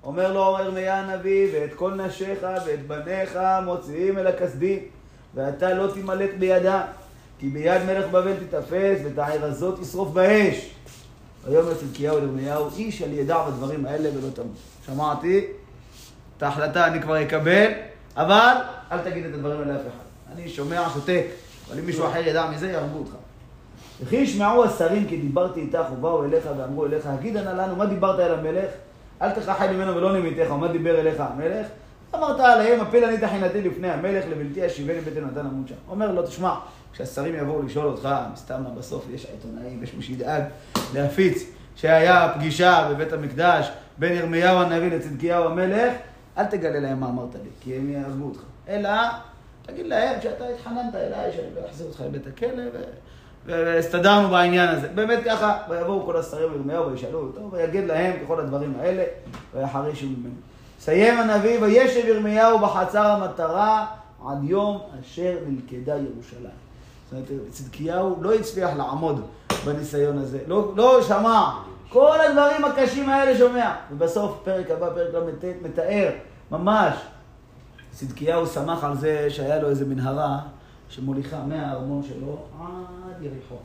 אומר 0.04 0.34
לו 0.34 0.58
ירמיה 0.64 1.00
הנביא, 1.00 1.50
ואת 1.54 1.74
כל 1.74 1.94
נשיך 1.94 2.48
ואת 2.66 2.88
בניך 2.88 3.40
מוציאים 3.66 4.18
אל 4.18 4.28
הכסדים, 4.28 4.80
ואתה 5.36 5.74
לא 5.74 5.92
תימלט 5.94 6.30
בידם, 6.40 6.82
כי 7.40 7.50
ביד 7.50 7.84
מלך 7.84 8.06
בבל 8.08 8.34
תיתפס, 8.34 9.00
ואת 9.04 9.18
העיר 9.18 9.46
הזאת 9.46 9.80
תשרוף 9.80 10.10
באש. 10.10 10.70
ויאמר 11.46 11.74
צדקיהו 11.74 12.20
לירמיהו, 12.20 12.68
איש 12.78 13.02
על 13.02 13.14
ידע 13.14 13.44
בדברים 13.48 13.86
האלה 13.86 14.10
ולא 14.10 14.30
תמות. 14.34 14.58
שמעתי, 14.86 15.46
את 16.38 16.44
ההחלטה 16.44 16.88
אני 16.88 17.02
כבר 17.02 17.24
אקבל, 17.24 17.72
אבל 18.16 18.54
אל 18.92 19.00
תגיד 19.00 19.26
את 19.26 19.34
הדברים 19.34 19.60
האלה 19.60 19.74
לאף 19.74 19.82
אחד. 19.82 20.36
אני 20.36 20.50
שומע, 20.50 20.88
שותק, 20.94 21.26
אבל 21.70 21.80
אם 21.80 21.86
מישהו 21.86 22.08
אחר 22.08 22.28
ידע 22.28 22.50
מזה, 22.50 22.72
יהרגו 22.72 23.00
אותך. 23.00 23.12
וכי 24.04 24.16
ישמעו 24.16 24.64
השרים 24.64 25.08
כי 25.08 25.18
דיברתי 25.18 25.60
איתך 25.60 25.84
ובאו 25.94 26.26
אליך 26.26 26.46
ואמרו 26.58 26.86
אליך, 26.86 27.08
הגיד 27.08 27.38
נא 27.38 27.50
לנו, 27.50 27.76
מה 27.76 27.86
דיברת 27.86 28.20
אל 28.20 28.34
המלך? 28.34 28.70
אל 29.22 29.32
תכחד 29.32 29.72
ממנו 29.72 29.96
ולא 29.96 30.18
נמיתך, 30.20 30.52
ומה 30.52 30.68
דיבר 30.68 31.00
אליך 31.00 31.20
המלך? 31.20 31.68
אמרת 32.16 32.40
עליהם, 32.40 32.82
הפיל 32.82 33.04
אני 33.04 33.18
תחינתי 33.18 33.62
לפני 33.62 33.90
המלך, 33.90 34.26
לבלתי 34.30 34.66
אשיבני 34.66 35.02
בית 35.02 35.18
נתן 35.18 35.46
עמוד 35.46 35.68
שם. 35.68 35.76
אומר 35.90 36.12
לו, 36.12 36.28
תשמע, 36.28 36.56
כשהשרים 36.94 37.36
יבואו 37.36 37.64
לשאול 37.64 37.86
אותך, 37.86 38.10
מסתם 38.34 38.64
בסוף 38.78 39.06
יש 39.14 39.26
עיתונאים, 39.26 39.84
יש 39.84 39.94
מי 39.94 40.04
שידאג 40.04 40.44
להפיץ 40.94 41.44
שהיה 41.76 42.34
פגישה 42.36 42.88
בבית 42.92 43.14
המקדש 43.14 43.72
בין 43.98 44.14
ירמיהו 44.14 44.58
הנביא 44.58 44.92
לצדקיהו 44.92 45.46
המלך, 45.46 45.94
אל 46.38 46.46
תגלה 46.46 46.80
להם 46.80 47.00
מה 47.00 47.10
אמרת 47.10 47.36
לי, 47.36 47.50
כי 47.62 47.76
הם 47.76 47.90
יעזבו 47.90 48.26
אותך. 48.26 48.40
אלא, 48.70 48.92
תגיד 49.62 49.88
להם 49.88 50.22
שאתה 50.22 50.46
התחננת 50.48 50.96
אליי, 50.96 51.32
שאני 51.32 51.48
לא 51.56 51.70
אחזיר 51.70 51.88
אותך 51.88 52.02
לבית 52.02 52.28
הכלא. 52.28 52.64
והסתדרנו 53.48 54.30
בעניין 54.30 54.70
הזה. 54.70 54.88
באמת 54.88 55.20
ככה, 55.26 55.58
ויבואו 55.70 56.06
כל 56.06 56.18
השרים 56.18 56.52
לירמיהו 56.52 56.92
וישאלו 56.92 57.20
אותו, 57.20 57.52
ויגד 57.52 57.84
להם 57.88 58.14
ככל 58.24 58.40
הדברים 58.40 58.74
האלה, 58.80 59.04
ויחרישו 59.56 60.06
ממנו. 60.06 60.36
סיים 60.80 61.20
הנביא, 61.20 61.60
וישב 61.62 62.08
ירמיהו 62.08 62.60
בחצר 62.60 63.06
המטרה 63.06 63.86
עד 64.28 64.38
יום 64.44 64.82
אשר 65.02 65.38
נלכדה 65.48 65.96
ירושלים. 65.96 66.58
זאת 67.12 67.14
אומרת, 67.14 67.52
צדקיהו 67.52 68.16
לא 68.22 68.34
הצליח 68.34 68.70
לעמוד 68.78 69.26
בניסיון 69.66 70.18
הזה, 70.18 70.40
לא, 70.48 70.72
לא 70.76 71.02
שמע, 71.08 71.52
כל 71.90 72.18
הדברים 72.22 72.66
הקשים 72.66 73.10
האלה 73.10 73.38
שומע. 73.38 73.76
ובסוף, 73.92 74.38
פרק 74.44 74.72
הבא, 74.72 74.90
פרק 74.90 75.14
ל"ט, 75.14 75.46
מתאר 75.62 76.10
ממש, 76.52 76.96
צדקיהו 77.92 78.48
שמח 78.48 78.84
על 78.84 78.98
זה 78.98 79.30
שהיה 79.30 79.60
לו 79.60 79.70
איזה 79.70 79.86
מנהרה 79.86 80.40
שמוליכה 80.90 81.44
מהארמון 81.44 82.04
שלו 82.04 82.38
עד 82.60 83.24
יריחו. 83.24 83.56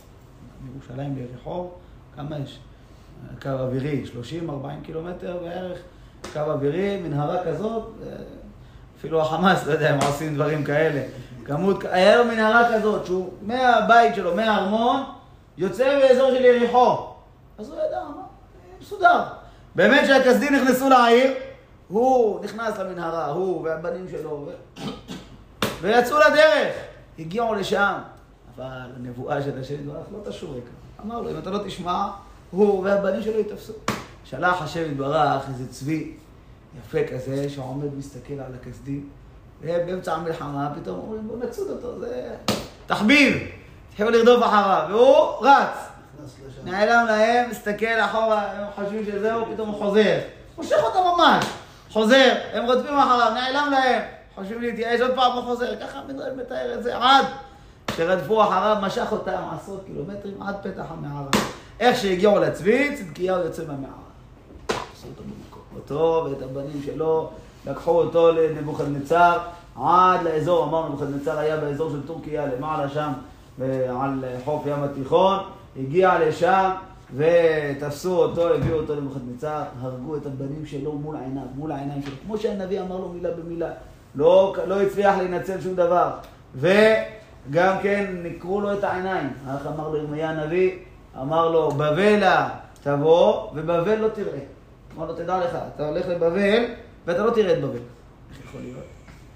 מירושלים 0.65 1.17
ליריחו, 1.17 1.69
כמה 2.17 2.39
יש? 2.39 2.59
קו 3.43 3.49
אווירי, 3.49 4.05
30-40 4.49 4.51
קילומטר 4.83 5.39
בערך, 5.43 5.79
קו 6.33 6.41
אווירי, 6.41 7.01
מנהרה 7.03 7.45
כזאת, 7.45 7.93
אפילו 8.99 9.23
החמאס, 9.23 9.67
לא 9.67 9.73
יודע 9.73 9.95
אם 9.95 10.01
עושים 10.03 10.35
דברים 10.35 10.65
כאלה. 10.65 11.03
כמות, 11.45 11.85
היה 11.85 12.17
לו 12.17 12.25
מנהרה 12.25 12.75
כזאת, 12.75 13.07
שהוא 13.07 13.31
מהבית 13.43 14.15
שלו, 14.15 14.37
מהארמון, 14.37 15.03
יוצא 15.59 15.99
באזור 15.99 16.31
של 16.31 16.45
יריחו. 16.45 17.07
אז 17.59 17.71
הוא 17.71 17.79
ידע, 17.79 18.01
מה, 18.17 18.23
מסודר. 18.81 19.23
באמת 19.75 20.05
כשהכסדים 20.05 20.55
נכנסו 20.55 20.89
לעיר, 20.89 21.35
הוא 21.89 22.45
נכנס 22.45 22.79
למנהרה, 22.79 23.27
הוא 23.27 23.63
והבנים 23.65 24.07
שלו, 24.11 24.49
ו... 24.49 24.81
ויצאו 25.83 26.19
לדרך. 26.19 26.92
הגיעו 27.19 27.55
לשם, 27.55 27.95
אבל 28.57 28.67
הנבואה 28.97 29.43
של 29.43 29.59
השם 29.59 29.75
יתברך 29.75 30.07
לא 30.13 30.31
תשוב 30.31 30.55
ריקה. 30.55 30.71
אמר 31.05 31.21
לו, 31.21 31.31
אם 31.31 31.39
אתה 31.39 31.51
לא 31.51 31.59
תשמע, 31.67 32.09
הוא 32.51 32.85
והבנים 32.85 33.23
שלו 33.23 33.39
ייתפסו. 33.39 33.73
שלח 34.25 34.63
השם 34.63 34.91
יתברך 34.91 35.49
איזה 35.49 35.69
צבי 35.73 36.13
יפה 36.79 36.99
כזה, 37.13 37.51
שעומד 37.51 37.95
מסתכל 37.95 38.35
על 38.35 38.55
הכסדים, 38.61 39.09
ובאמצע 39.61 40.15
המלחמה 40.15 40.73
פתאום 40.81 40.99
אומרים, 40.99 41.29
בואו 41.29 41.39
נצוד 41.39 41.71
אותו, 41.71 42.01
זה 42.01 42.35
תחביב. 42.87 43.37
התחילו 43.89 44.11
לרדוף 44.11 44.45
אחריו, 44.45 44.87
והוא 44.89 45.47
רץ. 45.47 45.77
נעלם 46.65 47.07
להם, 47.07 47.51
מסתכל 47.51 48.01
אחורה, 48.01 48.53
הם 48.53 48.65
חושבים 48.75 49.05
שזהו, 49.05 49.47
פתאום 49.55 49.69
הוא 49.69 49.79
חוזר. 49.79 50.19
מושך 50.57 50.77
אותם 50.83 50.99
ממש. 51.17 51.45
חוזר, 51.91 52.35
הם 52.53 52.65
רודפים 52.65 52.99
אחריו, 52.99 53.33
נעלם 53.35 53.69
להם. 53.71 54.03
חושבים 54.35 54.61
להתייאש, 54.61 55.01
עוד 55.01 55.15
פעם 55.15 55.33
הוא 55.33 55.43
חוזר. 55.43 55.77
ככה 55.81 55.99
המדרש 55.99 56.33
מתאר 56.37 56.75
את 56.75 56.83
זה, 56.83 56.97
עד 56.97 57.25
שרדפו 57.97 58.43
אחריו, 58.43 58.77
משך 58.83 59.07
אותם 59.13 59.43
עשרות 59.53 59.81
קילומטרים 59.87 60.43
עד 60.43 60.57
פתח 60.63 60.85
המערה. 60.89 61.31
איך 61.81 61.97
שהגיעו 61.97 62.39
לצבי, 62.39 62.97
צדקיהו 62.97 63.39
יוצא 63.39 63.63
מהמערה. 63.63 63.93
עשו 64.69 65.07
אותו 65.09 65.23
במקום. 65.23 65.63
אותו 65.75 66.29
ואת 66.31 66.43
הבנים 66.43 66.83
שלו, 66.85 67.31
לקחו 67.67 67.91
אותו 67.91 68.33
לנבוכדנצר, 68.33 69.39
עד 69.83 70.23
לאזור, 70.23 70.65
אמרנו, 70.65 70.89
נבוכדנצר 70.89 71.39
היה 71.39 71.57
באזור 71.57 71.91
של 71.91 72.07
טורקיה, 72.07 72.47
למעלה 72.47 72.89
שם, 72.89 73.13
על 74.01 74.25
חוף 74.45 74.63
ים 74.67 74.83
התיכון, 74.83 75.39
הגיע 75.77 76.29
לשם, 76.29 76.71
ותפסו 77.17 78.23
אותו, 78.23 78.55
הביאו 78.55 78.77
אותו 78.79 78.95
לנבוכדנצר, 78.95 79.63
הרגו 79.81 80.17
את 80.17 80.27
הבנים 80.27 80.67
שלו 80.67 80.93
מול 80.93 81.17
העיניים, 81.17 81.47
מול 81.55 81.73
העיניים 81.73 82.03
שלו, 82.03 82.15
כמו 82.27 82.39
שהנביא 82.39 82.81
אמר 82.81 82.99
לו 82.99 83.09
מילה 83.09 83.31
במילה. 83.31 83.71
לא, 84.15 84.57
לא 84.67 84.83
הצליח 84.83 85.17
להינצל 85.17 85.61
שום 85.61 85.75
דבר. 85.75 86.11
וגם 86.55 87.77
כן 87.83 88.15
נקרו 88.23 88.61
לו 88.61 88.73
את 88.73 88.85
העיניים. 88.85 89.31
איך 89.55 89.67
אמר 89.67 89.89
לו 89.89 89.97
ירמיה 89.97 90.31
הנביא? 90.31 90.73
אמר 91.21 91.51
לו, 91.51 91.71
בבלה 91.71 92.49
תבוא 92.83 93.51
ובבל 93.55 93.95
לא 93.95 94.09
תראה. 94.09 94.39
אמר 94.97 95.07
לו, 95.07 95.15
תדע 95.15 95.39
לך, 95.39 95.59
אתה 95.75 95.89
הולך 95.89 96.09
לבבל, 96.09 96.65
ואתה 97.07 97.25
לא 97.25 97.31
תראה 97.31 97.53
את 97.53 97.59
בבל. 97.59 97.69
איך 97.75 98.45
יכול 98.45 98.61
להיות? 98.61 98.85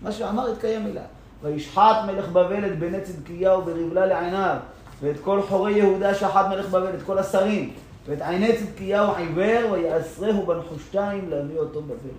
מה 0.02 0.12
שאמר 0.12 0.52
התקיים 0.52 0.84
מילה. 0.84 1.02
וישחט 1.42 1.96
מלך 2.06 2.28
בבל 2.28 2.66
את 2.66 2.78
בני 2.78 3.00
צדקיהו 3.00 3.62
ברבלה 3.62 4.06
לעיניו, 4.06 4.56
ואת 5.02 5.16
כל 5.24 5.42
חורי 5.42 5.72
יהודה 5.72 6.14
שחט 6.14 6.46
מלך 6.50 6.68
בבל, 6.68 6.94
את 6.94 7.02
כל 7.02 7.18
השרים, 7.18 7.72
ואת 8.06 8.22
עיני 8.22 8.56
צדקיהו 8.56 9.14
עיוור, 9.14 9.72
ויעשרהו 9.72 10.46
בנחושתיים 10.46 11.30
להביא 11.30 11.58
אותו 11.58 11.82
בבל. 11.82 12.16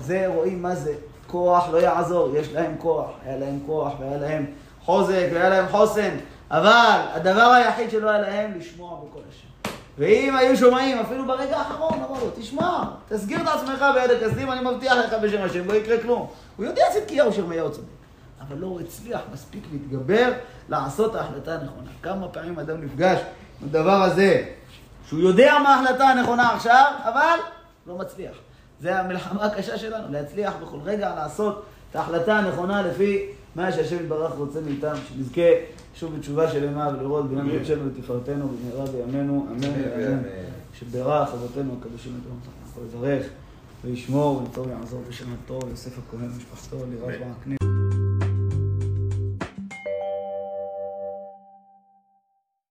זה, 0.00 0.26
רואים 0.26 0.62
מה 0.62 0.74
זה, 0.74 0.94
כוח 1.26 1.68
לא 1.72 1.78
יעזור, 1.78 2.36
יש 2.36 2.52
להם 2.52 2.74
כוח, 2.78 3.10
היה 3.24 3.38
להם 3.38 3.58
כוח, 3.66 3.92
והיה 4.00 4.18
להם 4.18 4.46
חוזק, 4.84 5.28
והיה 5.34 5.48
להם 5.48 5.68
חוסן, 5.68 6.16
אבל 6.50 7.00
הדבר 7.12 7.40
היחיד 7.40 7.90
שלא 7.90 8.10
היה 8.10 8.20
להם, 8.20 8.52
לשמוע 8.58 8.96
בקול 8.96 9.22
השם. 9.30 9.72
ואם 9.98 10.36
היו 10.36 10.56
שומעים, 10.56 10.98
אפילו 10.98 11.26
ברגע 11.26 11.56
האחרון, 11.56 11.94
אמרו 11.94 12.14
לו, 12.14 12.30
תשמע, 12.34 12.84
תסגיר 13.08 13.42
את 13.42 13.48
עצמך 13.48 13.84
ביד 13.94 14.10
הכסדים, 14.10 14.52
אני 14.52 14.60
מבטיח 14.60 14.92
לך 14.92 15.14
בשם 15.22 15.42
השם, 15.42 15.68
לא 15.68 15.74
יקרה 15.74 16.02
כלום. 16.02 16.26
הוא 16.56 16.66
יודע 16.66 16.82
צדקיהו 16.92 17.32
שירמיהו 17.32 17.72
צודק. 17.72 17.86
אבל 18.40 18.58
לא 18.58 18.78
הצליח 18.80 19.20
מספיק 19.32 19.64
להתגבר, 19.72 20.32
לעשות 20.68 21.14
ההחלטה 21.14 21.54
הנכונה. 21.54 21.90
כמה 22.02 22.28
פעמים 22.28 22.58
אדם 22.58 22.84
נפגש 22.84 23.20
עם 23.62 23.68
הדבר 23.68 24.02
הזה, 24.02 24.44
שהוא 25.08 25.20
יודע 25.20 25.58
מה 25.62 25.74
ההחלטה 25.74 26.04
הנכונה 26.04 26.54
עכשיו, 26.54 26.92
אבל 27.04 27.38
לא 27.86 27.94
מצליח. 27.98 28.36
זה 28.80 29.00
המלחמה 29.00 29.44
הקשה 29.44 29.78
שלנו, 29.78 30.12
להצליח 30.12 30.54
בכל 30.62 30.78
רגע 30.84 31.14
לעשות 31.14 31.62
את 31.90 31.96
ההחלטה 31.96 32.38
הנכונה 32.38 32.82
לפי 32.82 33.26
מה 33.54 33.72
שהשם 33.72 33.96
יתברך 33.96 34.32
רוצה 34.32 34.60
מאיתם, 34.60 34.94
שנזכה 35.08 35.50
שוב 35.94 36.16
בתשובה 36.16 36.50
שלמה 36.50 36.88
ולראות 36.88 37.30
בניין 37.30 37.58
קודשנו 37.58 37.82
ותפארתנו 37.86 38.48
במהרה 38.48 38.86
בימינו, 38.86 39.46
אמן 39.50 39.70
ואמן. 39.82 40.22
שברך 40.74 41.32
אבותינו 41.34 41.74
הקדושים 41.80 42.12
את 42.20 42.26
עולם 42.26 42.38
יכול 42.70 42.82
לברך 42.82 43.26
וישמור 43.84 44.36
וליצור 44.36 44.66
ויעזור 44.66 45.02
בשם 45.08 45.26
הטוב, 45.32 45.62
יוסף 45.70 45.98
הכהן 45.98 46.30
ומשפחתו, 46.30 46.76
לירב 46.90 47.10
בעקנית. 47.10 47.75